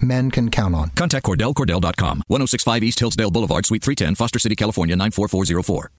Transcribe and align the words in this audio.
men 0.00 0.30
can 0.30 0.50
count 0.50 0.74
on. 0.74 0.90
Contact 0.90 1.24
Cordell, 1.24 1.54
CordellCordell.com, 1.54 2.22
1065 2.28 2.82
East 2.82 3.00
Hillsdale 3.00 3.30
Boulevard, 3.30 3.66
Suite 3.66 3.82
310, 3.82 4.14
Foster 4.14 4.38
City, 4.38 4.56
California, 4.56 4.96
94404. 4.96 5.90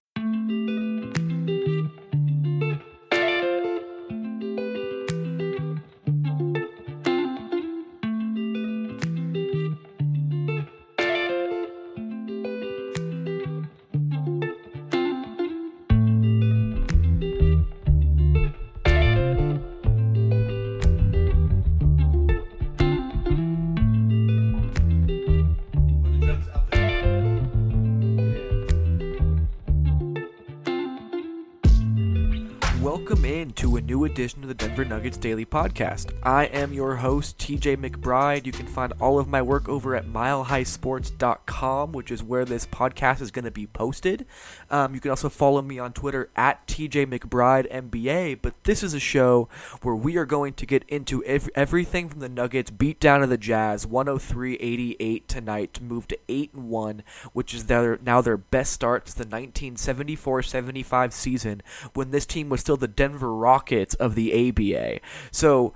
Nuggets 34.96 35.18
Daily 35.18 35.46
Podcast. 35.46 36.14
I 36.24 36.46
am 36.46 36.72
your 36.72 36.96
host, 36.96 37.38
TJ 37.38 37.76
McBride. 37.76 38.46
You 38.46 38.54
can 38.54 38.66
find 38.66 38.94
all 39.02 39.20
of 39.20 39.28
my 39.28 39.42
work 39.42 39.68
over 39.68 39.94
at 39.94 40.06
milehighsports.com, 40.06 41.92
which 41.92 42.12
is 42.12 42.24
where 42.24 42.46
this 42.46 42.66
podcast 42.66 43.20
is 43.20 43.30
going 43.30 43.44
to 43.44 43.52
be 43.52 43.68
posted. 43.68 44.26
Um, 44.70 44.96
you 44.96 45.02
can 45.02 45.12
also 45.12 45.28
follow 45.28 45.62
me 45.62 45.80
on 45.80 45.92
Twitter 45.92 46.30
at 46.38 46.66
TJ 46.66 47.08
McBride 47.08 47.70
NBA. 47.70 48.40
But 48.42 48.64
this 48.64 48.84
is 48.84 48.94
a 48.94 49.00
show 49.02 49.50
where 49.82 49.96
we 49.96 50.16
are 50.16 50.26
going 50.26 50.54
to 50.54 50.66
get 50.66 50.86
into 50.88 51.22
ev- 51.26 51.50
everything 51.56 52.08
from 52.08 52.22
the 52.22 52.30
Nuggets 52.30 52.72
beat 52.72 53.02
down 53.02 53.20
to 53.20 53.28
the 53.28 53.38
Jazz 53.38 53.86
103-88 53.86 55.28
tonight 55.28 55.74
to 55.74 55.84
move 55.84 56.08
to 56.08 56.18
8 56.30 56.54
and 56.54 56.70
1, 56.70 57.04
which 57.34 57.54
is 57.54 57.66
their 57.66 58.00
now 58.02 58.22
their 58.22 58.38
best 58.38 58.72
start 58.72 59.10
since 59.10 59.16
the 59.16 59.26
1974-75 59.26 61.12
season 61.12 61.62
when 61.94 62.12
this 62.12 62.26
team 62.26 62.48
was 62.48 62.62
still 62.62 62.78
the 62.78 62.88
Denver 62.88 63.34
Rockets 63.34 63.96
of 63.96 64.16
the 64.16 64.32
ABA. 64.50 64.85
So 65.32 65.74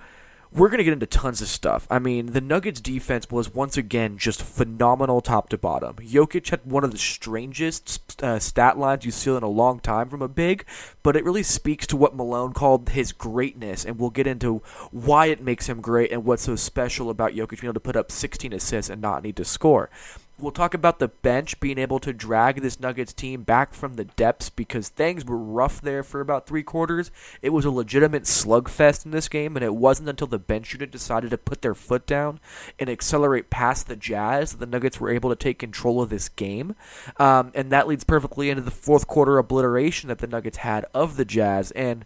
we're 0.52 0.70
going 0.70 0.80
to 0.80 0.84
get 0.84 0.94
into 0.94 1.06
tons 1.06 1.42
of 1.42 1.48
stuff. 1.48 1.86
I 1.92 2.00
mean, 2.00 2.28
the 2.28 2.42
Nuggets 2.42 2.82
defense 2.82 3.30
was 3.30 3.54
once 3.54 3.78
again 3.78 4.18
just 4.18 4.42
phenomenal 4.42 5.22
top 5.22 5.50
to 5.50 5.60
bottom. 5.60 5.98
Jokic 5.98 6.50
had 6.50 6.66
one 6.66 6.84
of 6.84 6.92
the 6.92 6.98
strangest 6.98 8.24
uh, 8.24 8.40
stat 8.40 8.78
lines 8.78 9.06
you've 9.06 9.14
seen 9.14 9.36
in 9.36 9.44
a 9.44 9.48
long 9.48 9.80
time 9.80 10.10
from 10.10 10.24
a 10.24 10.28
big, 10.28 10.66
but 11.04 11.16
it 11.16 11.24
really 11.24 11.44
speaks 11.44 11.86
to 11.88 11.98
what 11.98 12.16
Malone 12.16 12.54
called 12.54 12.90
his 12.90 13.12
greatness, 13.12 13.86
and 13.86 14.00
we'll 14.00 14.10
get 14.10 14.26
into 14.26 14.64
why 14.90 15.28
it 15.28 15.42
makes 15.42 15.70
him 15.70 15.82
great 15.82 16.12
and 16.12 16.26
what's 16.26 16.44
so 16.44 16.56
special 16.56 17.12
about 17.12 17.34
Jokic 17.34 17.62
being 17.62 17.66
able 17.66 17.74
to 17.76 17.80
put 17.80 17.96
up 17.96 18.12
16 18.12 18.52
assists 18.52 18.90
and 18.90 19.02
not 19.02 19.24
need 19.24 19.36
to 19.36 19.46
score. 19.46 19.92
We'll 20.40 20.52
talk 20.52 20.74
about 20.74 21.00
the 21.00 21.10
bench 21.10 21.60
being 21.60 21.78
able 21.78 22.00
to 22.00 22.14
drag 22.14 22.62
this 22.62 22.80
Nuggets 22.80 23.12
team 23.12 23.44
back 23.44 23.74
from 23.74 23.96
the 23.96 24.06
depths 24.06 24.50
because 24.50 24.88
things 24.88 25.26
were 25.26 25.38
rough 25.38 25.82
there 25.82 26.02
for 26.02 26.22
about 26.22 26.48
three 26.48 26.64
quarters. 26.64 27.12
It 27.42 27.50
was 27.50 27.66
a 27.66 27.72
legitimate 27.72 28.24
slugfest 28.24 29.04
in 29.04 29.12
this 29.12 29.28
game, 29.28 29.58
and 29.58 29.66
it 29.66 29.76
wasn't 29.76 30.08
until 30.08 30.28
the 30.28 30.40
bench 30.40 30.72
unit 30.74 30.92
decided 30.92 31.32
to 31.32 31.38
put 31.38 31.62
their 31.62 31.76
foot 31.76 32.08
down 32.08 32.40
and 32.80 32.90
accelerate 32.90 33.50
past 33.50 33.88
the 33.88 33.98
Jazz 33.98 34.52
that 34.52 34.60
the 34.60 34.66
Nuggets 34.66 35.00
were 35.00 35.10
able 35.10 35.30
to 35.30 35.36
take 35.36 35.60
control 35.60 36.02
of 36.02 36.10
this 36.10 36.30
game. 36.30 36.74
Um, 37.18 37.52
and 37.54 37.70
that 37.72 37.88
leads 37.88 38.06
perfectly 38.06 38.50
into 38.50 38.62
the 38.62 38.72
fourth 38.72 39.08
quarter 39.08 39.38
obliteration 39.40 40.08
that 40.08 40.20
the 40.20 40.28
Nuggets 40.28 40.60
had 40.60 40.86
of 40.94 41.18
the 41.18 41.26
Jazz. 41.26 41.72
And 41.72 42.06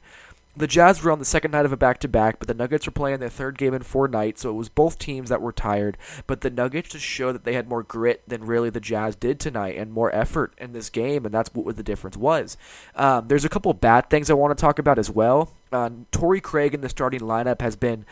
the 0.56 0.68
Jazz 0.68 1.04
were 1.04 1.12
on 1.12 1.20
the 1.20 1.26
second 1.26 1.52
night 1.52 1.66
of 1.66 1.74
a 1.74 1.78
back 1.78 2.00
to 2.02 2.08
back, 2.08 2.38
but 2.38 2.48
the 2.48 2.54
Nuggets 2.54 2.86
were 2.86 2.92
playing 2.92 3.20
their 3.20 3.30
third 3.30 3.58
game 3.58 3.74
in 3.74 3.82
four 3.82 4.08
nights, 4.08 4.42
so 4.42 4.52
it 4.52 4.54
was 4.54 4.70
both 4.70 5.00
teams 5.00 5.30
that 5.30 5.42
were 5.42 5.52
tired. 5.52 5.98
But 6.28 6.42
the 6.42 6.52
Nuggets 6.52 6.90
just 6.90 7.06
showed 7.06 7.34
that 7.34 7.44
they 7.44 7.54
had 7.54 7.68
more 7.68 7.82
grit 7.82 8.22
than 8.28 8.46
really 8.46 8.70
the 8.70 8.80
Jazz 8.80 9.16
did 9.16 9.40
tonight 9.40 9.78
and 9.78 9.92
more 9.92 10.14
effort 10.14 10.54
in 10.60 10.74
this 10.74 10.90
game, 10.90 11.26
and 11.26 11.34
that's 11.34 11.54
what 11.54 11.76
the 11.76 11.84
difference 11.84 12.18
was. 12.18 12.56
Um, 12.96 13.28
there's 13.28 13.46
a 13.46 13.50
couple 13.50 13.74
bad 13.74 14.10
things 14.10 14.30
I 14.30 14.36
want 14.36 14.56
to 14.56 14.62
talk 14.62 14.78
about 14.78 15.00
as 15.00 15.10
well. 15.10 15.54
Uh, 15.72 15.90
Torrey 16.12 16.42
Craig 16.42 16.76
in 16.76 16.82
the 16.82 16.90
starting 16.90 17.22
lineup 17.22 17.62
has 17.62 17.76
been 17.76 18.06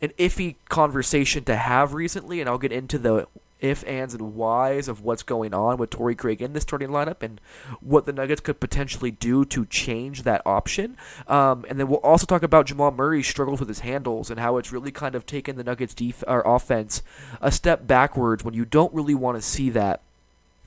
an 0.00 0.10
iffy 0.18 0.56
conversation 0.68 1.44
to 1.44 1.56
have 1.56 1.92
recently, 1.92 2.40
and 2.40 2.48
I'll 2.48 2.58
get 2.58 2.72
into 2.72 2.98
the 2.98 3.26
if, 3.60 3.86
ands, 3.86 4.14
and 4.14 4.34
whys 4.34 4.88
of 4.88 5.02
what's 5.02 5.22
going 5.22 5.54
on 5.54 5.76
with 5.76 5.90
Torrey 5.90 6.14
Craig 6.14 6.42
in 6.42 6.52
the 6.52 6.60
starting 6.60 6.88
lineup 6.88 7.22
and 7.22 7.40
what 7.80 8.06
the 8.06 8.12
Nuggets 8.12 8.40
could 8.40 8.60
potentially 8.60 9.10
do 9.10 9.44
to 9.46 9.66
change 9.66 10.22
that 10.22 10.42
option. 10.44 10.96
Um, 11.26 11.64
and 11.68 11.78
then 11.78 11.88
we'll 11.88 11.98
also 11.98 12.26
talk 12.26 12.42
about 12.42 12.66
Jamal 12.66 12.90
Murray's 12.90 13.28
struggles 13.28 13.60
with 13.60 13.68
his 13.68 13.80
handles 13.80 14.30
and 14.30 14.40
how 14.40 14.56
it's 14.56 14.72
really 14.72 14.90
kind 14.90 15.14
of 15.14 15.26
taken 15.26 15.56
the 15.56 15.64
Nuggets' 15.64 15.94
def- 15.94 16.24
or 16.26 16.42
offense 16.44 17.02
a 17.40 17.52
step 17.52 17.86
backwards 17.86 18.44
when 18.44 18.54
you 18.54 18.64
don't 18.64 18.92
really 18.94 19.14
want 19.14 19.36
to 19.36 19.42
see 19.42 19.70
that. 19.70 20.02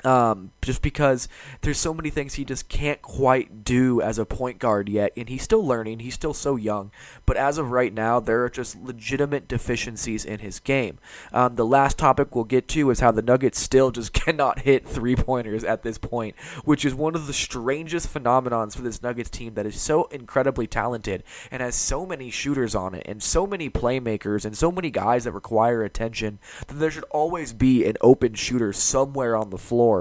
Um, 0.03 0.51
just 0.61 0.81
because 0.81 1.29
there's 1.61 1.77
so 1.77 1.93
many 1.93 2.09
things 2.09 2.33
he 2.33 2.43
just 2.43 2.67
can't 2.67 3.01
quite 3.01 3.63
do 3.63 4.01
as 4.01 4.17
a 4.17 4.25
point 4.25 4.59
guard 4.59 4.89
yet, 4.89 5.13
and 5.15 5.29
he's 5.29 5.43
still 5.43 5.65
learning. 5.65 5.99
He's 5.99 6.13
still 6.13 6.33
so 6.33 6.55
young, 6.55 6.91
but 7.25 7.37
as 7.37 7.57
of 7.57 7.71
right 7.71 7.93
now, 7.93 8.19
there 8.19 8.43
are 8.43 8.49
just 8.49 8.75
legitimate 8.75 9.47
deficiencies 9.47 10.25
in 10.25 10.39
his 10.39 10.59
game. 10.59 10.99
Um, 11.31 11.55
the 11.55 11.65
last 11.65 11.97
topic 11.97 12.35
we'll 12.35 12.43
get 12.43 12.67
to 12.69 12.89
is 12.89 12.99
how 12.99 13.11
the 13.11 13.21
Nuggets 13.21 13.59
still 13.59 13.91
just 13.91 14.11
cannot 14.23 14.59
hit 14.59 14.87
three 14.87 15.15
pointers 15.15 15.63
at 15.63 15.83
this 15.83 15.97
point, 15.97 16.35
which 16.65 16.83
is 16.83 16.93
one 16.93 17.15
of 17.15 17.27
the 17.27 17.33
strangest 17.33 18.13
phenomenons 18.13 18.75
for 18.75 18.81
this 18.81 19.01
Nuggets 19.01 19.29
team 19.29 19.53
that 19.53 19.65
is 19.65 19.79
so 19.79 20.05
incredibly 20.05 20.67
talented 20.67 21.23
and 21.49 21.61
has 21.61 21.75
so 21.75 22.05
many 22.05 22.29
shooters 22.29 22.75
on 22.75 22.93
it, 22.93 23.03
and 23.05 23.23
so 23.23 23.47
many 23.47 23.69
playmakers, 23.69 24.43
and 24.43 24.57
so 24.57 24.71
many 24.71 24.89
guys 24.89 25.23
that 25.23 25.31
require 25.31 25.83
attention 25.83 26.39
that 26.67 26.75
there 26.75 26.91
should 26.91 27.05
always 27.05 27.53
be 27.53 27.85
an 27.85 27.95
open 28.01 28.33
shooter 28.33 28.73
somewhere 28.73 29.35
on 29.35 29.49
the 29.49 29.57
floor. 29.57 29.92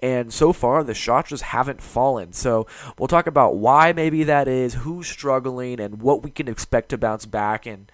And 0.00 0.32
so 0.32 0.52
far, 0.52 0.82
the 0.82 0.94
shots 0.94 1.30
just 1.30 1.44
haven't 1.44 1.80
fallen. 1.80 2.32
So 2.32 2.66
we'll 2.98 3.08
talk 3.08 3.26
about 3.26 3.56
why 3.56 3.92
maybe 3.92 4.24
that 4.24 4.48
is, 4.48 4.74
who's 4.74 5.08
struggling, 5.08 5.80
and 5.80 6.00
what 6.00 6.22
we 6.22 6.30
can 6.30 6.48
expect 6.48 6.90
to 6.90 6.98
bounce 6.98 7.26
back, 7.26 7.66
and 7.66 7.90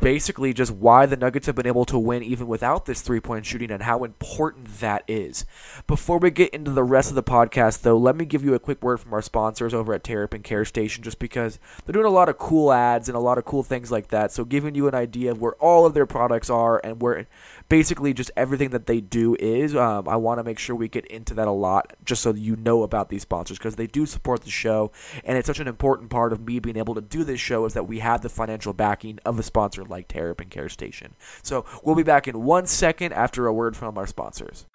basically 0.00 0.52
just 0.52 0.72
why 0.72 1.06
the 1.06 1.16
Nuggets 1.16 1.46
have 1.46 1.54
been 1.54 1.66
able 1.66 1.84
to 1.86 1.98
win 1.98 2.22
even 2.22 2.46
without 2.46 2.86
this 2.86 3.00
three 3.00 3.20
point 3.20 3.46
shooting 3.46 3.70
and 3.70 3.82
how 3.82 4.04
important 4.04 4.80
that 4.80 5.04
is. 5.06 5.44
Before 5.86 6.18
we 6.18 6.30
get 6.30 6.52
into 6.52 6.70
the 6.70 6.82
rest 6.82 7.10
of 7.10 7.14
the 7.14 7.22
podcast, 7.22 7.82
though, 7.82 7.96
let 7.96 8.16
me 8.16 8.24
give 8.24 8.44
you 8.44 8.54
a 8.54 8.58
quick 8.58 8.82
word 8.82 8.98
from 8.98 9.12
our 9.12 9.22
sponsors 9.22 9.74
over 9.74 9.94
at 9.94 10.04
Terrapin 10.04 10.42
Care 10.42 10.64
Station 10.64 11.02
just 11.02 11.18
because 11.18 11.58
they're 11.84 11.92
doing 11.92 12.06
a 12.06 12.10
lot 12.10 12.28
of 12.28 12.38
cool 12.38 12.72
ads 12.72 13.08
and 13.08 13.16
a 13.16 13.20
lot 13.20 13.38
of 13.38 13.44
cool 13.44 13.62
things 13.62 13.90
like 13.90 14.08
that. 14.08 14.32
So, 14.32 14.44
giving 14.44 14.74
you 14.74 14.88
an 14.88 14.94
idea 14.94 15.30
of 15.30 15.40
where 15.40 15.54
all 15.54 15.86
of 15.86 15.94
their 15.94 16.06
products 16.06 16.50
are 16.50 16.80
and 16.82 17.00
where 17.00 17.26
basically 17.68 18.12
just 18.12 18.30
everything 18.36 18.70
that 18.70 18.86
they 18.86 19.00
do 19.00 19.36
is. 19.38 19.74
Um, 19.74 20.08
I 20.08 20.16
want 20.16 20.38
to 20.38 20.44
make 20.44 20.58
sure 20.58 20.76
we 20.76 20.88
get 20.88 21.06
into 21.06 21.34
that 21.34 21.48
a 21.48 21.52
lot 21.52 21.94
just 22.04 22.22
so 22.22 22.34
you 22.34 22.56
know 22.56 22.82
about 22.82 23.08
these 23.08 23.22
sponsors 23.22 23.58
because 23.58 23.76
they 23.76 23.86
do 23.86 24.06
support 24.06 24.42
the 24.42 24.50
show. 24.50 24.92
And 25.24 25.38
it's 25.38 25.46
such 25.46 25.60
an 25.60 25.68
important 25.68 26.10
part 26.10 26.32
of 26.32 26.46
me 26.46 26.58
being 26.58 26.76
able 26.76 26.94
to 26.94 27.00
do 27.00 27.24
this 27.24 27.40
show 27.40 27.64
is 27.64 27.74
that 27.74 27.88
we 27.88 28.00
have 28.00 28.22
the 28.22 28.28
financial 28.28 28.72
backing 28.72 29.18
of 29.24 29.38
a 29.38 29.42
sponsor 29.42 29.84
like 29.84 30.08
Terrapin 30.08 30.48
Care 30.48 30.68
Station. 30.68 31.14
So 31.42 31.64
we'll 31.82 31.94
be 31.94 32.02
back 32.02 32.28
in 32.28 32.44
one 32.44 32.66
second 32.66 33.12
after 33.12 33.46
a 33.46 33.52
word 33.52 33.76
from 33.76 33.96
our 33.98 34.06
sponsors. 34.06 34.66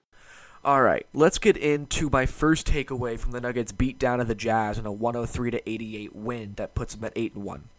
All 0.66 0.82
right, 0.82 1.06
let's 1.14 1.38
get 1.38 1.58
into 1.58 2.10
my 2.10 2.26
first 2.26 2.66
takeaway 2.66 3.20
from 3.20 3.34
the 3.34 3.42
Nuggets 3.42 3.72
beat 3.72 4.00
down 4.00 4.20
of 4.20 4.28
the 4.28 4.34
Jazz 4.34 4.80
in 4.80 4.88
a 4.88 4.92
103 4.92 5.52
to 5.52 5.70
88 5.70 6.16
win 6.16 6.54
that 6.58 6.74
puts 6.74 6.96
them 6.96 7.06
at 7.06 7.14
8 7.16 7.36
and 7.36 7.44
1. 7.44 7.70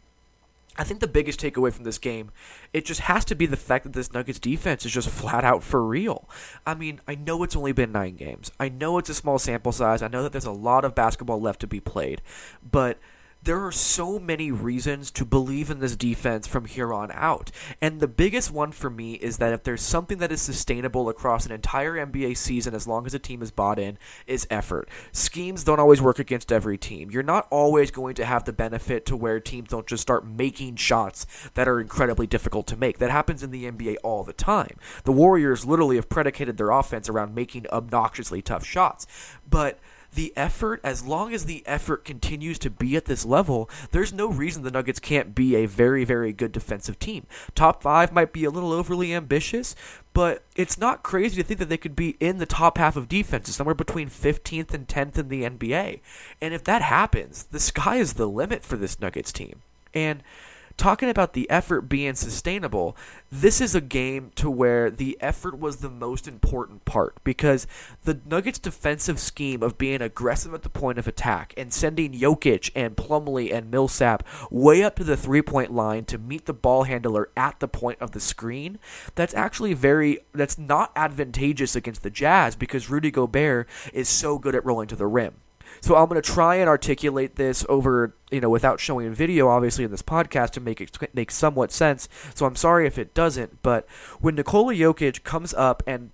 I 0.79 0.85
think 0.85 1.01
the 1.01 1.09
biggest 1.09 1.41
takeaway 1.41 1.73
from 1.73 1.85
this 1.85 1.99
game, 1.99 2.31
it 2.73 2.85
just 2.85 3.01
has 3.01 3.25
to 3.27 3.35
be 3.35 3.47
the 3.47 3.57
fact 3.57 3.85
that 3.85 3.93
this 3.93 4.13
Nuggets 4.13 4.39
defense 4.39 4.85
is 4.85 4.93
just 4.93 5.09
flat 5.09 5.45
out 5.45 5.63
for 5.63 5.85
real. 5.85 6.29
I 6.67 6.75
mean, 6.75 7.01
I 7.09 7.15
know 7.15 7.43
it's 7.43 7.57
only 7.57 7.73
been 7.73 7.93
nine 7.93 8.17
games. 8.17 8.51
I 8.61 8.69
know 8.69 8.99
it's 8.99 9.11
a 9.11 9.15
small 9.15 9.39
sample 9.39 9.73
size. 9.73 10.03
I 10.03 10.09
know 10.09 10.23
that 10.23 10.33
there's 10.33 10.45
a 10.45 10.53
lot 10.53 10.85
of 10.85 10.95
basketball 10.95 11.41
left 11.41 11.61
to 11.61 11.67
be 11.67 11.81
played. 11.81 12.23
But 12.63 12.99
there 13.43 13.65
are 13.65 13.73
so 13.73 14.19
many 14.19 14.51
reasons 14.51 15.11
to 15.13 15.25
believe 15.25 15.71
in 15.71 15.79
this 15.79 15.95
defense 15.95 16.49
from 16.49 16.65
here 16.65 16.93
on 16.93 17.13
out. 17.13 17.53
And 17.81 18.01
the 18.01 18.09
biggest 18.09 18.51
one 18.51 18.73
for 18.73 18.91
me 18.91 19.15
is 19.15 19.39
that 19.39 19.53
if 19.53 19.63
there's 19.63 19.83
something 19.83 20.19
that 20.19 20.33
is 20.33 20.43
sustainable 20.43 21.09
across 21.09 21.47
an 21.47 21.53
entire 21.53 21.95
NBA 21.95 22.37
season, 22.37 22.75
as 22.75 22.89
long 22.89 23.07
as 23.07 23.15
a 23.15 23.21
team 23.21 23.43
is 23.43 23.53
bought 23.53 23.79
in, 23.79 23.99
is 24.27 24.49
effort. 24.51 24.89
Schemes 25.13 25.63
don't 25.63 25.79
always 25.79 26.03
work 26.03 26.19
against 26.19 26.51
every 26.51 26.77
team. 26.77 27.11
You're 27.11 27.23
not 27.23 27.47
always 27.51 27.93
going 27.93 28.17
to 28.17 28.25
have 28.25 28.45
the 28.45 28.53
benefit 28.53 29.07
to 29.07 29.17
where 29.17 29.39
teams 29.39 29.69
don't 29.69 29.87
just 29.87 30.03
start 30.03 30.27
making 30.27 30.77
shots 30.77 31.25
that 31.55 31.69
are 31.69 31.81
incredibly 31.81 32.27
difficult 32.27 32.67
to 32.67 32.77
make. 32.77 32.99
That 32.99 33.13
happens 33.13 33.45
in 33.45 33.53
the 33.53 33.71
NBA 33.71 33.97
all 34.03 34.25
the 34.25 34.33
time. 34.33 34.77
The 35.05 35.13
Warriors 35.13 35.65
literally 35.65 35.97
have 35.97 36.09
predicated 36.09 36.57
their 36.57 36.71
offense 36.71 37.09
around 37.09 37.35
making 37.35 37.67
obnoxiously 37.71 38.43
tough 38.43 38.65
shots. 38.65 39.07
But 39.49 39.79
the 40.17 40.33
effort, 40.37 40.81
as 40.83 41.05
long 41.05 41.33
as 41.33 41.45
the 41.45 41.63
effort 41.67 42.05
continues 42.05 42.59
to 42.59 42.71
be 42.71 42.97
at 42.97 43.05
this 43.05 43.25
level, 43.25 43.71
there's 43.93 44.13
no 44.13 44.29
reason 44.29 44.63
the 44.63 44.71
Nuggets 44.71 44.99
can't 44.99 45.35
be 45.35 45.55
a 45.55 45.67
very, 45.67 46.05
very 46.05 46.33
good 46.33 46.53
defensive 46.53 46.99
team. 46.99 47.27
Top 47.55 47.83
five 47.83 48.13
might 48.13 48.33
be 48.33 48.45
a 48.45 48.51
little 48.51 48.73
overly 48.73 49.15
ambitious, 49.15 49.77
but 50.13 50.43
it's 50.57 50.79
not 50.79 51.03
crazy 51.03 51.37
to 51.37 51.43
think 51.43 51.61
that 51.61 51.69
they 51.69 51.77
could 51.77 51.95
be 51.95 52.17
in 52.19 52.39
the 52.39 52.47
top 52.47 52.79
half 52.79 52.97
of 52.97 53.09
defenses, 53.09 53.55
somewhere 53.55 53.75
between 53.75 54.09
15th 54.09 54.73
and 54.75 54.89
10th 54.89 55.19
in 55.19 55.29
the 55.29 55.45
NBA. 55.45 56.01
And 56.41 56.55
if 56.55 56.65
that 56.65 56.83
happens, 56.83 57.45
the 57.45 57.61
sky 57.61 57.97
is 57.97 58.15
the 58.15 58.27
limit 58.27 58.65
for 58.65 58.77
this 58.77 58.99
Nuggets 58.99 59.33
team. 59.33 59.61
And 59.95 60.23
talking 60.77 61.09
about 61.09 61.33
the 61.33 61.49
effort 61.51 61.83
being 61.83 62.15
sustainable, 62.15 62.97
this 63.31 63.61
is 63.61 63.75
a 63.75 63.81
game 63.81 64.31
to 64.37 64.51
where 64.51 64.91
the 64.91 65.17
effort 65.21 65.59
was 65.59 65.77
the 65.77 65.91
most 65.91 66.29
important 66.29 66.85
part 66.85 67.17
because 67.25 67.67
the 68.05 68.21
Nuggets' 68.27 68.59
defensive 68.59 69.19
scheme 69.19 69.63
of 69.63 69.79
being 69.79 70.03
aggressive 70.03 70.55
at 70.55 70.63
the 70.63 70.69
point 70.69 70.99
of 70.99 71.09
attack 71.09 71.55
and 71.57 71.73
sending 71.73 72.13
Jokic 72.13 72.71
and 72.75 72.97
Plumlee 72.97 73.53
and 73.53 73.71
Millsap 73.71 74.27
way 74.51 74.83
up 74.83 74.97
to 74.97 75.05
the 75.05 75.17
three 75.17 75.43
point 75.43 75.73
line 75.73 76.05
to 76.07 76.19
meet 76.19 76.47
the 76.47 76.55
ball 76.55 76.85
handler 76.85 77.31
at 77.37 77.61
the 77.61 77.69
point 77.69 78.01
of 78.01 78.13
the 78.13 78.21
screen, 78.21 78.79
that's 79.15 79.35
actually 79.35 79.75
very, 79.75 80.21
that's 80.33 80.59
not 80.59 80.93
advantageous 80.95 81.75
against 81.75 82.03
the 82.03 82.11
Jazz 82.11 82.57
because 82.57 82.91
Rudy 82.91 83.11
Gobert 83.11 83.69
is 83.93 84.09
so 84.09 84.39
good 84.39 84.55
at 84.55 84.65
rolling 84.65 84.89
to 84.89 84.97
the 84.97 85.07
rim. 85.07 85.37
So 85.87 85.95
I'm 85.95 86.09
going 86.09 86.21
to 86.21 86.33
try 86.33 86.57
and 86.57 86.69
articulate 86.69 87.37
this 87.37 87.65
over, 87.69 88.13
you 88.33 88.41
know, 88.41 88.51
without 88.51 88.81
showing 88.81 89.15
video, 89.15 89.47
obviously, 89.47 89.85
in 89.85 89.93
this 89.93 90.03
podcast 90.03 90.51
to 90.55 90.61
make 90.61 90.81
it 90.81 90.99
make 91.15 91.31
somewhat 91.31 91.71
sense. 91.71 92.09
So 92.35 92.45
I'm 92.45 92.57
sorry 92.57 92.89
if 92.89 92.99
it 92.99 93.15
doesn't. 93.15 93.63
But 93.63 93.89
when 94.21 94.35
Nikola 94.35 94.75
Jokic 94.75 95.23
comes 95.23 95.55
up 95.55 95.85
and 95.87 96.11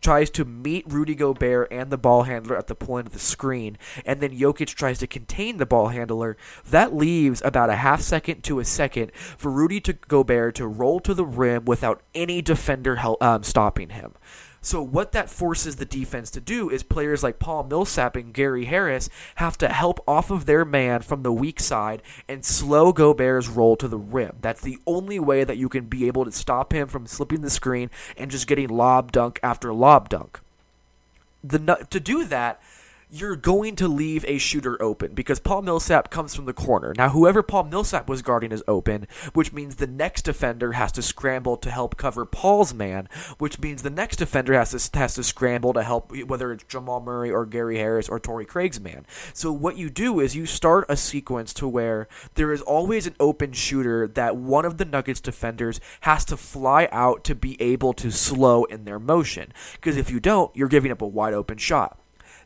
tries 0.00 0.28
to 0.30 0.44
meet 0.44 0.84
Rudy 0.88 1.14
Gobert 1.14 1.68
and 1.70 1.90
the 1.90 1.96
ball 1.96 2.24
handler 2.24 2.58
at 2.58 2.66
the 2.66 2.74
point 2.74 3.06
of 3.06 3.12
the 3.12 3.20
screen, 3.20 3.78
and 4.04 4.20
then 4.20 4.36
Jokic 4.36 4.74
tries 4.74 4.98
to 4.98 5.06
contain 5.06 5.58
the 5.58 5.66
ball 5.66 5.86
handler, 5.86 6.36
that 6.68 6.92
leaves 6.92 7.40
about 7.44 7.70
a 7.70 7.76
half 7.76 8.00
second 8.00 8.42
to 8.42 8.58
a 8.58 8.64
second 8.64 9.12
for 9.14 9.52
Rudy 9.52 9.80
to 9.82 9.92
Gobert 9.92 10.56
to 10.56 10.66
roll 10.66 10.98
to 10.98 11.14
the 11.14 11.24
rim 11.24 11.64
without 11.64 12.02
any 12.12 12.42
defender 12.42 12.96
help, 12.96 13.22
um, 13.22 13.44
stopping 13.44 13.90
him. 13.90 14.14
So 14.64 14.80
what 14.80 15.10
that 15.10 15.28
forces 15.28 15.76
the 15.76 15.84
defense 15.84 16.30
to 16.30 16.40
do 16.40 16.70
is 16.70 16.84
players 16.84 17.24
like 17.24 17.40
Paul 17.40 17.64
Millsap 17.64 18.14
and 18.14 18.32
Gary 18.32 18.66
Harris 18.66 19.10
have 19.34 19.58
to 19.58 19.68
help 19.68 19.98
off 20.06 20.30
of 20.30 20.46
their 20.46 20.64
man 20.64 21.02
from 21.02 21.24
the 21.24 21.32
weak 21.32 21.58
side 21.58 22.00
and 22.28 22.44
slow 22.44 22.92
Gobert's 22.92 23.48
roll 23.48 23.74
to 23.76 23.88
the 23.88 23.98
rim. 23.98 24.36
That's 24.40 24.60
the 24.60 24.78
only 24.86 25.18
way 25.18 25.42
that 25.42 25.56
you 25.56 25.68
can 25.68 25.86
be 25.86 26.06
able 26.06 26.24
to 26.24 26.30
stop 26.30 26.72
him 26.72 26.86
from 26.86 27.06
slipping 27.06 27.40
the 27.40 27.50
screen 27.50 27.90
and 28.16 28.30
just 28.30 28.46
getting 28.46 28.68
lob 28.68 29.10
dunk 29.10 29.40
after 29.42 29.74
lob 29.74 30.08
dunk. 30.08 30.38
The 31.42 31.58
to 31.90 31.98
do 31.98 32.24
that, 32.26 32.62
you're 33.14 33.36
going 33.36 33.76
to 33.76 33.86
leave 33.86 34.24
a 34.26 34.38
shooter 34.38 34.80
open 34.82 35.12
because 35.12 35.38
Paul 35.38 35.60
Millsap 35.60 36.08
comes 36.08 36.34
from 36.34 36.46
the 36.46 36.54
corner. 36.54 36.94
Now, 36.96 37.10
whoever 37.10 37.42
Paul 37.42 37.64
Millsap 37.64 38.08
was 38.08 38.22
guarding 38.22 38.52
is 38.52 38.64
open, 38.66 39.06
which 39.34 39.52
means 39.52 39.76
the 39.76 39.86
next 39.86 40.22
defender 40.22 40.72
has 40.72 40.92
to 40.92 41.02
scramble 41.02 41.58
to 41.58 41.70
help 41.70 41.98
cover 41.98 42.24
Paul's 42.24 42.72
man, 42.72 43.10
which 43.36 43.60
means 43.60 43.82
the 43.82 43.90
next 43.90 44.16
defender 44.16 44.54
has 44.54 44.70
to 44.70 44.98
has 44.98 45.14
to 45.16 45.22
scramble 45.22 45.74
to 45.74 45.82
help 45.82 46.10
whether 46.26 46.52
it's 46.52 46.64
Jamal 46.64 47.00
Murray 47.00 47.30
or 47.30 47.44
Gary 47.44 47.76
Harris 47.76 48.08
or 48.08 48.18
Torrey 48.18 48.46
Craig's 48.46 48.80
man. 48.80 49.04
So 49.34 49.52
what 49.52 49.76
you 49.76 49.90
do 49.90 50.18
is 50.18 50.34
you 50.34 50.46
start 50.46 50.86
a 50.88 50.96
sequence 50.96 51.52
to 51.54 51.68
where 51.68 52.08
there 52.36 52.50
is 52.50 52.62
always 52.62 53.06
an 53.06 53.16
open 53.20 53.52
shooter 53.52 54.08
that 54.08 54.36
one 54.36 54.64
of 54.64 54.78
the 54.78 54.86
Nuggets 54.86 55.20
defenders 55.20 55.80
has 56.00 56.24
to 56.24 56.38
fly 56.38 56.88
out 56.90 57.24
to 57.24 57.34
be 57.34 57.60
able 57.60 57.92
to 57.92 58.10
slow 58.10 58.64
in 58.64 58.86
their 58.86 58.98
motion. 58.98 59.52
Because 59.74 59.98
if 59.98 60.10
you 60.10 60.18
don't, 60.18 60.56
you're 60.56 60.66
giving 60.66 60.90
up 60.90 61.02
a 61.02 61.06
wide 61.06 61.34
open 61.34 61.58
shot. 61.58 61.98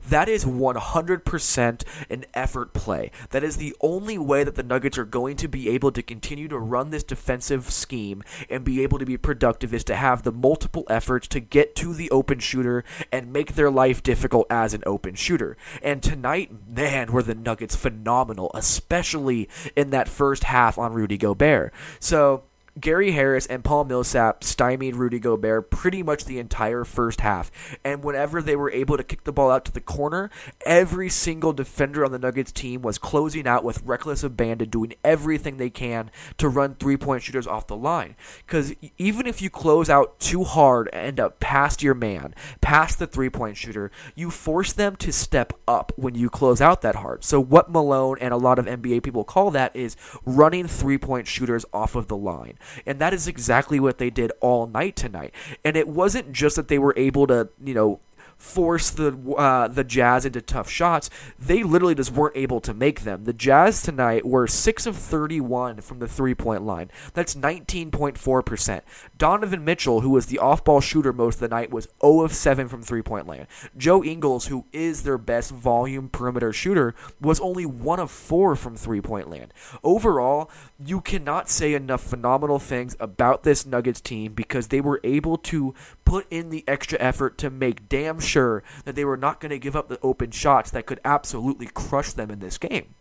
That 0.09 0.29
is 0.29 0.45
100% 0.45 1.83
an 2.11 2.25
effort 2.35 2.73
play. 2.73 3.11
That 3.31 3.43
is 3.43 3.57
the 3.57 3.75
only 3.81 4.19
way 4.19 4.45
that 4.45 4.55
the 4.55 4.63
Nuggets 4.63 4.99
are 4.99 5.05
going 5.05 5.37
to 5.37 5.49
be 5.49 5.69
able 5.69 5.91
to 5.93 6.03
continue 6.03 6.49
to 6.49 6.59
run 6.59 6.91
this 6.91 7.03
defensive 7.03 7.71
scheme 7.71 8.23
and 8.49 8.65
be 8.65 8.83
able 8.83 8.99
to 8.99 9.07
be 9.07 9.17
productive 9.17 9.75
is 9.75 9.85
to 9.85 9.97
have 9.97 10.23
the 10.23 10.33
multiple 10.33 10.85
efforts 10.89 11.27
to 11.29 11.41
get 11.41 11.75
to 11.77 11.93
the 11.95 12.11
open 12.11 12.39
shooter 12.39 12.85
and 13.11 13.33
make 13.33 13.55
their 13.55 13.71
life 13.71 14.03
difficult 14.03 14.47
as 14.51 14.75
an 14.75 14.83
open 14.87 15.15
shooter. 15.15 15.57
And 15.83 16.03
tonight, 16.03 16.53
man, 16.69 17.13
were 17.13 17.23
the 17.23 17.35
Nuggets 17.35 17.77
phenomenal, 17.77 18.51
especially 18.55 19.49
in 19.75 19.91
that 19.91 20.09
first 20.09 20.45
half 20.45 20.79
on 20.79 20.93
Rudy 20.93 21.17
Gobert. 21.19 21.73
So, 21.99 22.45
Gary 22.79 23.13
Harris 23.13 23.47
and 23.47 23.65
Paul 23.65 23.85
Millsap 23.85 24.45
stymied 24.45 24.97
Rudy 24.97 25.19
Gobert 25.19 25.71
pretty 25.71 26.03
much 26.03 26.27
the 26.27 26.39
entire 26.39 26.85
first 26.85 27.23
half. 27.23 27.51
And 27.83 28.05
whenever 28.05 28.43
they 28.43 28.55
were 28.55 28.71
able 28.71 28.99
to 28.99 29.05
kick 29.05 29.25
the 29.25 29.33
ball 29.33 29.51
out 29.51 29.65
to 29.65 29.73
the 29.73 29.81
corner, 29.81 30.31
every 30.65 31.09
single 31.09 31.55
defender 31.55 32.05
on 32.05 32.13
the 32.13 32.19
Nuggets 32.19 32.53
team 32.53 32.83
was 32.83 32.99
closing 32.99 33.47
out 33.47 33.65
with 33.65 33.83
reckless 33.83 34.23
abandon, 34.23 34.69
doing 34.69 34.93
everything 35.03 35.57
they 35.57 35.71
can 35.71 36.11
to 36.37 36.49
run 36.49 36.75
three 36.75 36.99
point 36.99 37.23
shooters 37.23 37.47
off 37.47 37.67
the 37.67 37.77
line. 37.77 38.15
Because 38.45 38.75
even 38.99 39.27
if 39.27 39.41
you 39.41 39.49
close 39.49 39.89
out 39.89 40.19
too 40.21 40.45
hard 40.45 40.91
and 40.93 41.07
end 41.07 41.21
up 41.21 41.41
past 41.41 41.83
your 41.83 41.95
man, 41.95 42.35
past 42.61 42.99
the 42.99 43.07
three 43.07 43.31
point 43.31 43.57
shooter, 43.57 43.91
you 44.15 44.31
force 44.31 44.75
them 44.75 44.97
to 44.97 45.13
step 45.13 45.55
up 45.67 45.93
when 45.97 46.15
you 46.15 46.29
close 46.29 46.61
out 46.61 46.83
that 46.83 46.97
hard. 46.97 47.25
So, 47.25 47.41
what 47.41 47.71
Malone 47.71 48.19
and 48.21 48.35
a 48.35 48.37
lot 48.37 48.59
of 48.59 48.67
NBA 48.67 49.03
people 49.03 49.25
call 49.25 49.51
that 49.53 49.75
is 49.75 49.97
running 50.27 50.67
three 50.67 50.99
point 50.99 51.27
shooters 51.27 51.65
off 51.73 51.95
of 51.95 52.09
the 52.09 52.17
line. 52.17 52.59
And 52.87 52.99
that 52.99 53.15
is 53.15 53.29
exactly 53.29 53.81
what 53.81 53.99
they 53.99 54.11
did 54.11 54.33
all 54.41 54.67
night 54.67 54.97
tonight. 54.97 55.35
And 55.65 55.77
it 55.77 55.89
wasn't 55.89 56.33
just 56.33 56.57
that 56.57 56.69
they 56.69 56.79
were 56.79 56.95
able 56.97 57.27
to, 57.27 57.49
you 57.63 57.75
know, 57.75 58.01
force 58.37 58.91
the 58.91 59.17
uh, 59.37 59.69
the 59.69 59.85
Jazz 59.85 60.25
into 60.25 60.41
tough 60.41 60.69
shots. 60.69 61.11
They 61.39 61.63
literally 61.63 61.95
just 61.95 62.13
weren't 62.13 62.37
able 62.37 62.61
to 62.61 62.75
make 62.75 63.01
them. 63.01 63.25
The 63.25 63.33
Jazz 63.33 63.83
tonight 63.83 64.25
were 64.27 64.47
six 64.47 64.87
of 64.87 64.97
thirty 64.97 65.41
one 65.41 65.81
from 65.81 65.99
the 65.99 66.09
three 66.09 66.35
point 66.35 66.63
line. 66.63 66.91
That's 67.15 67.35
nineteen 67.35 67.91
point 67.91 68.19
four 68.19 68.43
percent. 68.43 68.85
Donovan 69.19 69.65
Mitchell, 69.65 70.01
who 70.01 70.11
was 70.11 70.27
the 70.27 70.39
off 70.39 70.65
ball 70.65 70.81
shooter 70.81 71.13
most 71.13 71.37
of 71.37 71.41
the 71.41 71.49
night, 71.49 71.71
was 71.71 71.89
zero 72.01 72.23
of 72.23 72.33
seven 72.33 72.69
from 72.69 72.83
three 72.83 73.03
point 73.03 73.27
land. 73.27 73.47
Joe 73.77 74.05
Ingles, 74.05 74.47
who 74.47 74.67
is 74.73 75.03
their 75.03 75.19
best 75.19 75.51
volume 75.51 76.09
perimeter 76.09 76.53
shooter, 76.53 76.95
was 77.21 77.41
only 77.41 77.67
one 77.67 78.01
of 78.01 78.11
four 78.11 78.55
from 78.55 78.77
three 78.77 79.01
point 79.01 79.31
land. 79.31 79.53
Overall, 79.83 80.51
you 80.79 81.01
cannot 81.01 81.49
say 81.49 81.75
enough 81.75 82.03
phenomenal 82.03 82.59
things 82.59 82.97
about 83.01 83.43
this 83.43 83.67
Nuggets 83.67 84.01
team 84.01 84.35
because 84.35 84.69
they 84.69 84.81
were 84.81 85.01
able 85.03 85.37
to 85.39 85.75
put 86.05 86.27
in 86.31 86.51
the 86.51 86.65
extra 86.69 86.99
effort 87.01 87.39
to 87.39 87.51
make 87.51 87.89
damn 87.89 88.21
sure 88.27 88.63
that 88.85 88.95
they 88.95 89.05
were 89.05 89.17
not 89.17 89.41
going 89.41 89.51
to 89.51 89.59
give 89.59 89.77
up 89.77 89.89
the 89.89 90.01
open 90.03 90.31
shots 90.31 90.71
that 90.73 90.87
could 90.87 91.01
absolutely 91.05 91.67
crush 91.67 92.13
them 92.13 92.31
in 92.31 92.41
this 92.41 92.59
game. 92.59 92.95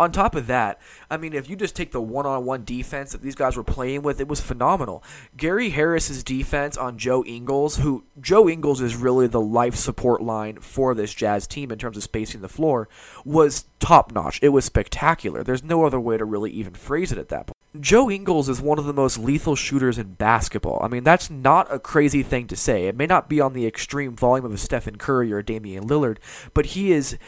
On 0.00 0.12
top 0.12 0.34
of 0.34 0.46
that, 0.46 0.80
I 1.10 1.16
mean, 1.16 1.34
if 1.34 1.48
you 1.48 1.56
just 1.56 1.76
take 1.76 1.92
the 1.92 2.00
one 2.00 2.26
on 2.26 2.44
one 2.44 2.64
defense 2.64 3.12
that 3.12 3.22
these 3.22 3.34
guys 3.34 3.56
were 3.56 3.64
playing 3.64 4.02
with, 4.02 4.20
it 4.20 4.28
was 4.28 4.40
phenomenal. 4.40 5.02
Gary 5.36 5.70
Harris's 5.70 6.22
defense 6.22 6.76
on 6.76 6.98
Joe 6.98 7.24
Ingles, 7.24 7.78
who 7.78 8.04
Joe 8.20 8.48
Ingles 8.48 8.80
is 8.80 8.96
really 8.96 9.26
the 9.26 9.40
life 9.40 9.74
support 9.74 10.22
line 10.22 10.60
for 10.60 10.94
this 10.94 11.12
Jazz 11.12 11.46
team 11.46 11.70
in 11.70 11.78
terms 11.78 11.96
of 11.96 12.02
spacing 12.02 12.40
the 12.40 12.48
floor, 12.48 12.88
was 13.24 13.66
top 13.78 14.12
notch. 14.12 14.38
It 14.42 14.50
was 14.50 14.64
spectacular. 14.64 15.42
There's 15.42 15.64
no 15.64 15.84
other 15.84 16.00
way 16.00 16.16
to 16.16 16.24
really 16.24 16.50
even 16.52 16.74
phrase 16.74 17.12
it 17.12 17.18
at 17.18 17.28
that 17.28 17.46
point. 17.48 17.57
Joe 17.80 18.10
Ingles 18.10 18.48
is 18.48 18.60
one 18.60 18.78
of 18.78 18.84
the 18.84 18.92
most 18.92 19.18
lethal 19.18 19.56
shooters 19.56 19.98
in 19.98 20.14
basketball. 20.14 20.80
I 20.82 20.88
mean, 20.88 21.04
that's 21.04 21.30
not 21.30 21.72
a 21.72 21.78
crazy 21.78 22.22
thing 22.22 22.46
to 22.48 22.56
say. 22.56 22.86
It 22.86 22.96
may 22.96 23.06
not 23.06 23.28
be 23.28 23.40
on 23.40 23.52
the 23.52 23.66
extreme 23.66 24.16
volume 24.16 24.44
of 24.44 24.52
a 24.52 24.58
Stephen 24.58 24.96
Curry 24.96 25.32
or 25.32 25.38
a 25.38 25.44
Damian 25.44 25.86
Lillard, 25.86 26.18
but 26.54 26.66
he 26.66 26.92
is 26.92 27.18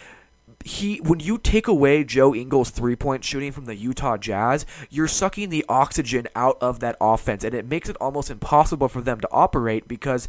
he 0.65 0.99
when 0.99 1.21
you 1.21 1.39
take 1.39 1.67
away 1.67 2.05
Joe 2.05 2.35
Ingles 2.35 2.71
three 2.71 2.97
point 2.97 3.25
shooting 3.25 3.53
from 3.53 3.65
the 3.65 3.77
Utah 3.77 4.17
Jazz, 4.17 4.67
you're 4.91 5.09
sucking 5.09 5.49
the 5.49 5.65
oxygen 5.69 6.29
out 6.35 6.59
of 6.61 6.81
that 6.81 6.97
offense, 7.01 7.45
and 7.45 7.55
it 7.55 7.67
makes 7.67 7.89
it 7.89 7.97
almost 7.97 8.31
impossible 8.31 8.89
for 8.89 9.01
them 9.01 9.21
to 9.21 9.29
operate 9.31 9.89
because 9.89 10.29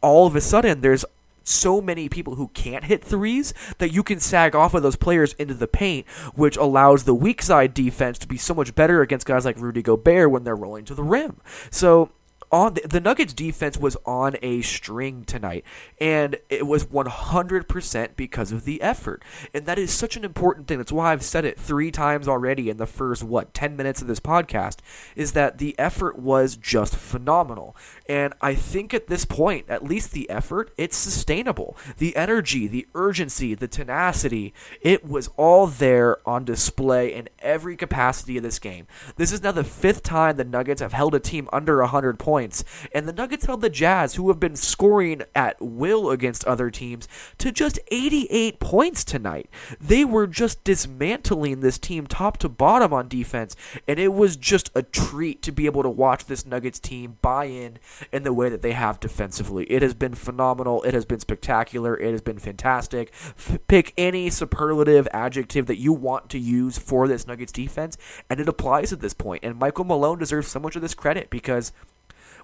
all 0.00 0.26
of 0.26 0.36
a 0.36 0.40
sudden 0.40 0.80
there's 0.80 1.04
so 1.44 1.80
many 1.80 2.08
people 2.08 2.34
who 2.34 2.48
can't 2.48 2.84
hit 2.84 3.04
threes 3.04 3.54
that 3.78 3.92
you 3.92 4.02
can 4.02 4.18
sag 4.18 4.56
off 4.56 4.74
of 4.74 4.82
those 4.82 4.96
players 4.96 5.34
into 5.34 5.54
the 5.54 5.68
paint, 5.68 6.06
which 6.34 6.56
allows 6.56 7.04
the 7.04 7.14
weak 7.14 7.42
side 7.42 7.74
defense 7.74 8.18
to 8.18 8.26
be 8.26 8.36
so 8.36 8.54
much 8.54 8.74
better 8.74 9.02
against 9.02 9.26
guys 9.26 9.44
like 9.44 9.58
Rudy 9.58 9.82
Gobert 9.82 10.30
when 10.30 10.44
they're 10.44 10.56
rolling 10.56 10.84
to 10.86 10.94
the 10.94 11.04
rim. 11.04 11.40
So 11.70 12.10
on 12.50 12.74
the, 12.74 12.82
the, 12.88 13.00
Nuggets 13.00 13.32
defense 13.32 13.76
was 13.76 13.96
on 14.06 14.36
a 14.42 14.62
string 14.62 15.24
tonight 15.24 15.64
and 16.00 16.36
it 16.48 16.66
was 16.66 16.86
100% 16.86 18.16
because 18.16 18.52
of 18.52 18.64
the 18.64 18.80
effort. 18.80 19.22
And 19.52 19.66
that 19.66 19.78
is 19.78 19.92
such 19.92 20.16
an 20.16 20.24
important 20.24 20.66
thing. 20.66 20.78
That's 20.78 20.92
why 20.92 21.12
I've 21.12 21.22
said 21.22 21.44
it 21.44 21.58
3 21.58 21.90
times 21.90 22.28
already 22.28 22.70
in 22.70 22.76
the 22.76 22.86
first 22.86 23.22
what 23.22 23.54
10 23.54 23.76
minutes 23.76 24.00
of 24.00 24.08
this 24.08 24.20
podcast 24.20 24.78
is 25.16 25.32
that 25.32 25.58
the 25.58 25.78
effort 25.78 26.18
was 26.18 26.56
just 26.56 26.96
phenomenal. 26.96 27.76
And 28.08 28.34
I 28.40 28.54
think 28.54 28.94
at 28.94 29.06
this 29.06 29.24
point, 29.24 29.68
at 29.68 29.84
least 29.84 30.12
the 30.12 30.28
effort, 30.30 30.72
it's 30.76 30.96
sustainable. 30.96 31.76
The 31.98 32.16
energy, 32.16 32.66
the 32.66 32.86
urgency, 32.94 33.54
the 33.54 33.68
tenacity, 33.68 34.54
it 34.80 35.06
was 35.06 35.28
all 35.36 35.66
there 35.66 36.18
on 36.28 36.44
display 36.44 37.14
in 37.14 37.28
every 37.38 37.76
capacity 37.76 38.36
of 38.36 38.42
this 38.42 38.58
game. 38.58 38.86
This 39.16 39.32
is 39.32 39.42
now 39.42 39.52
the 39.52 39.64
fifth 39.64 40.02
time 40.02 40.36
the 40.36 40.44
Nuggets 40.44 40.80
have 40.80 40.92
held 40.92 41.14
a 41.14 41.20
team 41.20 41.48
under 41.52 41.78
100 41.80 42.18
points, 42.18 42.33
and 42.38 43.08
the 43.08 43.12
Nuggets 43.12 43.46
held 43.46 43.60
the 43.60 43.70
Jazz, 43.70 44.14
who 44.14 44.28
have 44.28 44.40
been 44.40 44.56
scoring 44.56 45.22
at 45.34 45.56
will 45.60 46.10
against 46.10 46.44
other 46.44 46.70
teams, 46.70 47.08
to 47.38 47.52
just 47.52 47.78
88 47.88 48.60
points 48.60 49.04
tonight. 49.04 49.48
They 49.80 50.04
were 50.04 50.26
just 50.26 50.64
dismantling 50.64 51.60
this 51.60 51.78
team 51.78 52.06
top 52.06 52.38
to 52.38 52.48
bottom 52.48 52.92
on 52.92 53.08
defense, 53.08 53.56
and 53.86 53.98
it 53.98 54.12
was 54.12 54.36
just 54.36 54.70
a 54.74 54.82
treat 54.82 55.42
to 55.42 55.52
be 55.52 55.66
able 55.66 55.82
to 55.82 55.90
watch 55.90 56.26
this 56.26 56.46
Nuggets 56.46 56.78
team 56.78 57.18
buy 57.22 57.46
in 57.46 57.78
in 58.12 58.22
the 58.22 58.32
way 58.32 58.48
that 58.48 58.62
they 58.62 58.72
have 58.72 59.00
defensively. 59.00 59.64
It 59.64 59.82
has 59.82 59.94
been 59.94 60.14
phenomenal. 60.14 60.82
It 60.82 60.94
has 60.94 61.04
been 61.04 61.20
spectacular. 61.20 61.96
It 61.96 62.12
has 62.12 62.22
been 62.22 62.38
fantastic. 62.38 63.12
F- 63.12 63.58
pick 63.68 63.92
any 63.96 64.30
superlative 64.30 65.08
adjective 65.12 65.66
that 65.66 65.78
you 65.78 65.92
want 65.92 66.28
to 66.30 66.38
use 66.38 66.78
for 66.78 67.08
this 67.08 67.26
Nuggets 67.26 67.52
defense, 67.52 67.96
and 68.28 68.40
it 68.40 68.48
applies 68.48 68.92
at 68.92 69.00
this 69.00 69.14
point. 69.14 69.44
And 69.44 69.58
Michael 69.58 69.84
Malone 69.84 70.18
deserves 70.18 70.48
so 70.48 70.60
much 70.60 70.76
of 70.76 70.82
this 70.82 70.94
credit 70.94 71.30
because 71.30 71.72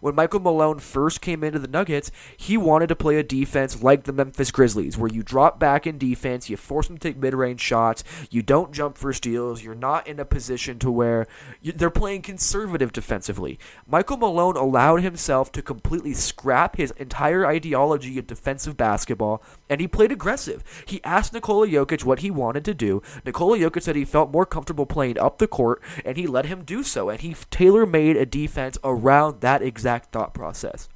when 0.01 0.15
Michael 0.15 0.41
Malone 0.41 0.79
first 0.79 1.21
came 1.21 1.45
into 1.45 1.59
the 1.59 1.69
Nuggets, 1.69 2.11
he 2.37 2.57
wanted 2.57 2.89
to 2.89 2.97
play 2.97 3.17
a 3.17 3.23
defense 3.23 3.83
like 3.83 4.05
the 4.05 4.13
Memphis 4.13 4.51
Grizzlies, 4.51 4.99
where 4.99 5.11
you 5.11 5.23
drop 5.23 5.59
back 5.59 5.87
in 5.87 5.99
defense, 5.99 6.51
you 6.51 6.57
force 6.57 6.89
them 6.89 6.99
to 6.99 7.09
take 7.09 7.17
mid 7.17 7.35
range 7.35 7.61
shots, 7.61 8.03
you 8.31 8.43
don't 8.43 8.73
jump 8.73 8.97
for 8.97 9.13
steals, 9.13 9.63
you're 9.63 9.75
not 9.75 10.07
in 10.07 10.19
a 10.19 10.25
position 10.25 10.79
to 10.79 10.91
where 10.91 11.27
you, 11.61 11.73
they're 11.73 11.91
playing 11.91 12.23
conservative 12.23 12.93
defensively. 12.93 13.59
Michael 13.87 14.17
Malone 14.17 14.57
allowed 14.57 15.03
himself 15.03 15.53
to 15.53 15.63
completely 15.63 16.15
scrap 16.15 16.77
his 16.77 16.93
entire 16.93 17.47
ideology 17.47 18.19
of 18.19 18.27
defensive 18.27 18.77
basketball, 18.77 19.43
and 19.69 19.81
he 19.81 19.89
played 19.89 20.13
aggressive. 20.13 20.65
He 20.87 21.03
asked 21.05 21.33
Nikola 21.33 21.67
Jokic 21.67 22.05
what 22.05 22.21
he 22.21 22.31
wanted 22.31 22.65
to 22.65 22.75
do. 22.75 23.03
Nikola 23.25 23.59
Jokic 23.59 23.83
said 23.83 23.97
he 23.97 24.05
felt 24.05 24.33
more 24.33 24.47
comfortable 24.47 24.87
playing 24.87 25.19
up 25.19 25.39
the 25.39 25.47
court, 25.47 25.83
and 26.05 26.17
he 26.17 26.27
let 26.27 26.47
him 26.47 26.65
do 26.65 26.83
so, 26.83 27.11
and 27.11 27.21
he 27.21 27.35
tailor 27.51 27.87
made 27.87 28.17
a 28.17 28.27
defense 28.27 28.79
around 28.83 29.41
that 29.41 29.63
exact 29.63 29.90
exact 29.91 30.13
thought 30.13 30.35
process. 30.35 30.89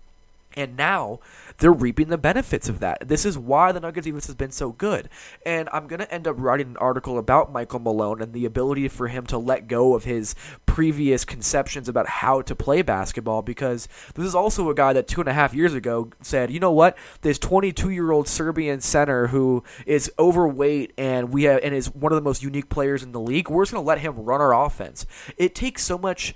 And 0.57 0.77
now 0.77 1.19
they're 1.59 1.73
reaping 1.73 2.11
the 2.11 2.17
benefits 2.17 2.69
of 2.69 2.79
that. 2.79 3.09
This 3.09 3.25
is 3.25 3.37
why 3.37 3.73
the 3.73 3.81
Nuggets 3.81 4.05
defense 4.05 4.27
has 4.27 4.37
been 4.37 4.53
so 4.53 4.71
good. 4.71 5.09
And 5.45 5.69
I'm 5.73 5.89
going 5.89 5.99
to 5.99 6.15
end 6.15 6.29
up 6.29 6.37
writing 6.39 6.69
an 6.69 6.77
article 6.77 7.19
about 7.19 7.53
Michael 7.53 7.81
Malone 7.81 8.23
and 8.23 8.33
the 8.33 8.45
ability 8.45 8.87
for 8.87 9.09
him 9.09 9.27
to 9.27 9.37
let 9.39 9.67
go 9.67 9.97
of 9.97 10.05
his 10.05 10.37
previous 10.65 11.25
conceptions 11.25 11.89
about 11.89 12.09
how 12.09 12.41
to 12.43 12.55
play 12.55 12.83
basketball 12.83 13.43
because 13.43 13.89
this 14.15 14.25
is 14.25 14.35
also 14.37 14.71
a 14.71 14.75
guy 14.77 14.93
that 14.93 15.09
two 15.09 15.21
and 15.21 15.29
a 15.29 15.35
half 15.35 15.55
years 15.55 15.75
ago 15.75 16.11
said, 16.23 16.53
you 16.53 16.61
know 16.61 16.73
what, 16.73 16.97
this 17.23 17.41
22 17.41 17.91
year 17.91 18.13
old 18.13 18.29
Serbian 18.29 18.81
center 18.81 19.29
who 19.29 19.65
is 19.87 20.09
overweight 20.21 20.93
and 20.97 21.33
we 21.33 21.45
have 21.45 21.59
and 21.65 21.75
is 21.75 21.93
one 21.93 22.13
of 22.13 22.17
the 22.17 22.23
most 22.23 22.45
unique 22.45 22.69
players 22.69 23.03
in 23.03 23.11
the 23.11 23.21
league, 23.21 23.51
we're 23.51 23.65
just 23.65 23.73
going 23.73 23.83
to 23.83 23.89
let 23.89 23.99
him 23.99 24.25
run 24.25 24.41
our 24.41 24.55
offense. 24.55 25.05
It 25.37 25.57
takes 25.57 25.83
so 25.83 25.99
much 25.99 26.33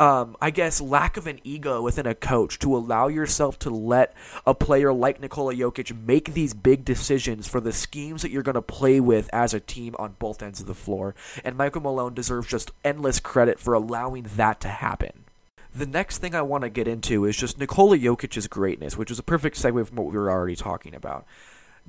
um, 0.00 0.34
I 0.40 0.50
guess, 0.50 0.80
lack 0.80 1.18
of 1.18 1.26
an 1.26 1.40
ego 1.44 1.82
within 1.82 2.06
a 2.06 2.14
coach 2.14 2.58
to 2.60 2.74
allow 2.74 3.08
yourself 3.08 3.58
to 3.60 3.70
let 3.70 4.14
a 4.46 4.54
player 4.54 4.94
like 4.94 5.20
Nikola 5.20 5.54
Jokic 5.54 5.94
make 6.06 6.32
these 6.32 6.54
big 6.54 6.86
decisions 6.86 7.46
for 7.46 7.60
the 7.60 7.72
schemes 7.72 8.22
that 8.22 8.30
you're 8.30 8.42
going 8.42 8.54
to 8.54 8.62
play 8.62 8.98
with 8.98 9.28
as 9.30 9.52
a 9.52 9.60
team 9.60 9.94
on 9.98 10.16
both 10.18 10.42
ends 10.42 10.58
of 10.58 10.66
the 10.66 10.74
floor. 10.74 11.14
And 11.44 11.54
Michael 11.54 11.82
Malone 11.82 12.14
deserves 12.14 12.48
just 12.48 12.70
endless 12.82 13.20
credit 13.20 13.60
for 13.60 13.74
allowing 13.74 14.22
that 14.36 14.58
to 14.62 14.68
happen. 14.68 15.24
The 15.74 15.86
next 15.86 16.18
thing 16.18 16.34
I 16.34 16.42
want 16.42 16.64
to 16.64 16.70
get 16.70 16.88
into 16.88 17.26
is 17.26 17.36
just 17.36 17.58
Nikola 17.58 17.98
Jokic's 17.98 18.48
greatness, 18.48 18.96
which 18.96 19.10
is 19.10 19.18
a 19.18 19.22
perfect 19.22 19.56
segue 19.56 19.86
from 19.86 19.96
what 19.98 20.06
we 20.06 20.18
were 20.18 20.30
already 20.30 20.56
talking 20.56 20.94
about. 20.94 21.26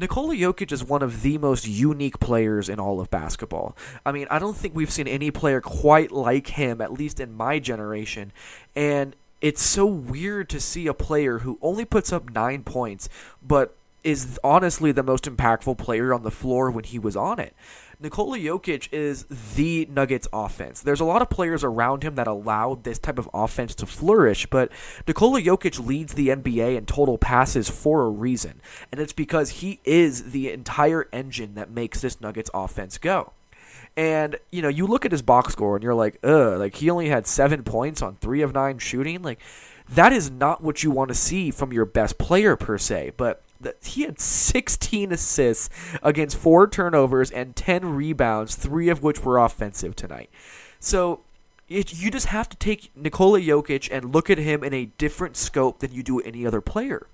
Nikola 0.02 0.34
Jokic 0.34 0.72
is 0.72 0.84
one 0.84 1.04
of 1.04 1.22
the 1.22 1.38
most 1.38 1.68
unique 1.68 2.20
players 2.20 2.70
in 2.70 2.80
all 2.80 3.00
of 3.00 3.12
basketball. 3.12 3.78
I 4.04 4.12
mean, 4.12 4.26
I 4.32 4.40
don't 4.40 4.58
think 4.58 4.76
we've 4.76 4.90
seen 4.90 5.08
any 5.08 5.30
player 5.30 5.62
quite 5.62 6.12
like 6.12 6.48
him, 6.48 6.82
at 6.82 6.92
least 6.92 7.20
in 7.20 7.38
my 7.38 7.60
generation. 7.60 8.32
And 8.76 9.16
it's 9.42 9.62
so 9.62 9.86
weird 9.86 10.50
to 10.50 10.60
see 10.60 10.88
a 10.88 10.96
player 10.96 11.40
who 11.40 11.60
only 11.62 11.86
puts 11.86 12.12
up 12.12 12.34
nine 12.34 12.64
points, 12.64 13.10
but 13.44 13.76
is 14.04 14.40
honestly 14.44 14.92
the 14.92 15.04
most 15.04 15.26
impactful 15.26 15.78
player 15.78 16.14
on 16.14 16.24
the 16.24 16.32
floor 16.32 16.72
when 16.72 16.84
he 16.84 17.00
was 17.00 17.16
on 17.16 17.40
it. 17.40 17.56
Nikola 18.02 18.40
Jokic 18.40 18.92
is 18.92 19.26
the 19.56 19.88
Nuggets 19.92 20.28
offense. 20.34 20.82
There's 20.82 21.00
a 21.00 21.06
lot 21.06 21.22
of 21.22 21.30
players 21.30 21.64
around 21.64 22.04
him 22.04 22.16
that 22.16 22.26
allow 22.26 22.80
this 22.82 22.98
type 22.98 23.20
of 23.20 23.30
offense 23.32 23.76
to 23.76 23.86
flourish, 23.86 24.48
but 24.48 24.72
Nikola 25.08 25.40
Jokic 25.40 25.86
leads 25.86 26.16
the 26.16 26.30
NBA 26.30 26.78
in 26.78 26.88
total 26.88 27.20
passes 27.20 27.70
for 27.70 28.04
a 28.04 28.10
reason, 28.10 28.60
and 28.92 29.00
it's 29.00 29.14
because 29.14 29.50
he 29.50 29.80
is 29.86 30.32
the 30.32 30.52
entire 30.52 31.08
engine 31.14 31.54
that 31.54 31.70
makes 31.70 32.02
this 32.02 32.20
Nuggets 32.20 32.50
offense 32.56 32.98
go. 32.98 33.34
And 33.96 34.38
you 34.52 34.62
know, 34.62 34.70
you 34.70 34.88
look 34.88 35.06
at 35.06 35.12
his 35.12 35.22
box 35.22 35.54
score 35.54 35.76
and 35.76 35.84
you're 35.84 35.94
like, 35.94 36.18
ugh, 36.24 36.58
like 36.58 36.76
he 36.76 36.90
only 36.90 37.10
had 37.10 37.28
seven 37.28 37.64
points 37.64 38.02
on 38.02 38.16
three 38.16 38.42
of 38.42 38.54
nine 38.54 38.80
shooting. 38.80 39.22
Like 39.22 39.40
that 39.90 40.14
is 40.14 40.32
not 40.32 40.64
what 40.64 40.82
you 40.82 40.92
want 40.92 41.10
to 41.10 41.16
see 41.16 41.52
from 41.52 41.74
your 41.74 41.86
best 41.86 42.18
player 42.18 42.56
per 42.56 42.78
se. 42.78 43.12
But 43.18 43.44
he 43.84 44.04
had 44.04 44.20
16 44.20 45.12
assists 45.12 45.70
against 46.02 46.38
four 46.38 46.68
turnovers 46.68 47.32
and 47.32 47.56
10 47.56 47.96
rebounds, 47.96 48.56
three 48.56 48.90
of 48.90 49.04
which 49.04 49.24
were 49.24 49.38
offensive 49.38 49.96
tonight. 49.96 50.30
So 50.80 51.22
it, 51.70 51.94
you 51.94 52.12
just 52.12 52.28
have 52.28 52.50
to 52.50 52.58
take 52.58 52.92
Nikola 52.96 53.40
Jokic 53.40 53.88
and 53.92 54.14
look 54.14 54.30
at 54.30 54.38
him 54.38 54.64
in 54.64 54.74
a 54.74 54.86
different 54.98 55.38
scope 55.38 55.80
than 55.80 55.92
you 55.92 56.04
do 56.04 56.20
any 56.20 56.46
other 56.46 56.62
player. 56.62 57.08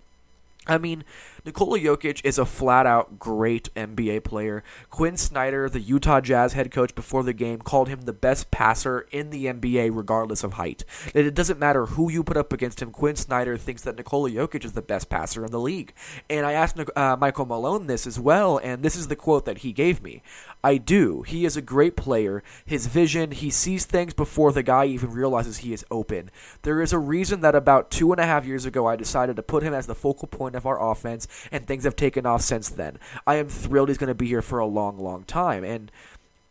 I 0.68 0.78
mean, 0.78 1.04
Nikola 1.46 1.80
Jokic 1.80 2.20
is 2.26 2.38
a 2.38 2.46
flat 2.46 2.86
out 2.86 3.20
great 3.20 3.74
NBA 3.74 4.26
player. 4.26 4.64
Quinn 4.90 5.16
Snyder, 5.16 5.70
the 5.70 5.80
Utah 5.80 6.20
Jazz 6.20 6.54
head 6.54 6.72
coach 6.72 6.94
before 6.94 7.24
the 7.24 7.34
game, 7.34 7.60
called 7.60 7.88
him 7.88 8.02
the 8.02 8.14
best 8.14 8.52
passer 8.52 9.08
in 9.12 9.30
the 9.30 9.46
NBA 9.46 9.96
regardless 9.96 10.44
of 10.44 10.54
height. 10.54 10.84
And 11.16 11.26
it 11.26 11.34
doesn't 11.34 11.58
matter 11.58 11.86
who 11.86 12.12
you 12.12 12.22
put 12.24 12.36
up 12.36 12.52
against 12.52 12.82
him, 12.82 12.92
Quinn 12.92 13.16
Snyder 13.16 13.56
thinks 13.56 13.84
that 13.84 13.96
Nikola 13.96 14.30
Jokic 14.30 14.66
is 14.66 14.74
the 14.74 14.82
best 14.82 15.10
passer 15.10 15.46
in 15.46 15.52
the 15.52 15.60
league. 15.60 15.94
And 16.30 16.46
I 16.46 16.52
asked 16.52 16.78
uh, 16.96 17.16
Michael 17.18 17.46
Malone 17.46 17.88
this 17.88 18.06
as 18.06 18.20
well, 18.20 18.58
and 18.58 18.84
this 18.84 18.98
is 18.98 19.08
the 19.08 19.16
quote 19.16 19.46
that 19.46 19.60
he 19.60 19.72
gave 19.72 20.04
me. 20.04 20.22
I 20.68 20.76
do. 20.76 21.22
He 21.22 21.46
is 21.46 21.56
a 21.56 21.62
great 21.62 21.96
player. 21.96 22.44
His 22.66 22.88
vision, 22.88 23.32
he 23.32 23.50
sees 23.50 23.86
things 23.86 24.14
before 24.14 24.52
the 24.52 24.64
guy 24.64 24.84
even 24.84 25.12
realizes 25.12 25.60
he 25.60 25.72
is 25.72 25.86
open. 25.90 26.30
There 26.64 26.82
is 26.82 26.92
a 26.92 27.00
reason 27.00 27.40
that 27.40 27.56
about 27.56 27.90
two 27.90 28.12
and 28.12 28.20
a 28.20 28.26
half 28.26 28.46
years 28.46 28.66
ago 28.66 28.86
I 28.86 28.98
decided 28.98 29.38
to 29.38 29.44
put 29.44 29.64
him 29.64 29.74
as 29.74 29.88
the 29.88 29.96
focal 29.96 30.28
point 30.28 30.56
of 30.56 30.66
our 30.66 30.92
offense 30.92 31.26
and 31.54 31.66
things 31.66 31.86
have 31.86 31.96
taken 31.96 32.26
off 32.26 32.42
since 32.42 32.68
then. 32.68 33.00
I 33.26 33.36
am 33.36 33.48
thrilled 33.48 33.88
he's 33.88 33.98
going 33.98 34.10
to 34.10 34.14
be 34.14 34.28
here 34.28 34.42
for 34.42 34.60
a 34.60 34.66
long, 34.66 35.00
long 35.00 35.24
time. 35.24 35.64
And 35.64 35.90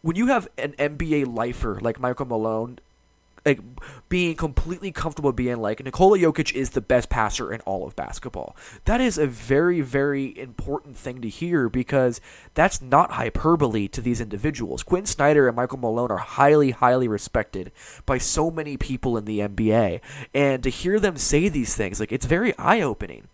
when 0.00 0.16
you 0.16 0.28
have 0.28 0.48
an 0.56 0.72
NBA 0.78 1.34
lifer 1.36 1.78
like 1.82 2.00
Michael 2.00 2.24
Malone, 2.24 2.78
like 3.46 3.60
being 4.08 4.34
completely 4.34 4.90
comfortable 4.92 5.32
being 5.32 5.58
like 5.58 5.82
Nikola 5.82 6.18
Jokic 6.18 6.52
is 6.52 6.70
the 6.70 6.80
best 6.80 7.08
passer 7.08 7.52
in 7.52 7.60
all 7.60 7.86
of 7.86 7.96
basketball. 7.96 8.56
That 8.84 9.00
is 9.00 9.16
a 9.16 9.26
very 9.26 9.80
very 9.80 10.38
important 10.38 10.96
thing 10.96 11.22
to 11.22 11.28
hear 11.28 11.68
because 11.68 12.20
that's 12.54 12.82
not 12.82 13.12
hyperbole 13.12 13.88
to 13.88 14.00
these 14.00 14.20
individuals. 14.20 14.82
Quinn 14.82 15.06
Snyder 15.06 15.46
and 15.46 15.56
Michael 15.56 15.78
Malone 15.78 16.10
are 16.10 16.18
highly 16.18 16.72
highly 16.72 17.08
respected 17.08 17.72
by 18.04 18.18
so 18.18 18.50
many 18.50 18.76
people 18.76 19.16
in 19.16 19.24
the 19.24 19.38
NBA 19.38 20.00
and 20.34 20.62
to 20.64 20.68
hear 20.68 20.98
them 20.98 21.16
say 21.16 21.48
these 21.48 21.76
things 21.76 22.00
like 22.00 22.12
it's 22.12 22.26
very 22.26 22.56
eye-opening. 22.58 23.28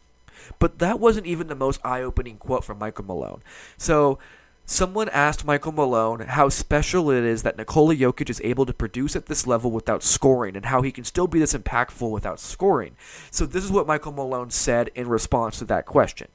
But 0.59 0.79
that 0.81 1.01
wasn't 1.01 1.27
even 1.27 1.47
the 1.47 1.55
most 1.55 1.81
eye 1.85 2.03
opening 2.03 2.37
quote 2.37 2.65
from 2.65 2.79
Michael 2.79 3.07
Malone. 3.07 3.43
So 3.79 4.19
Someone 4.73 5.11
asked 5.11 5.45
Michael 5.45 5.73
Malone 5.73 6.21
how 6.21 6.49
special 6.49 7.11
it 7.11 7.25
is 7.25 7.43
that 7.43 7.59
Nikola 7.59 7.95
Jokic 7.95 8.31
is 8.31 8.41
able 8.43 8.65
to 8.65 8.73
produce 8.73 9.15
at 9.15 9.27
this 9.27 9.47
level 9.47 9.71
without 9.71 10.03
scoring 10.03 10.57
and 10.57 10.65
how 10.65 10.81
he 10.81 10.91
can 10.91 11.05
still 11.05 11.27
be 11.27 11.39
this 11.39 11.53
impactful 11.53 12.11
without 12.11 12.41
scoring. 12.41 12.97
So, 13.31 13.45
this 13.45 13.65
is 13.65 13.71
what 13.71 13.87
Michael 13.87 14.13
Malone 14.13 14.49
said 14.49 14.89
in 14.95 15.09
response 15.09 15.59
to 15.59 15.67
that 15.67 15.85
question. 15.85 16.29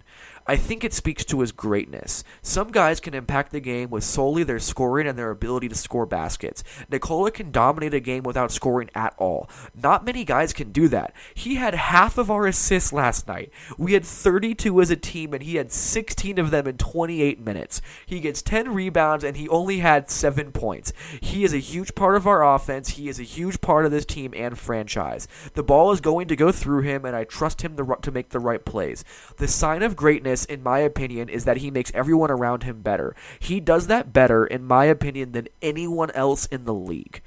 I 0.49 0.55
think 0.55 0.85
it 0.85 0.93
speaks 0.93 1.25
to 1.25 1.41
his 1.41 1.51
greatness. 1.51 2.23
Some 2.41 2.71
guys 2.71 3.01
can 3.01 3.13
impact 3.13 3.51
the 3.51 3.59
game 3.59 3.89
with 3.89 4.05
solely 4.05 4.43
their 4.43 4.59
scoring 4.59 5.05
and 5.05 5.19
their 5.19 5.29
ability 5.29 5.67
to 5.67 5.75
score 5.75 6.05
baskets. 6.05 6.63
Nikola 6.89 7.31
can 7.31 7.51
dominate 7.51 7.93
a 7.93 7.99
game 7.99 8.23
without 8.23 8.53
scoring 8.53 8.89
at 8.95 9.13
all. 9.17 9.49
Not 9.75 10.05
many 10.05 10.23
guys 10.23 10.53
can 10.53 10.71
do 10.71 10.87
that. 10.87 11.13
He 11.33 11.55
had 11.55 11.75
half 11.75 12.17
of 12.17 12.31
our 12.31 12.47
assists 12.47 12.93
last 12.93 13.27
night. 13.27 13.51
We 13.77 13.91
had 13.91 14.05
32 14.05 14.79
as 14.79 14.89
a 14.89 14.95
team, 14.95 15.33
and 15.33 15.43
he 15.43 15.55
had 15.55 15.69
16 15.69 16.39
of 16.39 16.49
them 16.49 16.65
in 16.65 16.77
28 16.77 17.41
minutes. 17.41 17.81
He 18.05 18.21
gets 18.21 18.41
10 18.41 18.73
rebounds, 18.73 19.25
and 19.25 19.35
he 19.35 19.49
only 19.49 19.79
had 19.79 20.09
7 20.09 20.53
points. 20.53 20.93
He 21.19 21.43
is 21.43 21.53
a 21.53 21.57
huge 21.57 21.93
part 21.93 22.15
of 22.15 22.25
our 22.25 22.55
offense. 22.55 22.91
He 22.91 23.09
is 23.09 23.19
a 23.19 23.23
huge 23.23 23.59
part 23.59 23.83
of 23.83 23.91
this 23.91 24.05
team 24.05 24.33
and 24.33 24.57
franchise. 24.57 25.27
The 25.55 25.63
ball 25.63 25.91
is 25.91 25.99
going 25.99 26.29
to 26.29 26.37
go 26.37 26.53
through 26.53 26.83
him, 26.83 27.03
and 27.03 27.17
I 27.17 27.25
trust 27.25 27.63
him 27.63 27.75
to, 27.75 27.97
to 28.01 28.11
make 28.11 28.29
the 28.29 28.39
right 28.39 28.63
plays. 28.63 29.03
The 29.35 29.47
sign 29.49 29.83
of 29.83 29.97
greatness 29.97 30.36
in 30.45 30.63
my 30.63 30.79
opinion, 30.79 31.29
is 31.29 31.45
that 31.45 31.57
he 31.57 31.71
makes 31.71 31.91
everyone 31.93 32.31
around 32.31 32.63
him 32.63 32.81
better. 32.81 33.15
He 33.39 33.59
does 33.59 33.87
that 33.87 34.13
better, 34.13 34.45
in 34.45 34.63
my 34.63 34.85
opinion, 34.85 35.31
than 35.31 35.47
anyone 35.61 36.11
else 36.11 36.45
in 36.47 36.65
the 36.65 36.73
league. 36.73 37.21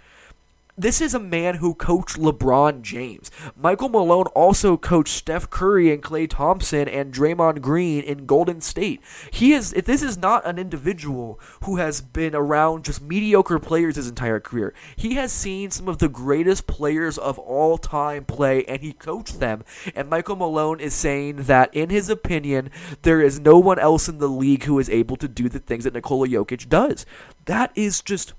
This 0.81 1.03
is 1.03 1.13
a 1.13 1.21
man 1.21 1.57
who 1.57 1.75
coached 1.75 2.17
LeBron 2.17 2.81
James. 2.81 3.31
Michael 3.55 3.91
Malone 3.91 4.29
also 4.29 4.79
coached 4.79 5.13
Steph 5.13 5.51
Curry 5.51 5.93
and 5.93 6.03
Klay 6.03 6.27
Thompson 6.27 6.89
and 6.89 7.13
Draymond 7.13 7.61
Green 7.61 8.03
in 8.03 8.25
Golden 8.25 8.63
State. 8.63 9.03
He 9.31 9.53
is 9.53 9.73
this 9.73 10.03
is 10.03 10.17
not 10.17 10.47
an 10.47 10.59
individual 10.59 11.39
who 11.65 11.77
has 11.77 12.01
been 12.01 12.35
around 12.35 12.87
just 12.87 13.03
mediocre 13.03 13.59
players 13.59 13.97
his 13.97 14.09
entire 14.09 14.41
career. 14.41 14.73
He 14.97 15.17
has 15.17 15.33
seen 15.33 15.71
some 15.71 15.87
of 15.87 15.99
the 15.99 16.09
greatest 16.09 16.67
players 16.67 17.19
of 17.19 17.39
all 17.39 17.77
time 17.77 18.25
play 18.25 18.65
and 18.65 18.81
he 18.81 18.95
coached 18.95 19.39
them. 19.39 19.65
And 19.95 20.09
Michael 20.09 20.37
Malone 20.37 20.81
is 20.81 20.95
saying 20.95 21.43
that 21.43 21.75
in 21.75 21.91
his 21.91 22.09
opinion, 22.09 22.71
there 23.03 23.21
is 23.21 23.39
no 23.39 23.59
one 23.59 23.79
else 23.79 24.09
in 24.09 24.17
the 24.17 24.29
league 24.29 24.65
who 24.65 24.79
is 24.79 24.89
able 24.89 25.17
to 25.17 25.29
do 25.29 25.51
the 25.51 25.59
things 25.59 25.85
that 25.85 25.93
Nikola 25.93 26.27
Jokic 26.27 26.71
does. 26.71 27.05
That 27.45 27.71
is 27.75 28.01
just 28.01 28.33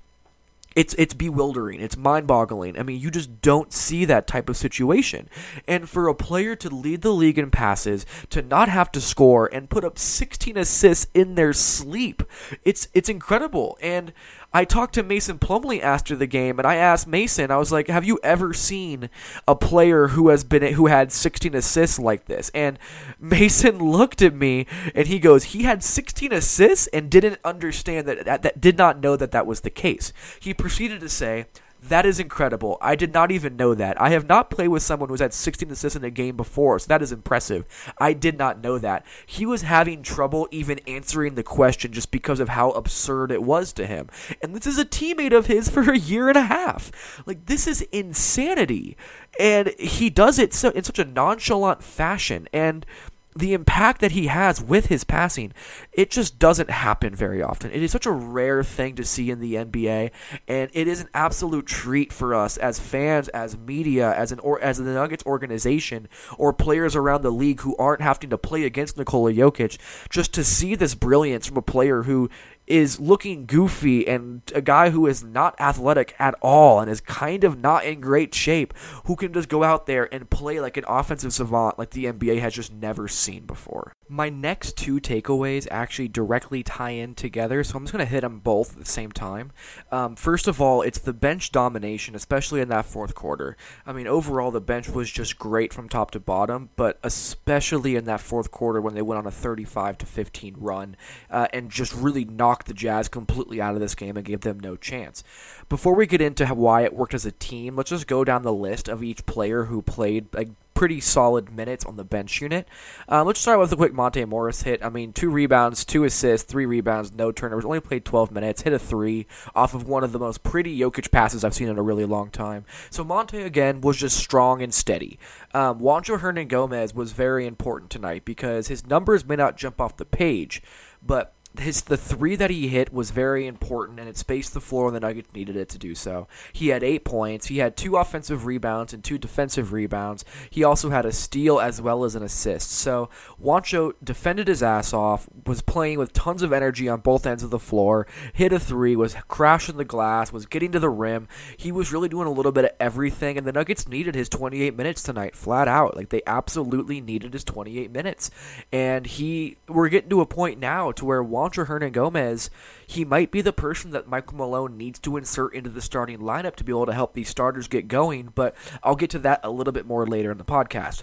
it's 0.74 0.94
it's 0.94 1.14
bewildering. 1.14 1.80
It's 1.80 1.96
mind-boggling. 1.96 2.78
I 2.78 2.82
mean, 2.82 3.00
you 3.00 3.10
just 3.10 3.40
don't 3.40 3.72
see 3.72 4.04
that 4.04 4.26
type 4.26 4.48
of 4.48 4.56
situation. 4.56 5.28
And 5.66 5.88
for 5.88 6.08
a 6.08 6.14
player 6.14 6.56
to 6.56 6.68
lead 6.68 7.02
the 7.02 7.12
league 7.12 7.38
in 7.38 7.50
passes, 7.50 8.06
to 8.30 8.42
not 8.42 8.68
have 8.68 8.90
to 8.92 9.00
score 9.00 9.48
and 9.52 9.70
put 9.70 9.84
up 9.84 9.98
16 9.98 10.56
assists 10.56 11.06
in 11.14 11.34
their 11.34 11.52
sleep, 11.52 12.22
it's 12.64 12.88
it's 12.94 13.08
incredible. 13.08 13.78
And 13.80 14.12
I 14.54 14.64
talked 14.64 14.94
to 14.94 15.02
Mason 15.02 15.38
Plumlee 15.38 15.80
after 15.80 16.14
the 16.14 16.26
game, 16.26 16.58
and 16.58 16.66
I 16.66 16.76
asked 16.76 17.06
Mason, 17.06 17.50
I 17.50 17.56
was 17.56 17.72
like, 17.72 17.88
"Have 17.88 18.04
you 18.04 18.18
ever 18.22 18.52
seen 18.52 19.08
a 19.48 19.54
player 19.54 20.08
who 20.08 20.28
has 20.28 20.44
been 20.44 20.74
who 20.74 20.86
had 20.86 21.10
16 21.10 21.54
assists 21.54 21.98
like 21.98 22.26
this?" 22.26 22.50
And 22.54 22.78
Mason 23.18 23.78
looked 23.92 24.20
at 24.20 24.34
me 24.34 24.66
and 24.94 25.06
he 25.06 25.18
goes, 25.18 25.44
"He 25.44 25.62
had 25.62 25.82
16 25.82 26.32
assists 26.32 26.86
and 26.88 27.10
didn't 27.10 27.38
understand 27.44 28.06
that, 28.08 28.24
that, 28.24 28.42
that 28.42 28.60
did 28.60 28.76
not 28.76 29.00
know 29.00 29.16
that 29.16 29.32
that 29.32 29.46
was 29.46 29.60
the 29.60 29.70
case." 29.70 30.12
He 30.38 30.52
proceeded 30.52 31.00
to 31.00 31.08
say, 31.08 31.46
that 31.82 32.06
is 32.06 32.20
incredible. 32.20 32.78
I 32.80 32.94
did 32.94 33.12
not 33.12 33.32
even 33.32 33.56
know 33.56 33.74
that. 33.74 34.00
I 34.00 34.10
have 34.10 34.28
not 34.28 34.50
played 34.50 34.68
with 34.68 34.82
someone 34.82 35.08
who's 35.08 35.20
had 35.20 35.34
16 35.34 35.70
assists 35.70 35.96
in 35.96 36.04
a 36.04 36.10
game 36.10 36.36
before, 36.36 36.78
so 36.78 36.86
that 36.86 37.02
is 37.02 37.10
impressive. 37.10 37.66
I 37.98 38.12
did 38.12 38.38
not 38.38 38.62
know 38.62 38.78
that. 38.78 39.04
He 39.26 39.44
was 39.44 39.62
having 39.62 40.02
trouble 40.02 40.48
even 40.52 40.78
answering 40.86 41.34
the 41.34 41.42
question 41.42 41.92
just 41.92 42.12
because 42.12 42.38
of 42.38 42.50
how 42.50 42.70
absurd 42.70 43.32
it 43.32 43.42
was 43.42 43.72
to 43.74 43.86
him. 43.86 44.08
And 44.40 44.54
this 44.54 44.66
is 44.66 44.78
a 44.78 44.84
teammate 44.84 45.36
of 45.36 45.46
his 45.46 45.68
for 45.70 45.90
a 45.90 45.98
year 45.98 46.28
and 46.28 46.38
a 46.38 46.42
half. 46.42 47.22
Like, 47.26 47.46
this 47.46 47.66
is 47.66 47.82
insanity. 47.92 48.96
And 49.40 49.74
he 49.78 50.08
does 50.08 50.38
it 50.38 50.54
so, 50.54 50.70
in 50.70 50.84
such 50.84 50.98
a 50.98 51.04
nonchalant 51.04 51.82
fashion. 51.82 52.48
And 52.52 52.86
the 53.34 53.54
impact 53.54 54.00
that 54.00 54.12
he 54.12 54.26
has 54.26 54.62
with 54.62 54.86
his 54.86 55.04
passing, 55.04 55.52
it 55.92 56.10
just 56.10 56.38
doesn't 56.38 56.70
happen 56.70 57.14
very 57.14 57.42
often. 57.42 57.70
It 57.70 57.82
is 57.82 57.90
such 57.90 58.06
a 58.06 58.10
rare 58.10 58.62
thing 58.62 58.94
to 58.96 59.04
see 59.04 59.30
in 59.30 59.40
the 59.40 59.54
NBA, 59.54 60.10
and 60.46 60.70
it 60.72 60.88
is 60.88 61.00
an 61.00 61.08
absolute 61.14 61.66
treat 61.66 62.12
for 62.12 62.34
us 62.34 62.56
as 62.56 62.78
fans, 62.78 63.28
as 63.28 63.56
media, 63.56 64.14
as 64.14 64.32
an 64.32 64.38
or 64.40 64.60
as 64.60 64.78
the 64.78 64.84
Nuggets 64.84 65.24
organization, 65.24 66.08
or 66.36 66.52
players 66.52 66.94
around 66.94 67.22
the 67.22 67.30
league 67.30 67.60
who 67.60 67.76
aren't 67.76 68.02
having 68.02 68.30
to 68.30 68.38
play 68.38 68.64
against 68.64 68.98
Nikola 68.98 69.32
Jokic, 69.32 69.78
just 70.10 70.34
to 70.34 70.44
see 70.44 70.74
this 70.74 70.94
brilliance 70.94 71.46
from 71.46 71.56
a 71.56 71.62
player 71.62 72.02
who 72.02 72.28
is 72.66 73.00
looking 73.00 73.44
goofy 73.44 74.06
and 74.06 74.40
a 74.54 74.60
guy 74.60 74.90
who 74.90 75.06
is 75.06 75.24
not 75.24 75.58
athletic 75.60 76.14
at 76.18 76.34
all 76.40 76.80
and 76.80 76.90
is 76.90 77.00
kind 77.00 77.42
of 77.44 77.58
not 77.58 77.84
in 77.84 78.00
great 78.00 78.34
shape 78.34 78.72
who 79.06 79.16
can 79.16 79.32
just 79.32 79.48
go 79.48 79.64
out 79.64 79.86
there 79.86 80.12
and 80.14 80.30
play 80.30 80.60
like 80.60 80.76
an 80.76 80.84
offensive 80.86 81.32
savant 81.32 81.78
like 81.78 81.90
the 81.90 82.04
NBA 82.04 82.38
has 82.40 82.54
just 82.54 82.72
never 82.72 83.08
seen 83.08 83.44
before. 83.46 83.92
My 84.08 84.28
next 84.28 84.76
two 84.76 85.00
takeaways 85.00 85.66
actually 85.70 86.08
directly 86.08 86.62
tie 86.62 86.90
in 86.90 87.14
together, 87.14 87.64
so 87.64 87.76
I'm 87.76 87.84
just 87.84 87.92
going 87.92 88.04
to 88.04 88.10
hit 88.10 88.20
them 88.20 88.40
both 88.40 88.72
at 88.72 88.78
the 88.78 88.90
same 88.90 89.10
time. 89.10 89.52
Um, 89.90 90.16
first 90.16 90.46
of 90.46 90.60
all, 90.60 90.82
it's 90.82 90.98
the 90.98 91.14
bench 91.14 91.50
domination, 91.50 92.14
especially 92.14 92.60
in 92.60 92.68
that 92.68 92.84
fourth 92.84 93.14
quarter. 93.14 93.56
I 93.86 93.92
mean, 93.92 94.06
overall, 94.06 94.50
the 94.50 94.60
bench 94.60 94.88
was 94.88 95.10
just 95.10 95.38
great 95.38 95.72
from 95.72 95.88
top 95.88 96.10
to 96.10 96.20
bottom, 96.20 96.70
but 96.76 96.98
especially 97.02 97.96
in 97.96 98.04
that 98.04 98.20
fourth 98.20 98.50
quarter 98.50 98.80
when 98.80 98.94
they 98.94 99.02
went 99.02 99.18
on 99.18 99.26
a 99.26 99.30
35 99.30 99.98
to 99.98 100.06
15 100.06 100.56
run 100.58 100.96
uh, 101.30 101.48
and 101.52 101.70
just 101.70 101.94
really 101.94 102.26
knocked 102.26 102.51
the 102.64 102.74
Jazz 102.74 103.08
completely 103.08 103.60
out 103.60 103.74
of 103.74 103.80
this 103.80 103.94
game 103.94 104.16
and 104.16 104.26
gave 104.26 104.40
them 104.40 104.60
no 104.60 104.76
chance. 104.76 105.24
Before 105.68 105.94
we 105.94 106.06
get 106.06 106.20
into 106.20 106.46
why 106.46 106.82
it 106.82 106.94
worked 106.94 107.14
as 107.14 107.26
a 107.26 107.32
team, 107.32 107.76
let's 107.76 107.90
just 107.90 108.06
go 108.06 108.24
down 108.24 108.42
the 108.42 108.52
list 108.52 108.88
of 108.88 109.02
each 109.02 109.26
player 109.26 109.64
who 109.64 109.82
played 109.82 110.32
like 110.34 110.48
pretty 110.74 111.00
solid 111.00 111.54
minutes 111.54 111.84
on 111.84 111.96
the 111.96 112.04
bench 112.04 112.40
unit. 112.40 112.66
Uh, 113.08 113.22
let's 113.22 113.40
start 113.40 113.58
with 113.58 113.72
a 113.72 113.76
quick 113.76 113.92
Monte 113.92 114.24
Morris 114.24 114.62
hit. 114.62 114.84
I 114.84 114.88
mean, 114.88 115.12
two 115.12 115.30
rebounds, 115.30 115.84
two 115.84 116.04
assists, 116.04 116.50
three 116.50 116.66
rebounds, 116.66 117.14
no 117.14 117.30
turnovers. 117.30 117.64
Only 117.64 117.80
played 117.80 118.04
12 118.04 118.32
minutes, 118.32 118.62
hit 118.62 118.72
a 118.72 118.78
three 118.78 119.26
off 119.54 119.74
of 119.74 119.86
one 119.86 120.02
of 120.02 120.12
the 120.12 120.18
most 120.18 120.42
pretty 120.42 120.76
Jokic 120.78 121.10
passes 121.10 121.44
I've 121.44 121.54
seen 121.54 121.68
in 121.68 121.78
a 121.78 121.82
really 121.82 122.04
long 122.04 122.30
time. 122.30 122.64
So 122.90 123.04
Monte 123.04 123.40
again 123.42 123.80
was 123.80 123.96
just 123.96 124.16
strong 124.16 124.62
and 124.62 124.74
steady. 124.74 125.18
Um, 125.54 125.78
Juancho 125.78 126.18
Hernangomez 126.18 126.94
was 126.94 127.12
very 127.12 127.46
important 127.46 127.90
tonight 127.90 128.24
because 128.24 128.68
his 128.68 128.86
numbers 128.86 129.24
may 129.24 129.36
not 129.36 129.56
jump 129.56 129.80
off 129.80 129.96
the 129.96 130.04
page, 130.04 130.62
but 131.00 131.34
his 131.58 131.82
the 131.82 131.96
three 131.96 132.34
that 132.36 132.50
he 132.50 132.68
hit 132.68 132.92
was 132.92 133.10
very 133.10 133.46
important 133.46 134.00
and 134.00 134.08
it 134.08 134.16
spaced 134.16 134.54
the 134.54 134.60
floor 134.60 134.86
and 134.86 134.96
the 134.96 135.00
Nuggets 135.00 135.34
needed 135.34 135.56
it 135.56 135.68
to 135.70 135.78
do 135.78 135.94
so. 135.94 136.26
He 136.52 136.68
had 136.68 136.82
eight 136.82 137.04
points. 137.04 137.46
He 137.46 137.58
had 137.58 137.76
two 137.76 137.96
offensive 137.96 138.46
rebounds 138.46 138.92
and 138.92 139.04
two 139.04 139.18
defensive 139.18 139.72
rebounds. 139.72 140.24
He 140.48 140.64
also 140.64 140.90
had 140.90 141.04
a 141.04 141.12
steal 141.12 141.60
as 141.60 141.80
well 141.80 142.04
as 142.04 142.14
an 142.14 142.22
assist. 142.22 142.70
So 142.70 143.10
Juancho 143.42 143.92
defended 144.02 144.48
his 144.48 144.62
ass 144.62 144.92
off, 144.92 145.28
was 145.46 145.60
playing 145.60 145.98
with 145.98 146.12
tons 146.12 146.42
of 146.42 146.52
energy 146.52 146.88
on 146.88 147.00
both 147.00 147.26
ends 147.26 147.42
of 147.42 147.50
the 147.50 147.58
floor, 147.58 148.06
hit 148.32 148.52
a 148.52 148.58
three, 148.58 148.96
was 148.96 149.16
crashing 149.28 149.76
the 149.76 149.84
glass, 149.84 150.32
was 150.32 150.46
getting 150.46 150.72
to 150.72 150.78
the 150.78 150.90
rim. 150.90 151.28
He 151.56 151.70
was 151.70 151.92
really 151.92 152.08
doing 152.08 152.26
a 152.26 152.32
little 152.32 152.52
bit 152.52 152.64
of 152.64 152.70
everything 152.80 153.36
and 153.36 153.46
the 153.46 153.52
Nuggets 153.52 153.86
needed 153.86 154.14
his 154.14 154.28
28 154.28 154.74
minutes 154.74 155.02
tonight, 155.02 155.36
flat 155.36 155.68
out. 155.68 155.96
Like 155.96 156.08
they 156.08 156.22
absolutely 156.26 157.00
needed 157.00 157.34
his 157.34 157.44
28 157.44 157.90
minutes. 157.90 158.30
And 158.72 159.06
he 159.06 159.58
we're 159.68 159.88
getting 159.88 160.10
to 160.10 160.20
a 160.20 160.26
point 160.26 160.58
now 160.58 160.92
to 160.92 161.04
where 161.04 161.22
Juancho 161.42 161.66
Hernangomez, 161.66 162.50
he 162.86 163.04
might 163.04 163.30
be 163.30 163.40
the 163.40 163.52
person 163.52 163.90
that 163.90 164.06
Michael 164.06 164.36
Malone 164.36 164.76
needs 164.76 164.98
to 165.00 165.16
insert 165.16 165.54
into 165.54 165.70
the 165.70 165.82
starting 165.82 166.20
lineup 166.20 166.54
to 166.56 166.64
be 166.64 166.70
able 166.70 166.86
to 166.86 166.94
help 166.94 167.14
these 167.14 167.28
starters 167.28 167.66
get 167.66 167.88
going, 167.88 168.30
but 168.34 168.54
I'll 168.82 168.96
get 168.96 169.10
to 169.10 169.18
that 169.20 169.40
a 169.42 169.50
little 169.50 169.72
bit 169.72 169.86
more 169.86 170.06
later 170.06 170.30
in 170.30 170.38
the 170.38 170.44
podcast. 170.44 171.02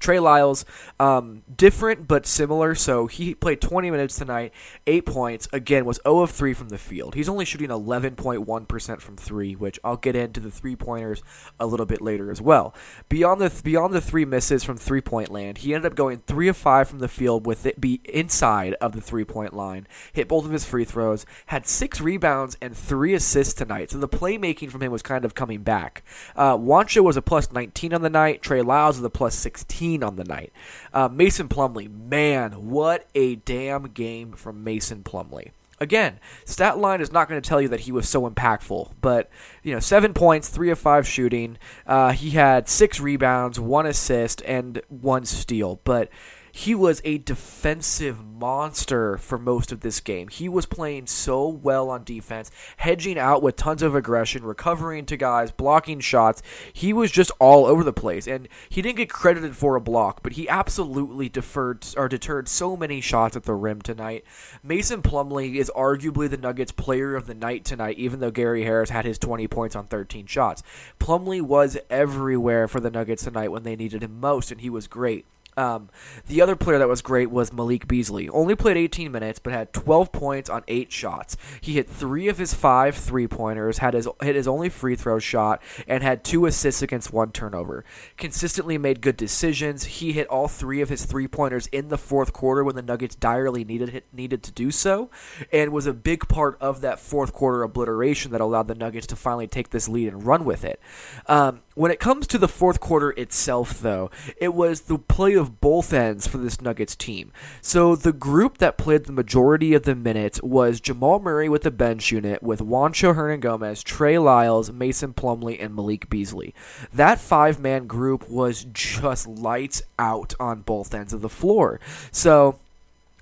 Trey 0.00 0.18
Lyles, 0.18 0.64
um, 0.98 1.42
different 1.54 2.08
but 2.08 2.26
similar. 2.26 2.74
So 2.74 3.06
he 3.06 3.34
played 3.34 3.60
20 3.60 3.90
minutes 3.90 4.16
tonight, 4.16 4.52
eight 4.86 5.06
points. 5.06 5.48
Again, 5.52 5.84
was 5.84 6.00
0 6.04 6.20
of 6.20 6.30
3 6.30 6.54
from 6.54 6.70
the 6.70 6.78
field. 6.78 7.14
He's 7.14 7.28
only 7.28 7.44
shooting 7.44 7.68
11.1% 7.68 9.00
from 9.00 9.16
three, 9.16 9.54
which 9.54 9.78
I'll 9.84 9.96
get 9.96 10.16
into 10.16 10.40
the 10.40 10.50
three 10.50 10.74
pointers 10.74 11.22
a 11.58 11.66
little 11.66 11.86
bit 11.86 12.00
later 12.00 12.30
as 12.30 12.40
well. 12.40 12.74
Beyond 13.08 13.40
the 13.40 13.60
beyond 13.62 13.92
the 13.92 14.00
three 14.00 14.24
misses 14.24 14.64
from 14.64 14.76
three 14.76 15.00
point 15.00 15.30
land, 15.30 15.58
he 15.58 15.74
ended 15.74 15.92
up 15.92 15.96
going 15.96 16.18
three 16.18 16.48
of 16.48 16.56
five 16.56 16.88
from 16.88 17.00
the 17.00 17.08
field 17.08 17.46
with 17.46 17.66
it 17.66 17.80
be 17.80 18.00
inside 18.04 18.74
of 18.74 18.92
the 18.92 19.00
three 19.00 19.24
point 19.24 19.54
line. 19.54 19.86
Hit 20.12 20.28
both 20.28 20.44
of 20.44 20.52
his 20.52 20.64
free 20.64 20.84
throws, 20.84 21.26
had 21.46 21.66
six 21.66 22.00
rebounds 22.00 22.56
and 22.60 22.76
three 22.76 23.14
assists 23.14 23.54
tonight. 23.54 23.90
So 23.90 23.98
the 23.98 24.08
playmaking 24.08 24.70
from 24.70 24.82
him 24.82 24.92
was 24.92 25.02
kind 25.02 25.24
of 25.24 25.34
coming 25.34 25.62
back. 25.62 26.02
Uh, 26.34 26.56
Juancho 26.56 27.02
was 27.02 27.16
a 27.16 27.22
plus 27.22 27.52
19 27.52 27.92
on 27.92 28.02
the 28.02 28.10
night. 28.10 28.42
Trey 28.42 28.62
Lyles 28.62 28.96
was 28.96 29.04
a 29.04 29.10
plus 29.10 29.34
16 29.34 29.89
on 29.98 30.16
the 30.16 30.24
night. 30.24 30.52
Uh, 30.92 31.08
Mason 31.08 31.48
Plumlee, 31.48 31.90
man, 31.90 32.70
what 32.70 33.06
a 33.14 33.36
damn 33.36 33.84
game 33.84 34.32
from 34.32 34.64
Mason 34.64 35.02
Plumlee. 35.02 35.50
Again, 35.82 36.20
stat 36.44 36.76
line 36.78 37.00
is 37.00 37.10
not 37.10 37.26
going 37.26 37.40
to 37.40 37.48
tell 37.48 37.60
you 37.60 37.68
that 37.68 37.80
he 37.80 37.92
was 37.92 38.06
so 38.06 38.28
impactful, 38.28 38.92
but 39.00 39.30
you 39.62 39.72
know, 39.72 39.80
seven 39.80 40.12
points, 40.12 40.50
three 40.50 40.70
of 40.70 40.78
five 40.78 41.08
shooting. 41.08 41.56
Uh, 41.86 42.12
he 42.12 42.30
had 42.30 42.68
six 42.68 43.00
rebounds, 43.00 43.58
one 43.58 43.86
assist, 43.86 44.42
and 44.44 44.82
one 44.88 45.24
steal. 45.24 45.80
But 45.84 46.10
he 46.52 46.74
was 46.74 47.00
a 47.04 47.18
defensive 47.18 48.24
monster 48.24 49.18
for 49.18 49.38
most 49.38 49.70
of 49.70 49.80
this 49.80 50.00
game. 50.00 50.28
He 50.28 50.48
was 50.48 50.66
playing 50.66 51.06
so 51.06 51.46
well 51.46 51.90
on 51.90 52.04
defense, 52.04 52.50
hedging 52.78 53.18
out 53.18 53.42
with 53.42 53.56
tons 53.56 53.82
of 53.82 53.94
aggression, 53.94 54.44
recovering 54.44 55.06
to 55.06 55.16
guys, 55.16 55.52
blocking 55.52 56.00
shots. 56.00 56.42
He 56.72 56.92
was 56.92 57.10
just 57.10 57.30
all 57.38 57.66
over 57.66 57.84
the 57.84 57.92
place, 57.92 58.26
and 58.26 58.48
he 58.68 58.82
didn't 58.82 58.96
get 58.96 59.10
credited 59.10 59.56
for 59.56 59.76
a 59.76 59.80
block, 59.80 60.22
but 60.22 60.32
he 60.32 60.48
absolutely 60.48 61.28
deferred 61.28 61.86
or 61.96 62.08
deterred 62.08 62.48
so 62.48 62.76
many 62.76 63.00
shots 63.00 63.36
at 63.36 63.44
the 63.44 63.54
rim 63.54 63.82
tonight. 63.82 64.24
Mason 64.62 65.02
Plumlee 65.02 65.56
is 65.56 65.70
arguably 65.76 66.28
the 66.28 66.36
Nuggets 66.36 66.72
player 66.72 67.14
of 67.14 67.26
the 67.26 67.34
night 67.34 67.64
tonight, 67.64 67.98
even 67.98 68.20
though 68.20 68.30
Gary 68.30 68.64
Harris 68.64 68.90
had 68.90 69.04
his 69.04 69.18
20 69.18 69.46
points 69.48 69.76
on 69.76 69.86
13 69.86 70.26
shots. 70.26 70.62
Plumlee 70.98 71.42
was 71.42 71.76
everywhere 71.88 72.66
for 72.66 72.80
the 72.80 72.90
Nuggets 72.90 73.24
tonight 73.24 73.48
when 73.52 73.62
they 73.62 73.76
needed 73.76 74.02
him 74.02 74.18
most, 74.18 74.50
and 74.50 74.60
he 74.60 74.70
was 74.70 74.86
great. 74.86 75.26
Um, 75.60 75.90
the 76.26 76.40
other 76.40 76.56
player 76.56 76.78
that 76.78 76.88
was 76.88 77.02
great 77.02 77.30
was 77.30 77.52
Malik 77.52 77.86
Beasley. 77.86 78.30
Only 78.30 78.56
played 78.56 78.78
18 78.78 79.12
minutes, 79.12 79.38
but 79.38 79.52
had 79.52 79.74
12 79.74 80.10
points 80.10 80.48
on 80.48 80.64
eight 80.68 80.90
shots. 80.90 81.36
He 81.60 81.74
hit 81.74 81.86
three 81.86 82.28
of 82.28 82.38
his 82.38 82.54
five 82.54 82.96
three 82.96 83.28
pointers, 83.28 83.76
had 83.76 83.92
his 83.92 84.08
hit 84.22 84.36
his 84.36 84.48
only 84.48 84.70
free 84.70 84.96
throw 84.96 85.18
shot, 85.18 85.60
and 85.86 86.02
had 86.02 86.24
two 86.24 86.46
assists 86.46 86.80
against 86.80 87.12
one 87.12 87.30
turnover. 87.30 87.84
Consistently 88.16 88.78
made 88.78 89.02
good 89.02 89.18
decisions. 89.18 89.84
He 89.84 90.12
hit 90.12 90.28
all 90.28 90.48
three 90.48 90.80
of 90.80 90.88
his 90.88 91.04
three 91.04 91.28
pointers 91.28 91.66
in 91.66 91.88
the 91.88 91.98
fourth 91.98 92.32
quarter 92.32 92.64
when 92.64 92.74
the 92.74 92.80
Nuggets 92.80 93.14
direly 93.14 93.62
needed 93.62 94.02
needed 94.14 94.42
to 94.44 94.52
do 94.52 94.70
so, 94.70 95.10
and 95.52 95.72
was 95.72 95.86
a 95.86 95.92
big 95.92 96.26
part 96.26 96.56
of 96.58 96.80
that 96.80 96.98
fourth 96.98 97.34
quarter 97.34 97.62
obliteration 97.62 98.32
that 98.32 98.40
allowed 98.40 98.66
the 98.68 98.74
Nuggets 98.74 99.06
to 99.08 99.16
finally 99.16 99.46
take 99.46 99.68
this 99.68 99.88
lead 99.90 100.08
and 100.08 100.24
run 100.24 100.46
with 100.46 100.64
it. 100.64 100.80
Um, 101.26 101.60
when 101.74 101.90
it 101.90 102.00
comes 102.00 102.26
to 102.28 102.38
the 102.38 102.48
fourth 102.48 102.80
quarter 102.80 103.10
itself, 103.10 103.78
though, 103.80 104.10
it 104.38 104.54
was 104.54 104.82
the 104.82 104.98
play 104.98 105.34
of 105.34 105.49
both 105.50 105.92
ends 105.92 106.26
for 106.26 106.38
this 106.38 106.60
Nuggets 106.60 106.96
team. 106.96 107.32
So 107.60 107.96
the 107.96 108.12
group 108.12 108.58
that 108.58 108.78
played 108.78 109.04
the 109.04 109.12
majority 109.12 109.74
of 109.74 109.82
the 109.82 109.94
minutes 109.94 110.42
was 110.42 110.80
Jamal 110.80 111.20
Murray 111.20 111.48
with 111.48 111.62
the 111.62 111.70
bench 111.70 112.10
unit, 112.10 112.42
with 112.42 112.60
Juancho 112.60 113.14
Hernangomez, 113.14 113.82
Trey 113.82 114.18
Lyles, 114.18 114.70
Mason 114.70 115.12
Plumlee, 115.12 115.62
and 115.62 115.74
Malik 115.74 116.08
Beasley. 116.08 116.54
That 116.92 117.20
five 117.20 117.58
man 117.58 117.86
group 117.86 118.28
was 118.28 118.66
just 118.72 119.26
lights 119.26 119.82
out 119.98 120.34
on 120.40 120.62
both 120.62 120.94
ends 120.94 121.12
of 121.12 121.20
the 121.20 121.28
floor. 121.28 121.80
So 122.10 122.58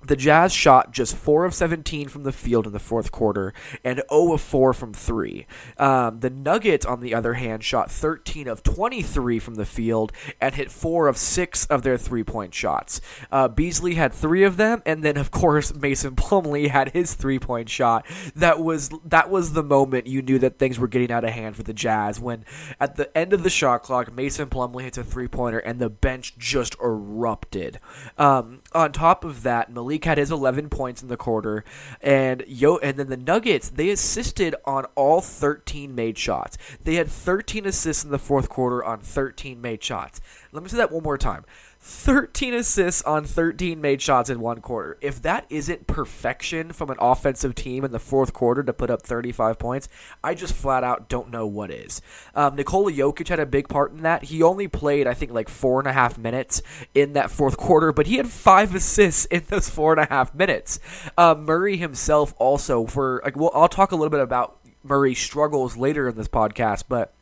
the 0.05 0.15
Jazz 0.15 0.53
shot 0.53 0.91
just 0.91 1.15
4 1.15 1.45
of 1.45 1.53
17 1.53 2.07
from 2.07 2.23
the 2.23 2.31
field 2.31 2.65
in 2.65 2.73
the 2.73 2.79
fourth 2.79 3.11
quarter 3.11 3.53
and 3.83 4.01
0 4.09 4.33
of 4.33 4.41
4 4.41 4.73
from 4.73 4.93
3. 4.93 5.45
Um, 5.77 6.19
the 6.19 6.29
Nuggets, 6.29 6.85
on 6.85 7.01
the 7.01 7.13
other 7.13 7.33
hand, 7.33 7.63
shot 7.63 7.91
13 7.91 8.47
of 8.47 8.63
23 8.63 9.39
from 9.39 9.55
the 9.55 9.65
field 9.65 10.11
and 10.39 10.55
hit 10.55 10.71
4 10.71 11.07
of 11.07 11.17
6 11.17 11.65
of 11.65 11.83
their 11.83 11.97
three 11.97 12.23
point 12.23 12.53
shots. 12.53 13.01
Uh, 13.31 13.47
Beasley 13.47 13.95
had 13.95 14.13
3 14.13 14.43
of 14.43 14.57
them, 14.57 14.81
and 14.85 15.03
then, 15.03 15.17
of 15.17 15.31
course, 15.31 15.73
Mason 15.75 16.15
Plumlee 16.15 16.69
had 16.69 16.91
his 16.91 17.13
three 17.13 17.39
point 17.39 17.69
shot. 17.69 18.05
That 18.35 18.59
was, 18.59 18.89
that 19.05 19.29
was 19.29 19.53
the 19.53 19.63
moment 19.63 20.07
you 20.07 20.21
knew 20.21 20.39
that 20.39 20.59
things 20.59 20.79
were 20.79 20.87
getting 20.87 21.11
out 21.11 21.23
of 21.23 21.31
hand 21.31 21.55
for 21.55 21.63
the 21.63 21.73
Jazz 21.73 22.19
when, 22.19 22.45
at 22.79 22.95
the 22.95 23.15
end 23.17 23.33
of 23.33 23.43
the 23.43 23.49
shot 23.49 23.83
clock, 23.83 24.13
Mason 24.13 24.49
Plumlee 24.49 24.83
hits 24.83 24.97
a 24.97 25.03
three 25.03 25.27
pointer 25.27 25.59
and 25.59 25.79
the 25.79 25.89
bench 25.89 26.37
just 26.37 26.75
erupted. 26.81 27.79
Um, 28.17 28.61
on 28.73 28.91
top 28.91 29.23
of 29.23 29.43
that, 29.43 29.71
Malik 29.71 29.88
Malik 29.89 30.05
had 30.05 30.19
his 30.19 30.29
11 30.29 30.69
points 30.69 31.01
in 31.01 31.07
the 31.07 31.17
quarter, 31.17 31.63
and 31.99 32.43
Yo, 32.47 32.77
and 32.77 32.97
then 32.97 33.09
the 33.09 33.17
Nuggets 33.17 33.69
they 33.69 33.89
assisted 33.89 34.53
on 34.63 34.85
all 34.93 35.19
13 35.19 35.95
made 35.95 36.15
shots. 36.15 36.59
They 36.83 36.93
had 36.95 37.07
13 37.07 37.65
assists 37.65 38.03
in 38.03 38.11
the 38.11 38.19
fourth 38.19 38.49
quarter 38.49 38.83
on 38.83 38.99
13 38.99 39.59
made 39.59 39.83
shots. 39.83 40.21
Let 40.51 40.61
me 40.61 40.69
say 40.69 40.77
that 40.77 40.91
one 40.91 41.01
more 41.01 41.17
time. 41.17 41.43
13 41.81 42.53
assists 42.53 43.01
on 43.03 43.23
13 43.23 43.79
made 43.79 44.01
shots 44.01 44.29
in 44.29 44.41
one 44.41 44.59
quarter. 44.59 44.97
If 44.99 45.21
that 45.21 45.45
isn't 45.49 45.87
perfection 45.87 46.73
from 46.73 46.89
an 46.89 46.97
offensive 46.99 47.55
team 47.55 47.85
in 47.85 47.91
the 47.91 47.99
fourth 47.99 48.33
quarter 48.33 48.63
to 48.63 48.73
put 48.73 48.89
up 48.89 49.01
35 49.01 49.57
points, 49.57 49.87
I 50.21 50.35
just 50.35 50.53
flat 50.53 50.83
out 50.83 51.07
don't 51.07 51.31
know 51.31 51.47
what 51.47 51.71
is. 51.71 52.01
Um, 52.35 52.57
Nikola 52.57 52.91
Jokic 52.91 53.29
had 53.29 53.39
a 53.39 53.45
big 53.45 53.69
part 53.69 53.93
in 53.93 54.01
that. 54.03 54.25
He 54.25 54.43
only 54.43 54.67
played, 54.67 55.07
I 55.07 55.13
think, 55.13 55.31
like 55.31 55.47
four 55.47 55.79
and 55.79 55.87
a 55.87 55.93
half 55.93 56.17
minutes 56.17 56.61
in 56.93 57.13
that 57.13 57.31
fourth 57.31 57.55
quarter, 57.55 57.93
but 57.93 58.07
he 58.07 58.17
had 58.17 58.27
five 58.27 58.75
assists 58.75 59.23
in 59.25 59.43
those 59.47 59.69
four 59.69 59.93
and 59.93 60.01
a 60.01 60.13
half 60.13 60.35
minutes. 60.35 60.79
Um, 61.17 61.45
Murray 61.45 61.77
himself 61.77 62.33
also, 62.37 62.87
for 62.87 63.21
like, 63.23 63.37
well, 63.37 63.51
I'll 63.53 63.69
talk 63.69 63.93
a 63.93 63.95
little 63.95 64.09
bit 64.09 64.19
about 64.19 64.57
Murray's 64.83 65.19
struggles 65.19 65.77
later 65.77 66.09
in 66.09 66.17
this 66.17 66.27
podcast, 66.27 66.83
but 66.89 67.13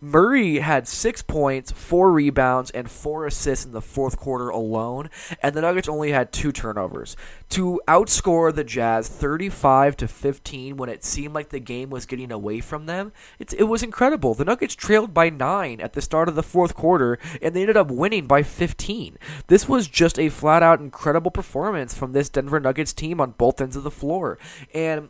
Murray 0.00 0.58
had 0.58 0.88
six 0.88 1.22
points, 1.22 1.72
four 1.72 2.12
rebounds, 2.12 2.70
and 2.70 2.90
four 2.90 3.26
assists 3.26 3.64
in 3.64 3.72
the 3.72 3.80
fourth 3.80 4.16
quarter 4.16 4.48
alone, 4.48 5.10
and 5.42 5.54
the 5.54 5.60
Nuggets 5.60 5.88
only 5.88 6.12
had 6.12 6.32
two 6.32 6.52
turnovers. 6.52 7.16
To 7.50 7.80
outscore 7.88 8.54
the 8.54 8.64
Jazz 8.64 9.08
35 9.08 9.96
to 9.98 10.08
15 10.08 10.76
when 10.76 10.88
it 10.88 11.04
seemed 11.04 11.34
like 11.34 11.48
the 11.48 11.60
game 11.60 11.90
was 11.90 12.06
getting 12.06 12.30
away 12.30 12.60
from 12.60 12.86
them, 12.86 13.12
it 13.38 13.68
was 13.68 13.82
incredible. 13.82 14.34
The 14.34 14.44
Nuggets 14.44 14.74
trailed 14.74 15.12
by 15.12 15.30
nine 15.30 15.80
at 15.80 15.94
the 15.94 16.02
start 16.02 16.28
of 16.28 16.34
the 16.34 16.42
fourth 16.42 16.74
quarter, 16.74 17.18
and 17.42 17.54
they 17.54 17.62
ended 17.62 17.76
up 17.76 17.90
winning 17.90 18.26
by 18.26 18.42
15. 18.42 19.18
This 19.48 19.68
was 19.68 19.88
just 19.88 20.18
a 20.18 20.28
flat 20.28 20.62
out 20.62 20.80
incredible 20.80 21.30
performance 21.30 21.94
from 21.94 22.12
this 22.12 22.28
Denver 22.28 22.60
Nuggets 22.60 22.92
team 22.92 23.20
on 23.20 23.32
both 23.32 23.60
ends 23.60 23.76
of 23.76 23.82
the 23.82 23.90
floor. 23.90 24.38
And 24.72 25.08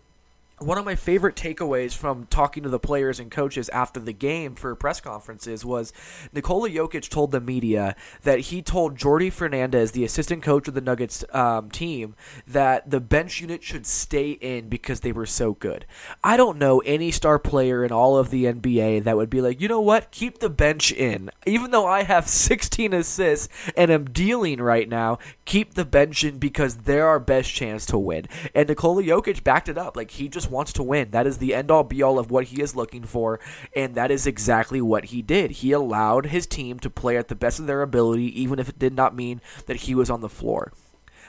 one 0.60 0.76
of 0.76 0.84
my 0.84 0.94
favorite 0.94 1.36
takeaways 1.36 1.96
from 1.96 2.26
talking 2.26 2.62
to 2.62 2.68
the 2.68 2.78
players 2.78 3.18
and 3.18 3.30
coaches 3.30 3.70
after 3.70 3.98
the 3.98 4.12
game 4.12 4.54
for 4.54 4.74
press 4.74 5.00
conferences 5.00 5.64
was 5.64 5.90
Nikola 6.34 6.68
Jokic 6.68 7.08
told 7.08 7.32
the 7.32 7.40
media 7.40 7.96
that 8.22 8.40
he 8.40 8.60
told 8.60 8.98
Jordi 8.98 9.32
Fernandez, 9.32 9.92
the 9.92 10.04
assistant 10.04 10.42
coach 10.42 10.68
of 10.68 10.74
the 10.74 10.82
Nuggets 10.82 11.24
um, 11.32 11.70
team, 11.70 12.14
that 12.46 12.90
the 12.90 13.00
bench 13.00 13.40
unit 13.40 13.62
should 13.62 13.86
stay 13.86 14.32
in 14.32 14.68
because 14.68 15.00
they 15.00 15.12
were 15.12 15.24
so 15.24 15.54
good. 15.54 15.86
I 16.22 16.36
don't 16.36 16.58
know 16.58 16.80
any 16.80 17.10
star 17.10 17.38
player 17.38 17.82
in 17.82 17.90
all 17.90 18.18
of 18.18 18.28
the 18.30 18.44
NBA 18.44 19.04
that 19.04 19.16
would 19.16 19.30
be 19.30 19.40
like, 19.40 19.62
you 19.62 19.68
know 19.68 19.80
what, 19.80 20.10
keep 20.10 20.40
the 20.40 20.50
bench 20.50 20.92
in. 20.92 21.30
Even 21.46 21.70
though 21.70 21.86
I 21.86 22.02
have 22.02 22.28
16 22.50 22.92
assists 22.92 23.48
and 23.76 23.90
am 23.90 24.04
dealing 24.04 24.60
right 24.60 24.88
now, 24.88 25.18
keep 25.46 25.72
the 25.72 25.86
bench 25.86 26.22
in 26.22 26.38
because 26.38 26.76
they're 26.78 27.06
our 27.06 27.18
best 27.18 27.50
chance 27.50 27.86
to 27.86 27.98
win. 27.98 28.26
And 28.54 28.68
Nikola 28.68 29.02
Jokic 29.02 29.42
backed 29.42 29.70
it 29.70 29.78
up. 29.78 29.96
Like, 29.96 30.10
he 30.10 30.28
just 30.28 30.49
wants 30.50 30.72
to 30.74 30.82
win. 30.82 31.10
That 31.10 31.26
is 31.26 31.38
the 31.38 31.54
end 31.54 31.70
all 31.70 31.84
be 31.84 32.02
all 32.02 32.18
of 32.18 32.30
what 32.30 32.46
he 32.46 32.60
is 32.60 32.76
looking 32.76 33.04
for, 33.04 33.40
and 33.74 33.94
that 33.94 34.10
is 34.10 34.26
exactly 34.26 34.80
what 34.80 35.06
he 35.06 35.22
did. 35.22 35.50
He 35.50 35.72
allowed 35.72 36.26
his 36.26 36.46
team 36.46 36.78
to 36.80 36.90
play 36.90 37.16
at 37.16 37.28
the 37.28 37.34
best 37.34 37.58
of 37.58 37.66
their 37.66 37.82
ability, 37.82 38.40
even 38.40 38.58
if 38.58 38.68
it 38.68 38.78
did 38.78 38.94
not 38.94 39.14
mean 39.14 39.40
that 39.66 39.76
he 39.76 39.94
was 39.94 40.10
on 40.10 40.20
the 40.20 40.28
floor. 40.28 40.72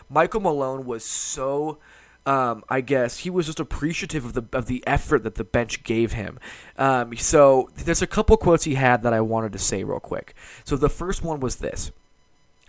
Michael 0.09 0.41
Malone 0.41 0.85
was 0.85 1.05
so. 1.05 1.79
Um, 2.23 2.63
I 2.69 2.81
guess 2.81 3.19
he 3.19 3.31
was 3.31 3.47
just 3.47 3.59
appreciative 3.59 4.25
of 4.25 4.33
the 4.33 4.45
of 4.53 4.67
the 4.67 4.83
effort 4.85 5.23
that 5.23 5.35
the 5.35 5.43
bench 5.43 5.83
gave 5.83 6.11
him. 6.11 6.37
Um, 6.77 7.17
so 7.17 7.71
there's 7.75 8.03
a 8.03 8.07
couple 8.07 8.37
quotes 8.37 8.63
he 8.63 8.75
had 8.75 9.01
that 9.01 9.11
I 9.13 9.21
wanted 9.21 9.53
to 9.53 9.59
say 9.59 9.83
real 9.83 9.99
quick. 9.99 10.35
So 10.63 10.75
the 10.75 10.87
first 10.87 11.23
one 11.23 11.39
was 11.39 11.55
this: 11.55 11.91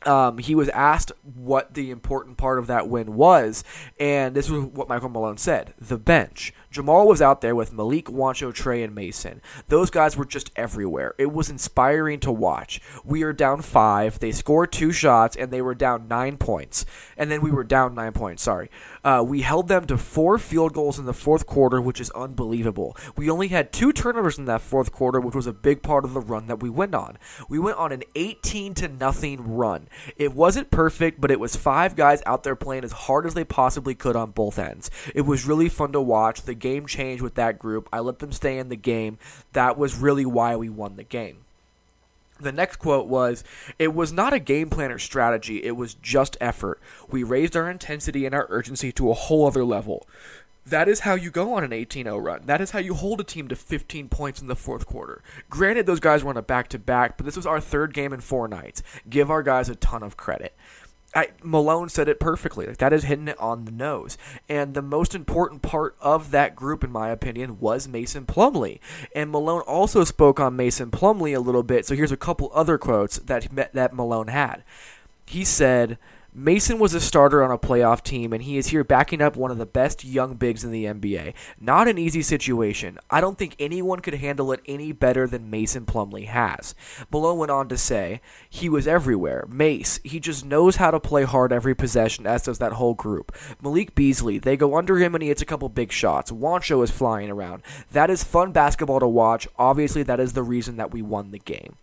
um, 0.07 0.39
he 0.39 0.55
was 0.55 0.69
asked 0.71 1.13
what 1.23 1.75
the 1.75 1.91
important 1.91 2.37
part 2.37 2.59
of 2.59 2.67
that 2.67 2.89
win 2.89 3.15
was, 3.15 3.65
and 3.99 4.35
this 4.35 4.51
was 4.51 4.65
what 4.65 4.89
Michael 4.89 5.09
Malone 5.09 5.39
said 5.39 5.75
the 5.79 5.99
bench. 5.99 6.53
Jamal 6.73 7.07
was 7.07 7.21
out 7.21 7.43
there 7.43 7.55
with 7.55 7.75
Malik, 7.75 8.07
Juancho, 8.07 8.53
Trey, 8.53 8.83
and 8.83 8.95
Mason. 8.95 9.43
Those 9.69 9.91
guys 9.91 10.17
were 10.17 10.25
just 10.25 10.51
everywhere. 10.57 11.15
It 11.19 11.31
was 11.31 11.51
inspiring 11.51 12.19
to 12.21 12.33
watch. 12.33 12.81
We 13.05 13.23
are 13.25 13.35
down 13.35 13.61
five. 13.61 14.19
They 14.19 14.33
scored 14.33 14.73
two 14.73 14.91
shots, 14.91 15.37
and 15.37 15.51
they 15.51 15.61
were 15.61 15.75
down 15.75 16.09
nine 16.09 16.39
points. 16.39 16.87
And 17.19 17.31
then 17.31 17.43
we 17.43 17.51
were 17.51 17.63
down 17.63 17.95
nine 17.95 18.13
points, 18.13 18.43
sorry. 18.43 18.71
Uh, 19.05 19.23
we 19.27 19.43
held 19.43 19.69
them 19.69 19.87
to 19.87 19.99
four 19.99 20.39
field 20.39 20.73
goals 20.73 20.99
in 20.99 21.05
the 21.05 21.13
fourth 21.13 21.47
quarter, 21.47 21.79
which 21.81 22.01
is 22.01 22.11
unbelievable. 22.13 22.97
We 23.17 23.29
only 23.29 23.49
had 23.49 23.71
two 23.71 23.93
turnovers 23.93 24.39
in 24.39 24.47
that 24.47 24.63
fourth 24.63 24.93
quarter, 24.93 25.21
which 25.21 25.35
was 25.35 25.47
a 25.47 25.53
big 25.53 25.83
part 25.83 26.07
of 26.07 26.15
the 26.15 26.21
run 26.21 26.47
that 26.47 26.63
we 26.63 26.71
went 26.71 26.95
on. 26.95 27.19
We 27.51 27.59
went 27.59 27.77
on 27.77 27.93
an 27.93 28.05
18 28.15 28.73
to 28.75 28.89
nothing 28.89 29.57
run. 29.57 29.89
It 30.17 30.33
wasn't 30.33 30.71
perfect, 30.71 31.21
but 31.21 31.31
it 31.31 31.41
was 31.41 31.55
five 31.55 31.97
guys 31.97 32.23
out 32.25 32.45
there 32.45 32.57
playing 32.57 32.85
as 32.85 32.93
hard 32.93 33.27
as 33.27 33.35
they 33.35 33.45
possibly 33.45 33.95
could 33.95 34.17
on 34.17 34.31
both 34.31 34.59
ends. 34.59 34.91
It 35.15 35.23
was 35.23 35.47
really 35.47 35.69
fun 35.69 35.93
to 35.93 36.01
watch. 36.01 36.43
The 36.43 36.55
game 36.63 36.87
change 36.87 37.21
with 37.21 37.35
that 37.35 37.59
group. 37.59 37.87
I 37.93 38.01
let 38.01 38.21
them 38.21 38.33
stay 38.33 38.57
in 38.57 38.71
the 38.71 38.77
game. 38.77 39.19
That 39.53 39.77
was 39.77 39.99
really 39.99 40.25
why 40.25 40.57
we 40.57 40.71
won 40.71 40.97
the 40.97 41.05
game. 41.05 41.45
The 42.41 42.53
next 42.53 42.77
quote 42.77 43.07
was 43.07 43.45
It 43.79 43.95
was 43.95 44.13
not 44.13 44.33
a 44.33 44.39
game 44.39 44.71
plan 44.71 44.91
or 44.91 44.99
strategy, 44.99 45.63
it 45.63 45.77
was 45.77 45.95
just 45.95 46.39
effort. 46.41 46.81
We 47.11 47.23
raised 47.23 47.57
our 47.57 47.71
intensity 47.71 48.25
and 48.25 48.35
our 48.35 48.47
urgency 48.49 48.91
to 48.93 49.11
a 49.11 49.15
whole 49.15 49.47
other 49.47 49.65
level. 49.65 50.07
That 50.65 50.89
is 50.89 51.01
how 51.01 51.15
you 51.15 51.31
go 51.31 51.55
on 51.55 51.65
an 51.65 51.73
18 51.73 52.05
0 52.05 52.19
run. 52.19 52.43
That 52.47 52.61
is 52.61 52.71
how 52.71 52.79
you 52.79 52.95
hold 52.95 53.21
a 53.21 53.25
team 53.25 53.49
to 53.49 53.57
15 53.57 54.09
points 54.09 54.41
in 54.41 54.47
the 54.47 54.55
fourth 54.55 54.87
quarter. 54.87 55.21
Granted, 55.51 55.87
those 55.87 55.99
guys 55.99 56.23
were 56.23 56.31
on 56.31 56.37
a 56.37 56.43
back 56.43 56.69
to 56.69 56.79
back, 56.79 57.17
but 57.17 57.27
this 57.27 57.37
was 57.37 57.47
our 57.47 57.61
third 57.61 57.93
game 57.93 58.13
in 58.13 58.21
four 58.21 58.47
nights. 58.47 58.83
Give 59.11 59.31
our 59.31 59.43
guys 59.43 59.69
a 59.69 59.75
ton 59.75 60.05
of 60.05 60.17
credit. 60.17 60.55
I, 61.15 61.29
Malone 61.43 61.89
said 61.89 62.09
it 62.09 62.19
perfectly. 62.19 62.67
Like, 62.67 62.79
that 62.79 62.93
is 62.93 63.05
hitting 63.05 63.29
it 63.29 63.39
on 63.39 63.65
the 63.65 63.71
nose. 63.71 64.17
And 64.49 64.75
the 64.75 64.83
most 64.83 65.15
important 65.15 65.61
part 65.63 65.95
of 66.01 66.31
that 66.31 66.57
group, 66.57 66.83
in 66.83 66.91
my 66.91 67.11
opinion, 67.11 67.61
was 67.61 67.87
Mason 67.87 68.25
Plumlee. 68.25 68.81
And 69.15 69.31
Malone 69.31 69.63
also 69.63 70.05
spoke 70.05 70.41
on 70.41 70.57
Mason 70.57 70.91
Plumlee 70.91 71.37
a 71.37 71.41
little 71.41 71.63
bit. 71.63 71.85
So 71.85 71.95
here's 71.95 72.13
a 72.13 72.17
couple 72.17 72.51
other 72.55 72.79
quotes 72.79 73.19
that 73.19 73.49
that 73.75 73.95
Malone 73.95 74.29
had. 74.29 74.63
He 75.27 75.45
said, 75.45 75.99
Mason 76.35 76.79
was 76.79 76.95
a 76.95 77.01
starter 77.01 77.45
on 77.45 77.51
a 77.51 77.59
playoff 77.59 78.03
team, 78.03 78.33
and 78.33 78.43
he 78.43 78.57
is 78.57 78.69
here 78.69 78.83
backing 78.83 79.21
up 79.21 79.37
one 79.37 79.51
of 79.51 79.59
the 79.59 79.67
best 79.67 80.03
young 80.03 80.33
bigs 80.33 80.65
in 80.65 80.71
the 80.71 80.87
NBA. 80.87 81.35
Not 81.61 81.89
an 81.89 81.99
easy 81.99 82.23
situation. 82.23 82.99
I 83.11 83.21
don't 83.21 83.37
think 83.37 83.55
anyone 83.59 84.01
could 84.01 84.15
handle 84.15 84.51
it 84.51 84.63
any 84.65 84.93
better 84.93 85.27
than 85.27 85.51
Mason 85.51 85.85
Plumlee 85.85 86.29
has. 86.29 86.75
Malone 87.13 87.37
went 87.37 87.51
on 87.51 87.69
to 87.69 87.77
say, 87.77 88.23
he 88.49 88.71
was 88.71 88.87
everywhere. 88.87 89.45
Mace, 89.47 90.01
he 90.05 90.19
just 90.19 90.43
knows 90.43 90.77
how 90.77 90.91
to 90.91 90.99
play 90.99 91.25
hard 91.25 91.53
every 91.53 91.75
possession, 91.75 92.27
as 92.27 92.45
does 92.45 92.59
that 92.61 92.73
whole 92.73 92.95
group. 92.95 93.37
Malik 93.61 93.95
Beasley, 93.95 94.39
they 94.39 94.57
go 94.57 94.79
under 94.79 94.97
him 94.97 95.15
and 95.15 95.21
he 95.21 95.29
hits 95.29 95.43
a 95.43 95.47
couple 95.47 95.69
big 95.69 95.93
shots. 95.93 96.33
Juancho 96.33 96.83
is 96.83 96.91
flying 96.91 97.31
around. 97.31 97.63
That 97.91 98.09
is 98.09 98.25
fun 98.25 98.53
basketball 98.53 99.01
to 99.01 99.07
watch. 99.07 99.47
Obviously, 99.59 100.03
that 100.05 100.19
is 100.19 100.33
the 100.33 100.43
reason 100.43 100.79
that 100.79 100.93
we 100.93 101.03
won 101.03 101.31
the 101.31 101.39
game. 101.39 101.77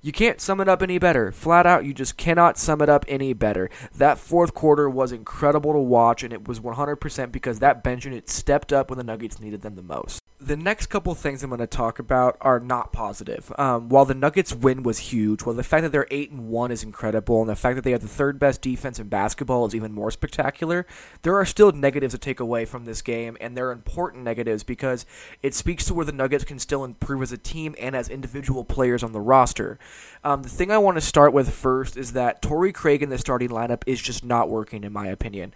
You 0.00 0.12
can't 0.12 0.40
sum 0.40 0.60
it 0.60 0.68
up 0.68 0.82
any 0.82 0.98
better. 0.98 1.32
Flat 1.32 1.66
out, 1.66 1.84
you 1.84 1.94
just 1.94 2.16
cannot 2.16 2.58
sum 2.58 2.80
it 2.80 2.88
up 2.88 3.04
any 3.08 3.32
better. 3.32 3.70
That 3.96 4.18
fourth 4.18 4.54
quarter 4.54 4.88
was 4.88 5.12
incredible 5.12 5.72
to 5.72 5.78
watch, 5.78 6.22
and 6.22 6.32
it 6.32 6.46
was 6.46 6.60
100% 6.60 7.32
because 7.32 7.58
that 7.58 7.82
bench 7.82 8.04
unit 8.04 8.28
stepped 8.28 8.72
up 8.72 8.90
when 8.90 8.98
the 8.98 9.04
Nuggets 9.04 9.40
needed 9.40 9.62
them 9.62 9.76
the 9.76 9.82
most 9.82 10.20
the 10.38 10.56
next 10.56 10.86
couple 10.86 11.14
things 11.14 11.42
I'm 11.42 11.48
going 11.48 11.60
to 11.60 11.66
talk 11.66 11.98
about 11.98 12.36
are 12.42 12.60
not 12.60 12.92
positive. 12.92 13.50
Um, 13.56 13.88
while 13.88 14.04
the 14.04 14.14
Nuggets 14.14 14.54
win 14.54 14.82
was 14.82 14.98
huge, 14.98 15.42
while 15.42 15.54
the 15.54 15.62
fact 15.62 15.82
that 15.82 15.92
they're 15.92 16.06
eight 16.10 16.30
and 16.30 16.48
one 16.48 16.70
is 16.70 16.82
incredible, 16.82 17.40
and 17.40 17.48
the 17.48 17.56
fact 17.56 17.76
that 17.76 17.84
they 17.84 17.92
have 17.92 18.02
the 18.02 18.08
third 18.08 18.38
best 18.38 18.60
defense 18.60 18.98
in 18.98 19.08
basketball 19.08 19.64
is 19.64 19.74
even 19.74 19.92
more 19.92 20.10
spectacular, 20.10 20.86
there 21.22 21.36
are 21.36 21.46
still 21.46 21.72
negatives 21.72 22.12
to 22.12 22.18
take 22.18 22.38
away 22.38 22.66
from 22.66 22.84
this 22.84 23.00
game, 23.00 23.36
and 23.40 23.56
they're 23.56 23.72
important 23.72 24.24
negatives 24.24 24.62
because 24.62 25.06
it 25.42 25.54
speaks 25.54 25.86
to 25.86 25.94
where 25.94 26.04
the 26.04 26.12
Nuggets 26.12 26.44
can 26.44 26.58
still 26.58 26.84
improve 26.84 27.22
as 27.22 27.32
a 27.32 27.38
team 27.38 27.74
and 27.80 27.96
as 27.96 28.10
individual 28.10 28.62
players 28.62 29.02
on 29.02 29.12
the 29.12 29.20
roster. 29.20 29.78
Um, 30.22 30.42
the 30.42 30.50
thing 30.50 30.70
I 30.70 30.78
want 30.78 30.98
to 30.98 31.00
start 31.00 31.32
with 31.32 31.50
first 31.50 31.96
is 31.96 32.12
that 32.12 32.42
Torrey 32.42 32.72
Craig 32.72 33.02
in 33.02 33.08
the 33.08 33.18
starting 33.18 33.48
lineup 33.48 33.82
is 33.86 34.02
just 34.02 34.24
not 34.24 34.50
working, 34.50 34.84
in 34.84 34.92
my 34.92 35.06
opinion 35.06 35.54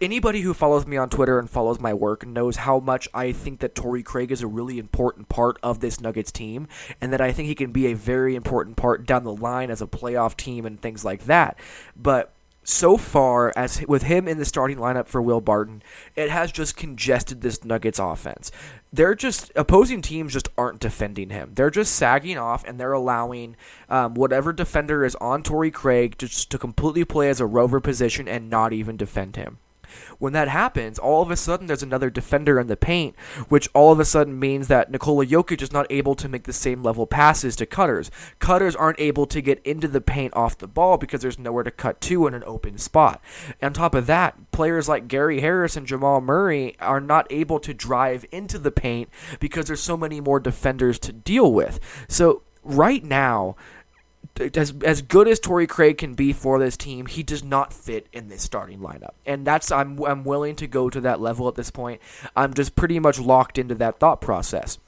anybody 0.00 0.42
who 0.42 0.54
follows 0.54 0.86
me 0.86 0.96
on 0.96 1.08
Twitter 1.08 1.38
and 1.38 1.48
follows 1.48 1.80
my 1.80 1.94
work 1.94 2.26
knows 2.26 2.56
how 2.56 2.80
much 2.80 3.08
I 3.14 3.32
think 3.32 3.60
that 3.60 3.74
Torrey 3.74 4.02
Craig 4.02 4.30
is 4.30 4.42
a 4.42 4.46
really 4.46 4.78
important 4.78 5.28
part 5.28 5.58
of 5.62 5.80
this 5.80 6.00
Nuggets 6.00 6.32
team, 6.32 6.68
and 7.00 7.12
that 7.12 7.20
I 7.20 7.32
think 7.32 7.48
he 7.48 7.54
can 7.54 7.72
be 7.72 7.86
a 7.86 7.94
very 7.94 8.34
important 8.34 8.76
part 8.76 9.06
down 9.06 9.24
the 9.24 9.34
line 9.34 9.70
as 9.70 9.82
a 9.82 9.86
playoff 9.86 10.36
team 10.36 10.66
and 10.66 10.80
things 10.80 11.04
like 11.04 11.24
that. 11.24 11.58
But 11.96 12.32
so 12.68 12.96
far 12.96 13.52
as 13.54 13.84
with 13.86 14.02
him 14.02 14.26
in 14.26 14.38
the 14.38 14.44
starting 14.44 14.78
lineup 14.78 15.06
for 15.06 15.22
Will 15.22 15.40
Barton, 15.40 15.82
it 16.16 16.30
has 16.30 16.50
just 16.50 16.76
congested 16.76 17.40
this 17.40 17.64
Nuggets 17.64 18.00
offense. 18.00 18.50
They're 18.92 19.14
just 19.14 19.52
opposing 19.54 20.02
teams 20.02 20.32
just 20.32 20.48
aren't 20.58 20.80
defending 20.80 21.30
him. 21.30 21.52
They're 21.54 21.70
just 21.70 21.94
sagging 21.94 22.38
off 22.38 22.64
and 22.64 22.80
they're 22.80 22.92
allowing 22.92 23.56
um, 23.88 24.14
whatever 24.14 24.52
defender 24.52 25.04
is 25.04 25.14
on 25.16 25.44
Torrey 25.44 25.70
Craig 25.70 26.16
just 26.18 26.50
to 26.50 26.58
completely 26.58 27.04
play 27.04 27.28
as 27.28 27.40
a 27.40 27.46
rover 27.46 27.78
position 27.78 28.26
and 28.26 28.50
not 28.50 28.72
even 28.72 28.96
defend 28.96 29.36
him. 29.36 29.58
When 30.18 30.32
that 30.32 30.48
happens, 30.48 30.98
all 30.98 31.22
of 31.22 31.30
a 31.30 31.36
sudden 31.36 31.66
there's 31.66 31.82
another 31.82 32.10
defender 32.10 32.58
in 32.58 32.66
the 32.66 32.76
paint, 32.76 33.16
which 33.48 33.68
all 33.74 33.92
of 33.92 34.00
a 34.00 34.04
sudden 34.04 34.38
means 34.38 34.68
that 34.68 34.90
Nikola 34.90 35.26
Jokic 35.26 35.62
is 35.62 35.72
not 35.72 35.86
able 35.90 36.14
to 36.14 36.28
make 36.28 36.44
the 36.44 36.52
same 36.52 36.82
level 36.82 37.06
passes 37.06 37.56
to 37.56 37.66
cutters. 37.66 38.10
Cutters 38.38 38.76
aren't 38.76 39.00
able 39.00 39.26
to 39.26 39.40
get 39.40 39.60
into 39.64 39.88
the 39.88 40.00
paint 40.00 40.34
off 40.34 40.58
the 40.58 40.68
ball 40.68 40.96
because 40.96 41.22
there's 41.22 41.38
nowhere 41.38 41.64
to 41.64 41.70
cut 41.70 42.00
to 42.02 42.26
in 42.26 42.34
an 42.34 42.44
open 42.46 42.78
spot. 42.78 43.22
on 43.62 43.72
top 43.72 43.94
of 43.94 44.06
that, 44.06 44.50
players 44.52 44.88
like 44.88 45.08
Gary 45.08 45.40
Harris 45.40 45.76
and 45.76 45.86
Jamal 45.86 46.20
Murray 46.20 46.76
are 46.80 47.00
not 47.00 47.26
able 47.30 47.60
to 47.60 47.74
drive 47.74 48.24
into 48.32 48.58
the 48.58 48.70
paint 48.70 49.08
because 49.40 49.66
there's 49.66 49.80
so 49.80 49.96
many 49.96 50.20
more 50.20 50.40
defenders 50.40 50.98
to 51.00 51.12
deal 51.12 51.52
with. 51.52 51.80
So 52.08 52.42
right 52.62 53.04
now, 53.04 53.56
as 54.40 54.74
as 54.84 55.02
good 55.02 55.28
as 55.28 55.40
Torrey 55.40 55.66
Craig 55.66 55.98
can 55.98 56.14
be 56.14 56.32
for 56.32 56.58
this 56.58 56.76
team, 56.76 57.06
he 57.06 57.22
does 57.22 57.42
not 57.42 57.72
fit 57.72 58.06
in 58.12 58.28
this 58.28 58.42
starting 58.42 58.80
lineup, 58.80 59.14
and 59.24 59.46
that's 59.46 59.70
I'm 59.70 60.02
I'm 60.04 60.24
willing 60.24 60.56
to 60.56 60.66
go 60.66 60.90
to 60.90 61.00
that 61.02 61.20
level 61.20 61.48
at 61.48 61.54
this 61.54 61.70
point. 61.70 62.00
I'm 62.34 62.54
just 62.54 62.76
pretty 62.76 62.98
much 62.98 63.18
locked 63.18 63.58
into 63.58 63.74
that 63.76 63.98
thought 63.98 64.20
process. 64.20 64.78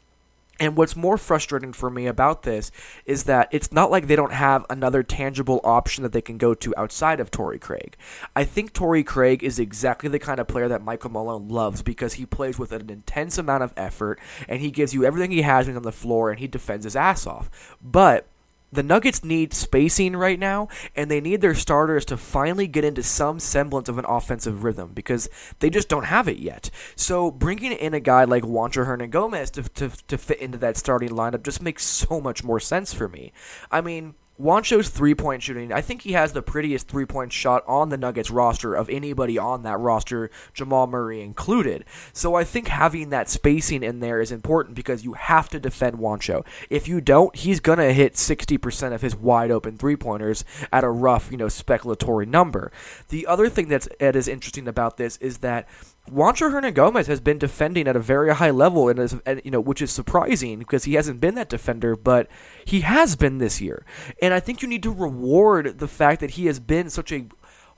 And 0.60 0.76
what's 0.76 0.96
more 0.96 1.16
frustrating 1.16 1.72
for 1.72 1.88
me 1.88 2.06
about 2.06 2.42
this 2.42 2.72
is 3.06 3.24
that 3.24 3.48
it's 3.52 3.70
not 3.70 3.90
like 3.90 4.06
they 4.06 4.16
don't 4.16 4.32
have 4.32 4.66
another 4.68 5.04
tangible 5.04 5.60
option 5.62 6.02
that 6.02 6.12
they 6.12 6.20
can 6.20 6.36
go 6.36 6.52
to 6.54 6.74
outside 6.76 7.20
of 7.20 7.30
Torrey 7.30 7.60
Craig. 7.60 7.96
I 8.34 8.42
think 8.42 8.72
Torrey 8.72 9.04
Craig 9.04 9.44
is 9.44 9.60
exactly 9.60 10.08
the 10.08 10.18
kind 10.18 10.40
of 10.40 10.48
player 10.48 10.66
that 10.68 10.82
Michael 10.82 11.10
Malone 11.10 11.48
loves 11.48 11.82
because 11.82 12.14
he 12.14 12.26
plays 12.26 12.58
with 12.58 12.72
an 12.72 12.90
intense 12.90 13.38
amount 13.38 13.62
of 13.62 13.72
effort 13.76 14.18
and 14.48 14.60
he 14.60 14.72
gives 14.72 14.92
you 14.92 15.04
everything 15.04 15.30
he 15.30 15.42
has 15.42 15.66
when 15.66 15.74
he's 15.74 15.76
on 15.76 15.82
the 15.84 15.92
floor 15.92 16.30
and 16.30 16.40
he 16.40 16.48
defends 16.48 16.84
his 16.84 16.96
ass 16.96 17.24
off. 17.24 17.76
But 17.80 18.26
the 18.72 18.82
Nuggets 18.82 19.24
need 19.24 19.54
spacing 19.54 20.16
right 20.16 20.38
now, 20.38 20.68
and 20.94 21.10
they 21.10 21.20
need 21.20 21.40
their 21.40 21.54
starters 21.54 22.04
to 22.06 22.16
finally 22.16 22.66
get 22.66 22.84
into 22.84 23.02
some 23.02 23.40
semblance 23.40 23.88
of 23.88 23.98
an 23.98 24.04
offensive 24.06 24.64
rhythm 24.64 24.92
because 24.94 25.28
they 25.60 25.70
just 25.70 25.88
don't 25.88 26.04
have 26.04 26.28
it 26.28 26.38
yet. 26.38 26.70
So 26.94 27.30
bringing 27.30 27.72
in 27.72 27.94
a 27.94 28.00
guy 28.00 28.24
like 28.24 28.42
Juancho 28.42 28.86
Hernangomez 28.86 29.50
to, 29.52 29.62
to, 29.62 30.06
to 30.06 30.18
fit 30.18 30.40
into 30.40 30.58
that 30.58 30.76
starting 30.76 31.10
lineup 31.10 31.42
just 31.42 31.62
makes 31.62 31.84
so 31.84 32.20
much 32.20 32.44
more 32.44 32.60
sense 32.60 32.92
for 32.92 33.08
me. 33.08 33.32
I 33.70 33.80
mean, 33.80 34.14
Juancho's 34.40 34.88
three 34.88 35.14
point 35.14 35.42
shooting, 35.42 35.72
I 35.72 35.80
think 35.80 36.02
he 36.02 36.12
has 36.12 36.32
the 36.32 36.42
prettiest 36.42 36.88
three 36.88 37.06
point 37.06 37.32
shot 37.32 37.64
on 37.66 37.88
the 37.88 37.96
Nuggets 37.96 38.30
roster 38.30 38.74
of 38.74 38.88
anybody 38.88 39.36
on 39.36 39.62
that 39.64 39.78
roster, 39.78 40.30
Jamal 40.54 40.86
Murray 40.86 41.20
included. 41.20 41.84
So 42.12 42.36
I 42.36 42.44
think 42.44 42.68
having 42.68 43.10
that 43.10 43.28
spacing 43.28 43.82
in 43.82 44.00
there 44.00 44.20
is 44.20 44.30
important 44.30 44.76
because 44.76 45.04
you 45.04 45.14
have 45.14 45.48
to 45.50 45.60
defend 45.60 45.98
Juancho. 45.98 46.46
If 46.70 46.86
you 46.86 47.00
don't, 47.00 47.34
he's 47.34 47.60
going 47.60 47.78
to 47.78 47.92
hit 47.92 48.14
60% 48.14 48.92
of 48.92 49.02
his 49.02 49.16
wide 49.16 49.50
open 49.50 49.76
three 49.76 49.96
pointers 49.96 50.44
at 50.72 50.84
a 50.84 50.90
rough, 50.90 51.30
you 51.32 51.36
know, 51.36 51.46
speculatory 51.46 52.26
number. 52.26 52.70
The 53.08 53.26
other 53.26 53.48
thing 53.48 53.68
that's 53.68 53.88
that 53.98 54.14
is 54.14 54.28
interesting 54.28 54.68
about 54.68 54.96
this 54.96 55.16
is 55.16 55.38
that 55.38 55.68
Juancho 56.10 56.50
Hernangomez 56.50 57.06
has 57.06 57.20
been 57.20 57.38
defending 57.38 57.86
at 57.86 57.96
a 57.96 58.00
very 58.00 58.34
high 58.34 58.50
level, 58.50 58.88
and, 58.88 58.98
is, 58.98 59.16
and, 59.26 59.40
you 59.44 59.50
know, 59.50 59.60
which 59.60 59.82
is 59.82 59.90
surprising 59.90 60.58
because 60.58 60.84
he 60.84 60.94
hasn't 60.94 61.20
been 61.20 61.34
that 61.36 61.48
defender, 61.48 61.96
but 61.96 62.28
he 62.64 62.80
has 62.80 63.16
been 63.16 63.38
this 63.38 63.60
year. 63.60 63.84
And 64.20 64.34
I 64.34 64.40
think 64.40 64.62
you 64.62 64.68
need 64.68 64.82
to 64.82 64.90
reward 64.90 65.78
the 65.78 65.88
fact 65.88 66.20
that 66.20 66.32
he 66.32 66.46
has 66.46 66.60
been 66.60 66.90
such 66.90 67.12
a 67.12 67.26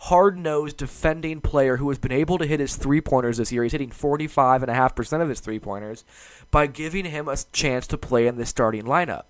hard-nosed 0.04 0.78
defending 0.78 1.40
player 1.40 1.76
who 1.76 1.88
has 1.90 1.98
been 1.98 2.12
able 2.12 2.38
to 2.38 2.46
hit 2.46 2.58
his 2.58 2.76
three-pointers 2.76 3.36
this 3.36 3.52
year. 3.52 3.62
He's 3.62 3.72
hitting 3.72 3.90
45.5% 3.90 5.20
of 5.20 5.28
his 5.28 5.40
three-pointers 5.40 6.04
by 6.50 6.66
giving 6.66 7.04
him 7.04 7.28
a 7.28 7.36
chance 7.52 7.86
to 7.88 7.98
play 7.98 8.26
in 8.26 8.36
the 8.36 8.46
starting 8.46 8.84
lineup. 8.84 9.24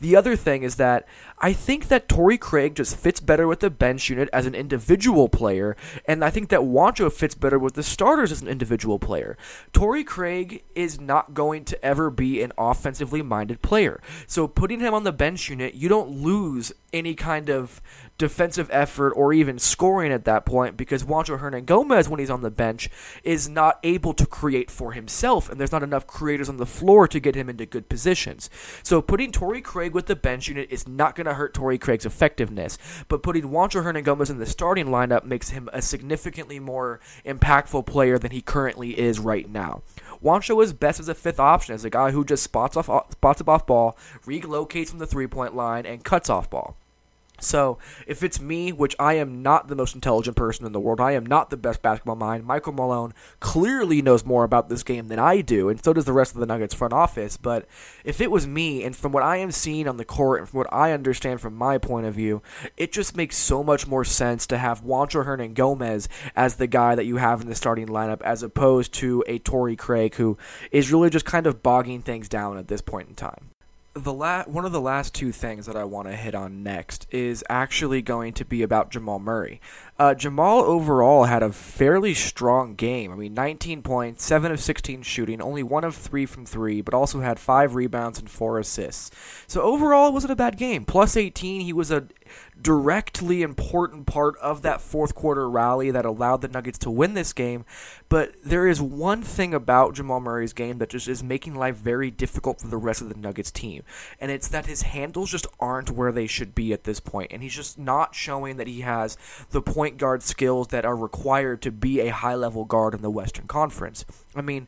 The 0.00 0.14
other 0.14 0.36
thing 0.36 0.62
is 0.62 0.76
that 0.76 1.06
I 1.38 1.52
think 1.52 1.88
that 1.88 2.08
Torrey 2.08 2.38
Craig 2.38 2.74
just 2.74 2.96
fits 2.96 3.20
better 3.20 3.46
with 3.46 3.60
the 3.60 3.70
bench 3.70 4.10
unit 4.10 4.28
as 4.32 4.46
an 4.46 4.54
individual 4.54 5.28
player, 5.28 5.76
and 6.06 6.24
I 6.24 6.30
think 6.30 6.48
that 6.50 6.60
Juancho 6.60 7.10
fits 7.12 7.34
better 7.34 7.58
with 7.58 7.74
the 7.74 7.82
starters 7.82 8.30
as 8.30 8.42
an 8.42 8.48
individual 8.48 8.98
player. 8.98 9.36
Torrey 9.72 10.04
Craig 10.04 10.64
is 10.74 11.00
not 11.00 11.34
going 11.34 11.64
to 11.66 11.84
ever 11.84 12.10
be 12.10 12.42
an 12.42 12.52
offensively 12.58 13.22
minded 13.22 13.62
player. 13.62 14.00
So 14.26 14.46
putting 14.46 14.80
him 14.80 14.92
on 14.94 15.04
the 15.04 15.12
bench 15.12 15.48
unit, 15.48 15.74
you 15.74 15.88
don't 15.88 16.10
lose 16.10 16.72
any 16.96 17.14
kind 17.14 17.48
of 17.48 17.80
defensive 18.18 18.70
effort 18.72 19.12
or 19.12 19.32
even 19.32 19.58
scoring 19.58 20.10
at 20.10 20.24
that 20.24 20.46
point 20.46 20.76
because 20.76 21.04
Juancho 21.04 21.38
Hernangomez, 21.38 22.08
when 22.08 22.18
he's 22.18 22.30
on 22.30 22.42
the 22.42 22.50
bench, 22.50 22.88
is 23.22 23.48
not 23.48 23.78
able 23.82 24.14
to 24.14 24.26
create 24.26 24.70
for 24.70 24.92
himself, 24.92 25.50
and 25.50 25.60
there's 25.60 25.72
not 25.72 25.82
enough 25.82 26.06
creators 26.06 26.48
on 26.48 26.56
the 26.56 26.66
floor 26.66 27.06
to 27.08 27.20
get 27.20 27.34
him 27.34 27.48
into 27.48 27.66
good 27.66 27.88
positions. 27.88 28.48
So 28.82 29.02
putting 29.02 29.32
Torrey 29.32 29.60
Craig 29.60 29.92
with 29.92 30.06
the 30.06 30.16
bench 30.16 30.48
unit 30.48 30.68
is 30.70 30.88
not 30.88 31.14
going 31.14 31.26
to 31.26 31.34
hurt 31.34 31.54
Torrey 31.54 31.78
Craig's 31.78 32.06
effectiveness, 32.06 32.78
but 33.08 33.22
putting 33.22 33.44
Juancho 33.44 33.82
Hernangomez 33.82 34.30
in 34.30 34.38
the 34.38 34.46
starting 34.46 34.86
lineup 34.86 35.24
makes 35.24 35.50
him 35.50 35.68
a 35.72 35.82
significantly 35.82 36.58
more 36.58 37.00
impactful 37.24 37.86
player 37.86 38.18
than 38.18 38.30
he 38.30 38.40
currently 38.40 38.98
is 38.98 39.18
right 39.18 39.50
now. 39.50 39.82
Juancho 40.22 40.62
is 40.62 40.72
best 40.72 41.00
as 41.00 41.08
a 41.08 41.14
fifth 41.14 41.38
option, 41.38 41.74
as 41.74 41.84
a 41.84 41.90
guy 41.90 42.10
who 42.10 42.24
just 42.24 42.42
spots 42.42 42.76
off 42.76 42.86
spots 43.12 43.40
up 43.40 43.48
off 43.48 43.66
ball, 43.66 43.98
relocates 44.24 44.88
from 44.88 44.98
the 44.98 45.06
three 45.06 45.26
point 45.26 45.54
line, 45.54 45.84
and 45.84 46.02
cuts 46.02 46.30
off 46.30 46.48
ball. 46.48 46.76
So, 47.40 47.78
if 48.06 48.22
it's 48.22 48.40
me, 48.40 48.72
which 48.72 48.96
I 48.98 49.14
am 49.14 49.42
not 49.42 49.68
the 49.68 49.76
most 49.76 49.94
intelligent 49.94 50.36
person 50.36 50.64
in 50.64 50.72
the 50.72 50.80
world, 50.80 51.00
I 51.00 51.12
am 51.12 51.26
not 51.26 51.50
the 51.50 51.56
best 51.56 51.82
basketball 51.82 52.16
mind, 52.16 52.44
Michael 52.44 52.72
Malone 52.72 53.12
clearly 53.40 54.00
knows 54.00 54.24
more 54.24 54.44
about 54.44 54.68
this 54.68 54.82
game 54.82 55.08
than 55.08 55.18
I 55.18 55.42
do, 55.42 55.68
and 55.68 55.82
so 55.82 55.92
does 55.92 56.06
the 56.06 56.12
rest 56.12 56.34
of 56.34 56.40
the 56.40 56.46
Nuggets 56.46 56.74
front 56.74 56.94
office. 56.94 57.36
But 57.36 57.66
if 58.04 58.20
it 58.20 58.30
was 58.30 58.46
me, 58.46 58.84
and 58.84 58.96
from 58.96 59.12
what 59.12 59.22
I 59.22 59.36
am 59.36 59.50
seeing 59.50 59.86
on 59.86 59.98
the 59.98 60.04
court, 60.04 60.40
and 60.40 60.48
from 60.48 60.58
what 60.58 60.72
I 60.72 60.92
understand 60.92 61.40
from 61.40 61.54
my 61.54 61.76
point 61.76 62.06
of 62.06 62.14
view, 62.14 62.42
it 62.76 62.90
just 62.90 63.16
makes 63.16 63.36
so 63.36 63.62
much 63.62 63.86
more 63.86 64.04
sense 64.04 64.46
to 64.46 64.58
have 64.58 64.82
Juancho 64.82 65.24
Hernangomez 65.26 66.08
as 66.34 66.56
the 66.56 66.66
guy 66.66 66.94
that 66.94 67.04
you 67.04 67.16
have 67.16 67.42
in 67.42 67.48
the 67.48 67.54
starting 67.54 67.88
lineup, 67.88 68.22
as 68.22 68.42
opposed 68.42 68.94
to 68.94 69.22
a 69.26 69.38
Torrey 69.38 69.76
Craig 69.76 70.14
who 70.14 70.38
is 70.70 70.90
really 70.90 71.10
just 71.10 71.26
kind 71.26 71.46
of 71.46 71.62
bogging 71.62 72.00
things 72.00 72.28
down 72.28 72.56
at 72.56 72.68
this 72.68 72.80
point 72.80 73.08
in 73.08 73.14
time 73.14 73.50
the 73.96 74.12
la- 74.12 74.44
one 74.44 74.66
of 74.66 74.72
the 74.72 74.80
last 74.80 75.14
two 75.14 75.32
things 75.32 75.64
that 75.66 75.74
I 75.74 75.84
want 75.84 76.06
to 76.08 76.14
hit 76.14 76.34
on 76.34 76.62
next 76.62 77.06
is 77.10 77.42
actually 77.48 78.02
going 78.02 78.34
to 78.34 78.44
be 78.44 78.62
about 78.62 78.90
Jamal 78.90 79.18
Murray. 79.18 79.60
Uh, 79.98 80.14
Jamal 80.14 80.60
overall 80.60 81.24
had 81.24 81.42
a 81.42 81.50
fairly 81.50 82.12
strong 82.12 82.74
game. 82.74 83.10
I 83.10 83.16
mean, 83.16 83.32
19 83.32 83.82
points, 83.82 84.22
7 84.24 84.52
of 84.52 84.60
16 84.60 85.02
shooting, 85.02 85.40
only 85.40 85.62
1 85.62 85.84
of 85.84 85.94
3 85.94 86.26
from 86.26 86.44
3, 86.44 86.82
but 86.82 86.92
also 86.92 87.20
had 87.20 87.38
5 87.38 87.74
rebounds 87.74 88.18
and 88.18 88.28
4 88.28 88.58
assists. 88.58 89.10
So 89.46 89.62
overall, 89.62 90.08
it 90.08 90.14
wasn't 90.14 90.32
a 90.32 90.36
bad 90.36 90.58
game. 90.58 90.84
Plus 90.84 91.16
18, 91.16 91.62
he 91.62 91.72
was 91.72 91.90
a 91.90 92.06
directly 92.60 93.42
important 93.42 94.06
part 94.06 94.36
of 94.38 94.62
that 94.62 94.80
fourth 94.80 95.14
quarter 95.14 95.48
rally 95.48 95.90
that 95.90 96.04
allowed 96.04 96.40
the 96.40 96.48
Nuggets 96.48 96.78
to 96.78 96.90
win 96.90 97.14
this 97.14 97.32
game. 97.32 97.64
But 98.08 98.34
there 98.44 98.66
is 98.66 98.80
one 98.80 99.22
thing 99.22 99.54
about 99.54 99.94
Jamal 99.94 100.20
Murray's 100.20 100.52
game 100.52 100.78
that 100.78 100.90
just 100.90 101.08
is 101.08 101.22
making 101.22 101.54
life 101.54 101.76
very 101.76 102.10
difficult 102.10 102.60
for 102.60 102.68
the 102.68 102.76
rest 102.76 103.02
of 103.02 103.08
the 103.08 103.18
Nuggets 103.18 103.50
team. 103.50 103.82
And 104.20 104.30
it's 104.30 104.48
that 104.48 104.66
his 104.66 104.82
handles 104.82 105.30
just 105.30 105.46
aren't 105.60 105.90
where 105.90 106.12
they 106.12 106.26
should 106.26 106.54
be 106.54 106.72
at 106.72 106.84
this 106.84 107.00
point. 107.00 107.32
And 107.32 107.42
he's 107.42 107.54
just 107.54 107.78
not 107.78 108.14
showing 108.14 108.56
that 108.56 108.66
he 108.66 108.80
has 108.80 109.16
the 109.50 109.62
point 109.62 109.98
guard 109.98 110.22
skills 110.22 110.68
that 110.68 110.84
are 110.84 110.96
required 110.96 111.62
to 111.62 111.70
be 111.70 112.00
a 112.00 112.12
high 112.12 112.34
level 112.34 112.64
guard 112.64 112.94
in 112.94 113.02
the 113.02 113.10
Western 113.10 113.46
Conference. 113.46 114.04
I 114.34 114.40
mean, 114.40 114.66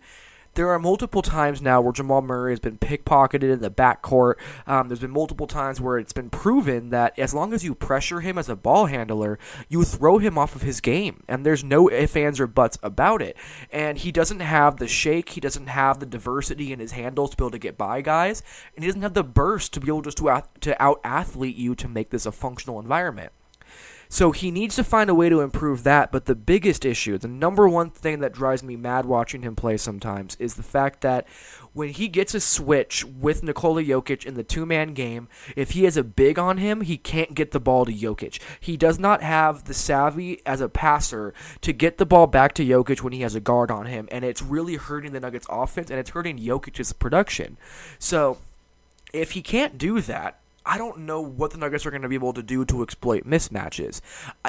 there 0.59 0.71
are 0.71 0.79
multiple 0.81 1.23
times 1.23 1.63
now 1.63 1.81
where 1.81 1.93
Jamal 1.93 2.21
Murray 2.21 2.51
has 2.51 2.59
been 2.59 2.79
pickpocketed 2.79 3.45
in 3.45 3.61
the 3.61 3.71
backcourt. 3.71 4.35
Um, 4.67 4.89
there's 4.89 4.99
been 4.99 5.13
multiple 5.13 5.47
times 5.47 5.81
where 5.81 5.99
it's 5.99 6.13
been 6.13 6.31
proven 6.31 6.91
that 6.91 7.17
as 7.17 7.33
long 7.33 7.55
as 7.55 7.63
you 7.63 7.77
pressure 7.77 8.23
him 8.23 8.37
as 8.37 8.49
a 8.49 8.57
ball 8.57 8.87
handler, 8.87 9.39
you 9.69 9.85
throw 9.85 10.19
him 10.19 10.37
off 10.37 10.57
of 10.57 10.63
his 10.63 10.81
game, 10.81 11.23
and 11.29 11.47
there's 11.47 11.63
no 11.63 11.89
ifs, 11.89 12.17
ands, 12.17 12.41
or 12.41 12.49
buts 12.49 12.77
about 12.83 13.23
it. 13.23 13.37
And 13.71 13.99
he 13.99 14.11
doesn't 14.11 14.41
have 14.41 14.79
the 14.79 14.89
shake, 14.89 15.29
he 15.29 15.41
doesn't 15.41 15.69
have 15.69 16.01
the 16.01 16.07
diversity 16.07 16.73
in 16.73 16.81
his 16.81 16.91
handles 16.91 17.31
to 17.31 17.37
be 17.37 17.45
able 17.45 17.53
to 17.53 17.59
get 17.61 17.79
by 17.79 18.01
guys, 18.01 18.43
and 18.75 18.83
he 18.83 18.89
doesn't 18.89 19.03
have 19.03 19.15
the 19.15 19.23
burst 19.23 19.73
to 19.75 19.81
be 19.81 19.87
able 19.87 20.03
just 20.03 20.19
to, 20.19 20.43
to 20.63 20.83
out 20.83 21.01
athlete 21.05 21.55
you 21.55 21.77
to 21.77 21.87
make 21.87 22.11
this 22.11 22.27
a 22.27 22.33
functional 22.33 22.81
environment. 22.81 23.31
So 24.09 24.33
he 24.33 24.51
needs 24.51 24.77
to 24.77 24.85
find 24.85 25.11
a 25.11 25.15
way 25.15 25.29
to 25.29 25.41
improve 25.41 25.85
that. 25.85 26.11
But 26.11 26.25
the 26.25 26.35
biggest 26.35 26.85
issue, 26.85 27.19
the 27.19 27.29
number 27.29 27.69
one 27.69 27.91
thing 27.91 28.21
that 28.21 28.33
drives 28.33 28.63
me 28.63 28.77
mad 28.77 29.05
watching 29.05 29.43
him 29.43 29.55
play 29.55 29.77
sometimes, 29.77 30.37
is 30.37 30.55
the 30.55 30.63
fact 30.63 31.03
that 31.03 31.27
when 31.73 31.91
he 31.91 32.09
gets 32.09 32.35
a 32.35 32.41
switch 32.41 33.05
with 33.05 33.43
Nikola 33.43 33.83
Jokic 33.83 34.25
in 34.25 34.35
the 34.35 34.43
two 34.43 34.67
man 34.67 34.95
game, 34.95 35.29
if 35.55 35.73
he 35.73 35.85
has 35.85 35.97
a 35.97 36.03
big 36.03 36.39
on 36.39 36.59
him, 36.59 36.81
he 36.81 36.97
can't 36.97 37.35
get 37.35 37.53
the 37.53 37.61
ball 37.61 37.85
to 37.85 37.93
Jokic. 37.93 38.41
He 38.59 38.77
does 38.77 38.99
not 38.99 39.23
have 39.23 39.65
the 39.65 39.75
savvy 39.75 40.41
as 40.47 40.61
a 40.61 40.69
passer 40.69 41.35
to 41.61 41.73
get 41.73 41.99
the 41.99 42.07
ball 42.07 42.27
back 42.27 42.55
to 42.55 42.65
Jokic 42.65 43.03
when 43.03 43.13
he 43.13 43.21
has 43.21 43.35
a 43.35 43.41
guard 43.41 43.71
on 43.71 43.87
him. 43.87 44.09
And 44.11 44.25
it's 44.25 44.43
really 44.43 44.77
hurting 44.77 45.13
the 45.13 45.21
Nuggets 45.21 45.47
offense 45.49 45.91
and 45.91 46.01
it's 46.01 46.11
hurting 46.11 46.39
Jokic's 46.39 46.93
production. 46.93 47.57
So 47.99 48.39
if 49.13 49.33
he 49.33 49.43
can't 49.43 49.79
do 49.79 50.01
that, 50.01 50.41
I 50.69 50.77
don't 50.77 50.99
know 50.99 51.23
what 51.23 51.51
the 51.51 51.57
Nuggets 51.57 51.87
are 51.87 51.91
going 51.91 52.03
to 52.03 52.11
be 52.11 52.15
able 52.15 52.35
to 52.35 52.43
do 52.43 52.63
to 52.67 52.83
exploit 52.83 53.25
mismatches. 53.25 54.03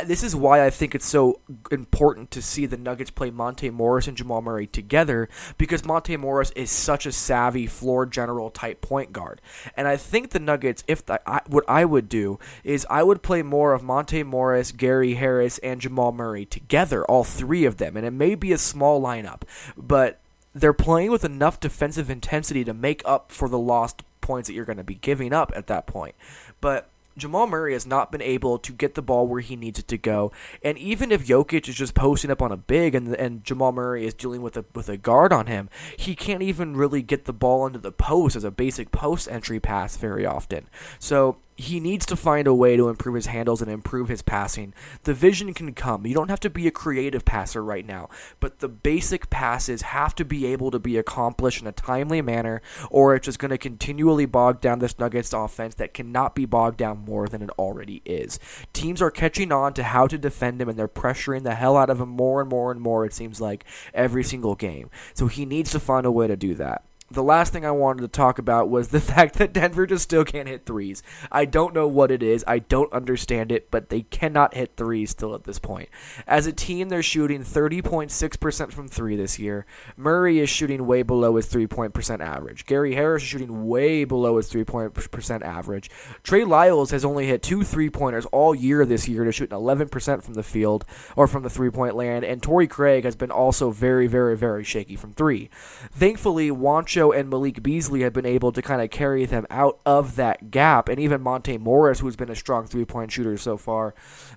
This 0.06 0.22
is 0.22 0.36
why 0.36 0.66
I 0.66 0.70
think 0.70 0.94
it's 0.94 1.06
so 1.06 1.40
important 1.72 2.30
to 2.32 2.42
see 2.42 2.66
the 2.66 2.76
Nuggets 2.76 3.10
play 3.10 3.32
Monte 3.32 3.70
Morris 3.70 4.06
and 4.06 4.18
Jamal 4.18 4.42
Murray 4.42 4.68
together 4.68 5.30
because 5.58 5.86
Monte 5.86 6.18
Morris 6.18 6.52
is 6.58 6.72
such 6.72 7.06
a 7.06 7.14
savvy 7.14 7.68
floor 7.68 8.06
general 8.06 8.50
type 8.50 8.82
point 8.82 9.14
guard. 9.14 9.40
And 9.78 9.88
I 9.88 9.96
think 9.96 10.32
the 10.32 10.40
Nuggets, 10.40 10.84
if 10.88 11.06
the, 11.06 11.22
I, 11.26 11.40
what 11.48 11.64
I 11.70 11.86
would 11.86 12.10
do 12.10 12.38
is 12.66 12.86
I 12.90 13.02
would 13.02 13.22
play 13.22 13.42
more 13.42 13.74
of 13.74 13.82
Monte 13.82 14.24
Morris, 14.24 14.74
Gary 14.74 15.14
Harris, 15.14 15.58
and 15.60 15.80
Jamal 15.80 16.12
Murray 16.12 16.44
together, 16.44 17.06
all 17.06 17.24
three 17.24 17.64
of 17.64 17.78
them. 17.78 17.96
And 17.96 18.06
it 18.06 18.12
may 18.12 18.36
be 18.36 18.52
a 18.52 18.58
small 18.58 19.02
lineup, 19.02 19.44
but 19.78 20.20
they're 20.54 20.74
playing 20.74 21.12
with 21.12 21.24
enough 21.24 21.62
defensive 21.62 22.10
intensity 22.10 22.66
to 22.66 22.74
make 22.74 23.02
up 23.06 23.32
for 23.32 23.48
the 23.48 23.60
lost 23.60 24.04
points 24.30 24.48
that 24.48 24.54
you're 24.54 24.64
going 24.64 24.78
to 24.78 24.84
be 24.84 24.94
giving 24.94 25.34
up 25.34 25.52
at 25.56 25.66
that 25.66 25.88
point. 25.88 26.14
But 26.62 26.92
Jamal 27.18 27.48
Murray 27.48 27.74
has 27.74 27.88
not 27.88 28.12
been 28.12 28.22
able 28.22 28.60
to 28.60 28.72
get 28.72 28.94
the 28.94 29.02
ball 29.02 29.28
where 29.28 29.42
he 29.42 29.56
needs 29.56 29.80
it 29.80 29.88
to 29.88 29.98
go. 29.98 30.32
And 30.64 30.78
even 30.78 31.12
if 31.12 31.26
Jokic 31.26 31.68
is 31.68 31.74
just 31.74 31.96
posting 31.96 32.30
up 32.30 32.42
on 32.42 32.52
a 32.52 32.58
big 32.58 32.94
and 32.94 33.16
and 33.16 33.44
Jamal 33.44 33.72
Murray 33.72 34.06
is 34.06 34.14
dealing 34.14 34.44
with 34.44 34.56
a 34.56 34.66
with 34.76 34.88
a 34.88 34.98
guard 34.98 35.34
on 35.34 35.48
him, 35.48 35.68
he 35.98 36.16
can't 36.16 36.44
even 36.44 36.78
really 36.78 37.02
get 37.02 37.26
the 37.26 37.34
ball 37.34 37.66
into 37.66 37.80
the 37.80 37.92
post 37.92 38.36
as 38.36 38.44
a 38.44 38.52
basic 38.52 38.92
post 38.92 39.28
entry 39.28 39.60
pass 39.60 39.98
very 39.98 40.28
often. 40.28 40.68
So 41.00 41.38
he 41.60 41.82
needs 41.82 42.06
to 42.06 42.16
find 42.16 42.48
a 42.48 42.54
way 42.54 42.78
to 42.78 42.88
improve 42.88 43.16
his 43.16 43.26
handles 43.26 43.62
and 43.62 43.70
improve 43.70 44.08
his 44.08 44.22
passing. 44.22 44.74
The 45.04 45.14
vision 45.14 45.54
can 45.54 45.74
come. 45.74 46.08
You 46.08 46.14
don't 46.14 46.30
have 46.30 46.40
to 46.40 46.50
be 46.50 46.68
a 46.68 46.72
creative 46.72 47.26
passer 47.26 47.62
right 47.62 47.86
now, 47.86 48.08
but 48.40 48.60
the 48.60 48.70
basic 48.70 49.30
passes 49.30 49.82
have 49.82 50.16
to 50.16 50.24
be 50.24 50.46
able 50.46 50.72
to 50.72 50.80
be 50.80 50.96
accomplished 50.96 51.60
in 51.62 51.68
a 51.68 51.74
timely 51.74 52.22
manner, 52.22 52.62
or 52.90 53.14
it's 53.14 53.26
just 53.26 53.40
going 53.40 53.52
to 53.52 53.58
continually 53.58 54.26
bog 54.26 54.62
down 54.62 54.80
this 54.80 54.98
Nuggets 54.98 55.34
offense 55.34 55.76
that 55.76 55.94
cannot 55.94 56.34
be 56.34 56.46
bogged 56.46 56.78
down 56.78 57.04
more 57.04 57.28
than 57.28 57.42
it 57.42 57.50
already 57.60 58.02
is. 58.06 58.40
Teams 58.72 59.02
are 59.02 59.12
catching 59.12 59.52
on 59.52 59.74
to 59.74 59.84
how 59.84 60.08
to 60.08 60.18
defend 60.18 60.62
him, 60.62 60.70
and 60.70 60.80
they're 60.80 60.88
pressuring 60.88 61.44
the 61.44 61.56
hell 61.56 61.76
out 61.76 61.90
of 61.90 62.00
him 62.00 62.08
more 62.08 62.40
and 62.40 62.50
more 62.50 62.72
and 62.72 62.80
more, 62.80 63.06
it 63.06 63.14
seems 63.14 63.42
like, 63.42 63.66
every 63.94 64.24
single 64.24 64.56
game. 64.56 64.90
So 65.14 65.28
he 65.28 65.46
needs 65.46 65.72
to 65.72 65.80
find 65.82 66.06
a 66.06 66.12
way 66.12 66.28
to 66.28 66.38
do 66.38 66.56
that 66.56 66.86
the 67.12 67.24
last 67.24 67.52
thing 67.52 67.66
I 67.66 67.72
wanted 67.72 68.02
to 68.02 68.08
talk 68.08 68.40
about 68.40 68.70
was 68.70 68.90
the 68.90 69.00
fact 69.10 69.36
that 69.36 69.54
Denver 69.54 69.86
just 69.86 70.04
still 70.04 70.26
can't 70.26 70.48
hit 70.48 70.66
threes. 70.66 71.04
I 71.32 71.46
don't 71.46 71.74
know 71.74 71.88
what 71.88 72.12
it 72.12 72.22
is. 72.22 72.44
I 72.48 72.60
don't 72.60 72.92
understand 72.94 73.52
it, 73.52 73.72
but 73.72 73.90
they 73.90 74.02
cannot 74.02 74.54
hit 74.54 74.74
threes 74.78 75.12
still 75.12 75.36
at 75.36 75.44
this 75.44 75.60
point. 75.60 75.90
As 76.28 76.46
a 76.46 76.54
team, 76.54 76.90
they're 76.90 77.04
shooting 77.04 77.44
30.6% 77.44 78.72
from 78.72 78.88
three 78.88 79.16
this 79.16 79.40
year. 79.40 79.66
Murray 79.98 80.40
is 80.40 80.50
shooting 80.50 80.86
way 80.86 81.02
below 81.02 81.36
his 81.36 81.48
three 81.48 81.68
point 81.68 81.94
percent 81.94 82.22
average. 82.22 82.66
Gary 82.66 82.96
Harris 82.96 83.24
is 83.24 83.30
shooting 83.30 83.68
way 83.68 84.04
below 84.04 84.38
his 84.38 84.48
three 84.48 84.64
point 84.64 84.94
percent 84.94 85.44
average. 85.44 85.90
Trey 86.24 86.44
Lyles 86.44 86.92
has 86.92 87.06
only 87.06 87.28
hit 87.28 87.42
two 87.42 87.64
three 87.64 87.90
pointers 87.90 88.26
all 88.28 88.54
year 88.54 88.86
this 88.86 89.08
year 89.08 89.24
to 89.24 89.32
shoot 89.32 89.50
11% 89.50 90.24
from 90.24 90.34
the 90.34 90.44
field 90.44 90.86
or 91.16 91.28
from 91.28 91.44
the 91.44 91.50
three 91.50 91.70
point 91.70 91.96
land, 91.96 92.24
and 92.24 92.42
Torrey 92.42 92.68
Craig 92.68 93.04
has 93.04 93.16
been 93.16 93.32
also 93.32 93.72
very, 93.72 94.08
very, 94.08 94.36
very 94.36 94.64
shaky 94.64 94.96
from 94.96 95.14
three. 95.14 95.50
Thankfully, 95.92 96.52
And 97.00 97.30
Malik 97.30 97.64
Beasley 97.64 98.02
have 98.02 98.14
been 98.14 98.26
able 98.26 98.52
to 98.52 98.62
kind 98.62 98.82
of 98.82 98.90
carry 98.90 99.26
them 99.26 99.48
out 99.50 99.80
of 99.86 100.16
that 100.18 100.52
gap, 100.52 100.90
and 100.90 101.00
even 101.00 101.22
Monte 101.22 101.58
Morris, 101.58 102.00
who's 102.00 102.16
been 102.16 102.30
a 102.30 102.36
strong 102.36 102.68
three 102.68 102.86
point 102.86 103.12
shooter 103.12 103.38
so 103.38 103.58
far. 103.58 103.96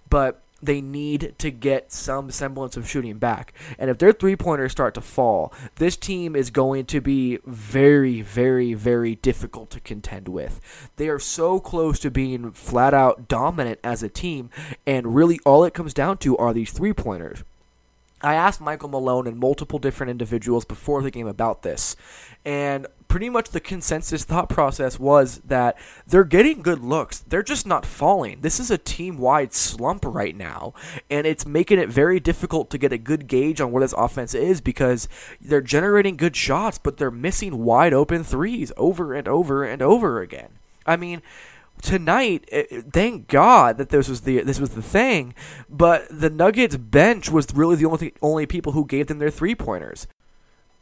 But 0.08 0.42
they 0.62 0.80
need 0.80 1.34
to 1.38 1.50
get 1.50 1.92
some 1.92 2.30
semblance 2.30 2.76
of 2.76 2.88
shooting 2.88 3.18
back. 3.18 3.52
And 3.78 3.90
if 3.90 3.98
their 3.98 4.12
three 4.12 4.36
pointers 4.36 4.72
start 4.72 4.94
to 4.94 5.00
fall, 5.00 5.52
this 5.76 5.96
team 5.96 6.36
is 6.36 6.50
going 6.50 6.86
to 6.86 7.00
be 7.00 7.40
very, 7.44 8.22
very, 8.22 8.72
very 8.72 9.16
difficult 9.16 9.70
to 9.70 9.80
contend 9.80 10.28
with. 10.28 10.60
They 10.96 11.08
are 11.08 11.18
so 11.18 11.58
close 11.58 11.98
to 12.00 12.10
being 12.10 12.52
flat 12.52 12.94
out 12.94 13.26
dominant 13.26 13.80
as 13.82 14.02
a 14.02 14.08
team, 14.08 14.50
and 14.86 15.16
really 15.16 15.40
all 15.44 15.64
it 15.64 15.74
comes 15.74 15.92
down 15.92 16.18
to 16.18 16.36
are 16.36 16.54
these 16.54 16.70
three 16.70 16.92
pointers. 16.92 17.42
I 18.22 18.34
asked 18.34 18.60
Michael 18.60 18.88
Malone 18.88 19.26
and 19.26 19.38
multiple 19.38 19.78
different 19.78 20.10
individuals 20.10 20.64
before 20.64 21.02
the 21.02 21.10
game 21.10 21.26
about 21.26 21.62
this, 21.62 21.96
and 22.44 22.86
pretty 23.08 23.28
much 23.28 23.50
the 23.50 23.60
consensus 23.60 24.24
thought 24.24 24.48
process 24.48 24.98
was 24.98 25.38
that 25.40 25.76
they're 26.06 26.24
getting 26.24 26.62
good 26.62 26.80
looks. 26.80 27.18
They're 27.18 27.42
just 27.42 27.66
not 27.66 27.84
falling. 27.84 28.40
This 28.40 28.58
is 28.58 28.70
a 28.70 28.78
team 28.78 29.18
wide 29.18 29.52
slump 29.52 30.04
right 30.06 30.34
now, 30.34 30.72
and 31.10 31.26
it's 31.26 31.44
making 31.44 31.78
it 31.78 31.88
very 31.88 32.20
difficult 32.20 32.70
to 32.70 32.78
get 32.78 32.92
a 32.92 32.98
good 32.98 33.26
gauge 33.26 33.60
on 33.60 33.70
where 33.70 33.82
this 33.82 33.92
offense 33.98 34.34
is 34.34 34.60
because 34.60 35.08
they're 35.40 35.60
generating 35.60 36.16
good 36.16 36.36
shots, 36.36 36.78
but 36.78 36.96
they're 36.96 37.10
missing 37.10 37.64
wide 37.64 37.92
open 37.92 38.24
threes 38.24 38.72
over 38.76 39.12
and 39.12 39.28
over 39.28 39.62
and 39.64 39.82
over 39.82 40.20
again. 40.22 40.48
I 40.86 40.96
mean, 40.96 41.22
tonight, 41.82 42.44
it, 42.48 42.68
eh, 42.70 42.80
thank 42.90 43.28
God 43.28 43.76
that 43.76 43.90
this 43.90 44.08
was 44.08 44.22
the 44.22 44.40
this 44.42 44.58
was 44.60 44.70
the 44.70 44.82
thing. 44.82 45.34
But 45.68 46.06
the 46.10 46.30
Nuggets 46.30 46.76
bench 46.76 47.30
was 47.30 47.46
really 47.54 47.76
the 47.76 47.86
only 47.86 48.14
only 48.22 48.46
people 48.46 48.72
who 48.72 48.86
gave 48.86 49.08
them 49.08 49.18
their 49.18 49.30
three 49.30 49.54
pointers. 49.54 50.06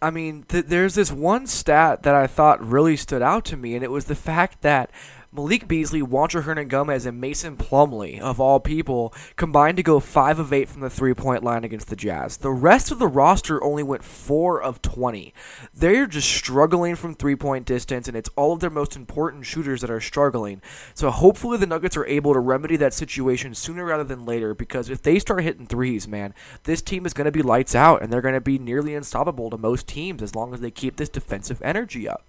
I 0.02 0.10
mean, 0.10 0.44
th- 0.48 0.66
there's 0.66 0.94
this 0.94 1.12
one 1.12 1.46
stat 1.46 2.04
that 2.04 2.14
I 2.14 2.26
thought 2.26 2.64
really 2.64 2.96
stood 2.96 3.20
out 3.20 3.44
to 3.46 3.56
me, 3.56 3.74
and 3.74 3.84
it 3.84 3.90
was 3.90 4.06
the 4.06 4.14
fact 4.14 4.62
that 4.62 4.90
Malik 5.32 5.68
Beasley, 5.68 6.02
Juancho 6.02 6.42
Hernangomez, 6.42 7.06
and 7.06 7.20
Mason 7.20 7.56
Plumlee, 7.56 8.18
of 8.18 8.40
all 8.40 8.58
people, 8.58 9.14
combined 9.36 9.76
to 9.76 9.82
go 9.84 10.00
5 10.00 10.40
of 10.40 10.52
8 10.52 10.68
from 10.68 10.80
the 10.80 10.90
three 10.90 11.14
point 11.14 11.44
line 11.44 11.62
against 11.62 11.86
the 11.86 11.94
Jazz. 11.94 12.38
The 12.38 12.50
rest 12.50 12.90
of 12.90 12.98
the 12.98 13.06
roster 13.06 13.62
only 13.62 13.84
went 13.84 14.02
4 14.02 14.60
of 14.60 14.82
20. 14.82 15.32
They're 15.72 16.08
just 16.08 16.28
struggling 16.28 16.96
from 16.96 17.14
three 17.14 17.36
point 17.36 17.64
distance, 17.64 18.08
and 18.08 18.16
it's 18.16 18.28
all 18.34 18.52
of 18.52 18.58
their 18.58 18.70
most 18.70 18.96
important 18.96 19.46
shooters 19.46 19.82
that 19.82 19.90
are 19.90 20.00
struggling. 20.00 20.62
So 20.94 21.12
hopefully 21.12 21.58
the 21.58 21.66
Nuggets 21.66 21.96
are 21.96 22.06
able 22.06 22.32
to 22.32 22.40
remedy 22.40 22.74
that 22.78 22.92
situation 22.92 23.54
sooner 23.54 23.84
rather 23.84 24.02
than 24.02 24.24
later, 24.24 24.52
because 24.52 24.90
if 24.90 25.00
they 25.00 25.20
start 25.20 25.44
hitting 25.44 25.68
threes, 25.68 26.08
man, 26.08 26.34
this 26.64 26.82
team 26.82 27.06
is 27.06 27.14
going 27.14 27.26
to 27.26 27.30
be 27.30 27.42
lights 27.42 27.76
out, 27.76 28.02
and 28.02 28.12
they're 28.12 28.20
going 28.20 28.34
to 28.34 28.40
be 28.40 28.58
nearly 28.58 28.96
unstoppable 28.96 29.48
to 29.50 29.56
most 29.56 29.86
teams 29.86 30.24
as 30.24 30.34
long 30.34 30.52
as 30.52 30.60
they 30.60 30.72
keep 30.72 30.96
this 30.96 31.08
defensive 31.08 31.62
energy 31.62 32.08
up. 32.08 32.24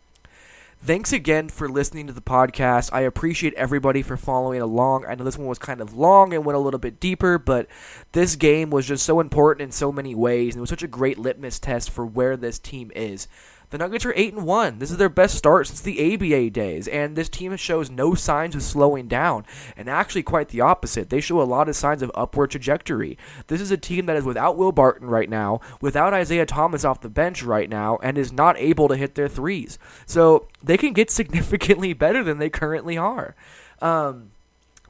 Thanks 0.83 1.13
again 1.13 1.49
for 1.49 1.69
listening 1.69 2.07
to 2.07 2.13
the 2.13 2.23
podcast. 2.23 2.89
I 2.91 3.01
appreciate 3.01 3.53
everybody 3.53 4.01
for 4.01 4.17
following 4.17 4.61
along. 4.61 5.05
I 5.05 5.13
know 5.13 5.23
this 5.23 5.37
one 5.37 5.47
was 5.47 5.59
kind 5.59 5.79
of 5.79 5.93
long 5.93 6.33
and 6.33 6.43
went 6.43 6.57
a 6.57 6.59
little 6.59 6.79
bit 6.79 6.99
deeper, 6.99 7.37
but 7.37 7.67
this 8.13 8.35
game 8.35 8.71
was 8.71 8.87
just 8.87 9.05
so 9.05 9.19
important 9.19 9.61
in 9.61 9.71
so 9.71 9.91
many 9.91 10.15
ways, 10.15 10.55
and 10.55 10.59
it 10.59 10.61
was 10.61 10.71
such 10.71 10.81
a 10.81 10.87
great 10.87 11.19
litmus 11.19 11.59
test 11.59 11.91
for 11.91 12.03
where 12.03 12.35
this 12.35 12.57
team 12.57 12.91
is. 12.95 13.27
The 13.71 13.77
Nuggets 13.77 14.05
are 14.05 14.13
8 14.17 14.33
and 14.33 14.45
1. 14.45 14.79
This 14.79 14.91
is 14.91 14.97
their 14.97 15.07
best 15.07 15.35
start 15.35 15.65
since 15.65 15.79
the 15.79 16.13
ABA 16.13 16.49
days, 16.49 16.89
and 16.89 17.15
this 17.15 17.29
team 17.29 17.55
shows 17.55 17.89
no 17.89 18.13
signs 18.13 18.53
of 18.53 18.63
slowing 18.63 19.07
down, 19.07 19.45
and 19.77 19.89
actually 19.89 20.23
quite 20.23 20.49
the 20.49 20.59
opposite. 20.59 21.09
They 21.09 21.21
show 21.21 21.41
a 21.41 21.43
lot 21.43 21.69
of 21.69 21.75
signs 21.77 22.01
of 22.01 22.11
upward 22.13 22.51
trajectory. 22.51 23.17
This 23.47 23.61
is 23.61 23.71
a 23.71 23.77
team 23.77 24.07
that 24.07 24.17
is 24.17 24.25
without 24.25 24.57
Will 24.57 24.73
Barton 24.73 25.07
right 25.07 25.29
now, 25.29 25.61
without 25.79 26.13
Isaiah 26.13 26.45
Thomas 26.45 26.83
off 26.83 26.99
the 26.99 27.09
bench 27.09 27.43
right 27.43 27.69
now, 27.69 27.97
and 28.03 28.17
is 28.17 28.33
not 28.33 28.57
able 28.57 28.89
to 28.89 28.97
hit 28.97 29.15
their 29.15 29.29
threes. 29.29 29.79
So 30.05 30.49
they 30.61 30.75
can 30.75 30.91
get 30.91 31.09
significantly 31.21 31.93
better 31.93 32.25
than 32.25 32.39
they 32.39 32.49
currently 32.49 32.97
are. 32.97 33.35
Um, 33.81 34.31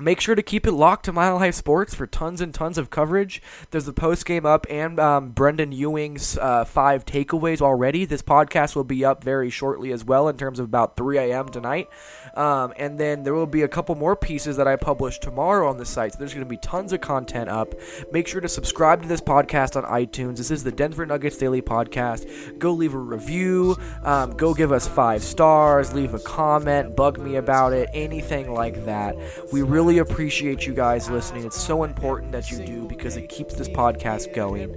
Make 0.01 0.19
sure 0.19 0.33
to 0.33 0.41
keep 0.41 0.65
it 0.65 0.71
locked 0.71 1.05
to 1.05 1.13
Mile 1.13 1.37
High 1.37 1.51
Sports 1.51 1.93
for 1.93 2.07
tons 2.07 2.41
and 2.41 2.51
tons 2.53 2.79
of 2.79 2.89
coverage. 2.89 3.39
There's 3.69 3.85
the 3.85 3.93
post 3.93 4.25
game 4.25 4.47
up 4.47 4.65
and 4.67 4.99
um, 4.99 5.29
Brendan 5.29 5.71
Ewing's 5.71 6.39
uh, 6.39 6.65
five 6.65 7.05
takeaways 7.05 7.61
already. 7.61 8.05
This 8.05 8.23
podcast 8.23 8.75
will 8.75 8.83
be 8.83 9.05
up 9.05 9.23
very 9.23 9.51
shortly 9.51 9.91
as 9.91 10.03
well, 10.03 10.27
in 10.27 10.37
terms 10.37 10.59
of 10.59 10.65
about 10.65 10.97
3 10.97 11.19
a.m. 11.19 11.49
tonight. 11.49 11.87
Um, 12.33 12.73
and 12.77 12.97
then 12.97 13.21
there 13.23 13.35
will 13.35 13.45
be 13.45 13.61
a 13.61 13.67
couple 13.67 13.93
more 13.93 14.15
pieces 14.15 14.57
that 14.57 14.67
I 14.67 14.75
publish 14.75 15.19
tomorrow 15.19 15.69
on 15.69 15.77
the 15.77 15.85
site. 15.85 16.13
So 16.13 16.19
there's 16.19 16.33
going 16.33 16.45
to 16.45 16.49
be 16.49 16.57
tons 16.57 16.93
of 16.93 17.01
content 17.01 17.49
up. 17.49 17.75
Make 18.11 18.27
sure 18.27 18.41
to 18.41 18.49
subscribe 18.49 19.03
to 19.03 19.07
this 19.07 19.21
podcast 19.21 19.75
on 19.75 19.83
iTunes. 19.83 20.37
This 20.37 20.49
is 20.49 20.63
the 20.63 20.71
Denver 20.71 21.05
Nuggets 21.05 21.37
Daily 21.37 21.61
Podcast. 21.61 22.57
Go 22.57 22.73
leave 22.73 22.95
a 22.95 22.99
review. 22.99 23.77
Um, 24.03 24.31
go 24.31 24.53
give 24.55 24.71
us 24.71 24.87
five 24.87 25.21
stars. 25.23 25.93
Leave 25.93 26.15
a 26.15 26.19
comment. 26.19 26.95
Bug 26.95 27.19
me 27.19 27.35
about 27.35 27.73
it. 27.73 27.89
Anything 27.93 28.53
like 28.53 28.85
that. 28.85 29.15
We 29.51 29.61
really 29.61 29.90
appreciate 29.99 30.65
you 30.65 30.73
guys 30.73 31.09
listening. 31.09 31.45
It's 31.45 31.59
so 31.59 31.83
important 31.83 32.31
that 32.31 32.51
you 32.51 32.65
do 32.65 32.85
because 32.87 33.17
it 33.17 33.29
keeps 33.29 33.53
this 33.53 33.69
podcast 33.69 34.33
going. 34.33 34.75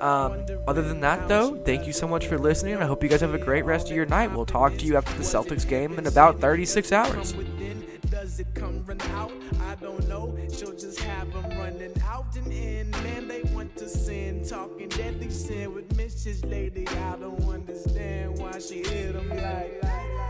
Um, 0.00 0.44
other 0.66 0.82
than 0.82 1.00
that, 1.00 1.28
though, 1.28 1.56
thank 1.64 1.86
you 1.86 1.92
so 1.92 2.08
much 2.08 2.26
for 2.26 2.38
listening. 2.38 2.76
I 2.76 2.86
hope 2.86 3.02
you 3.02 3.08
guys 3.08 3.20
have 3.20 3.34
a 3.34 3.38
great 3.38 3.64
rest 3.64 3.90
of 3.90 3.96
your 3.96 4.06
night. 4.06 4.32
We'll 4.32 4.46
talk 4.46 4.76
to 4.78 4.84
you 4.84 4.96
after 4.96 5.14
the 5.14 5.22
Celtics 5.22 5.68
game 5.68 5.98
in 5.98 6.06
about 6.06 6.40
36 6.40 6.92
hours. 6.92 7.34
Does 8.10 8.40
it 8.40 8.46
come 8.54 8.84
run 8.84 9.00
out? 9.12 9.32
I 9.62 9.74
don't 9.76 10.06
know. 10.08 10.36
She'll 10.52 10.76
just 10.76 11.00
have 11.00 11.32
them 11.32 11.58
running 11.58 11.92
out 12.04 12.36
and 12.36 12.52
in. 12.52 12.90
Man, 12.90 13.26
they 13.26 13.42
want 13.54 13.76
to 13.78 13.88
sin. 13.88 14.44
Talking 14.46 14.88
deadly 14.90 15.30
sin 15.30 15.74
with 15.74 15.88
Mrs. 15.96 16.48
Lady. 16.48 16.86
I 16.86 17.16
don't 17.16 17.42
understand 17.48 18.38
why 18.38 18.58
she 18.58 18.84
hit 18.84 19.14
them 19.14 19.28
like. 19.30 19.80
Girl, 19.80 20.21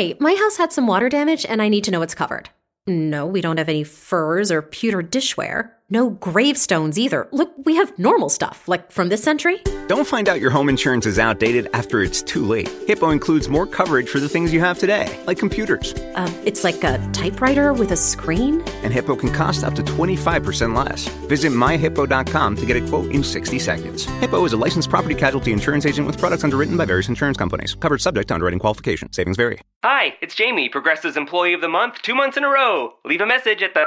Hi, 0.00 0.14
my 0.18 0.32
house 0.32 0.56
had 0.56 0.72
some 0.72 0.86
water 0.86 1.10
damage 1.10 1.44
and 1.44 1.60
I 1.60 1.68
need 1.68 1.84
to 1.84 1.90
know 1.90 2.00
it's 2.00 2.14
covered. 2.14 2.48
No, 2.86 3.26
we 3.26 3.42
don't 3.42 3.58
have 3.58 3.68
any 3.68 3.84
furs 3.84 4.50
or 4.50 4.62
pewter 4.62 5.02
dishware. 5.02 5.72
No 5.92 6.10
gravestones 6.10 7.00
either. 7.00 7.28
Look, 7.32 7.52
we 7.64 7.74
have 7.74 7.98
normal 7.98 8.28
stuff, 8.28 8.68
like 8.68 8.92
from 8.92 9.08
this 9.08 9.24
century. 9.24 9.60
Don't 9.88 10.06
find 10.06 10.28
out 10.28 10.40
your 10.40 10.52
home 10.52 10.68
insurance 10.68 11.04
is 11.04 11.18
outdated 11.18 11.66
after 11.74 12.00
it's 12.00 12.22
too 12.22 12.46
late. 12.46 12.68
Hippo 12.86 13.10
includes 13.10 13.48
more 13.48 13.66
coverage 13.66 14.08
for 14.08 14.20
the 14.20 14.28
things 14.28 14.52
you 14.52 14.60
have 14.60 14.78
today, 14.78 15.18
like 15.26 15.38
computers. 15.38 15.92
Uh, 16.14 16.32
it's 16.44 16.62
like 16.62 16.84
a 16.84 16.98
typewriter 17.10 17.72
with 17.72 17.90
a 17.90 17.96
screen? 17.96 18.60
And 18.84 18.94
Hippo 18.94 19.16
can 19.16 19.32
cost 19.32 19.64
up 19.64 19.74
to 19.74 19.82
25% 19.82 20.76
less. 20.76 21.08
Visit 21.28 21.50
myhippo.com 21.50 22.56
to 22.56 22.66
get 22.66 22.76
a 22.76 22.86
quote 22.86 23.10
in 23.10 23.24
60 23.24 23.58
seconds. 23.58 24.04
Hippo 24.20 24.44
is 24.44 24.52
a 24.52 24.56
licensed 24.56 24.90
property 24.90 25.16
casualty 25.16 25.52
insurance 25.52 25.86
agent 25.86 26.06
with 26.06 26.18
products 26.18 26.44
underwritten 26.44 26.76
by 26.76 26.84
various 26.84 27.08
insurance 27.08 27.36
companies. 27.36 27.74
Covered 27.74 28.00
subject 28.00 28.28
to 28.28 28.34
underwriting 28.34 28.60
qualification. 28.60 29.12
Savings 29.12 29.36
vary. 29.36 29.58
Hi, 29.82 30.14
it's 30.22 30.36
Jamie, 30.36 30.68
Progressive's 30.68 31.16
Employee 31.16 31.52
of 31.52 31.60
the 31.60 31.68
Month, 31.68 32.00
two 32.02 32.14
months 32.14 32.36
in 32.36 32.44
a 32.44 32.48
row. 32.48 32.92
Leave 33.04 33.22
a 33.22 33.26
message 33.26 33.60
at 33.60 33.74
the. 33.74 33.86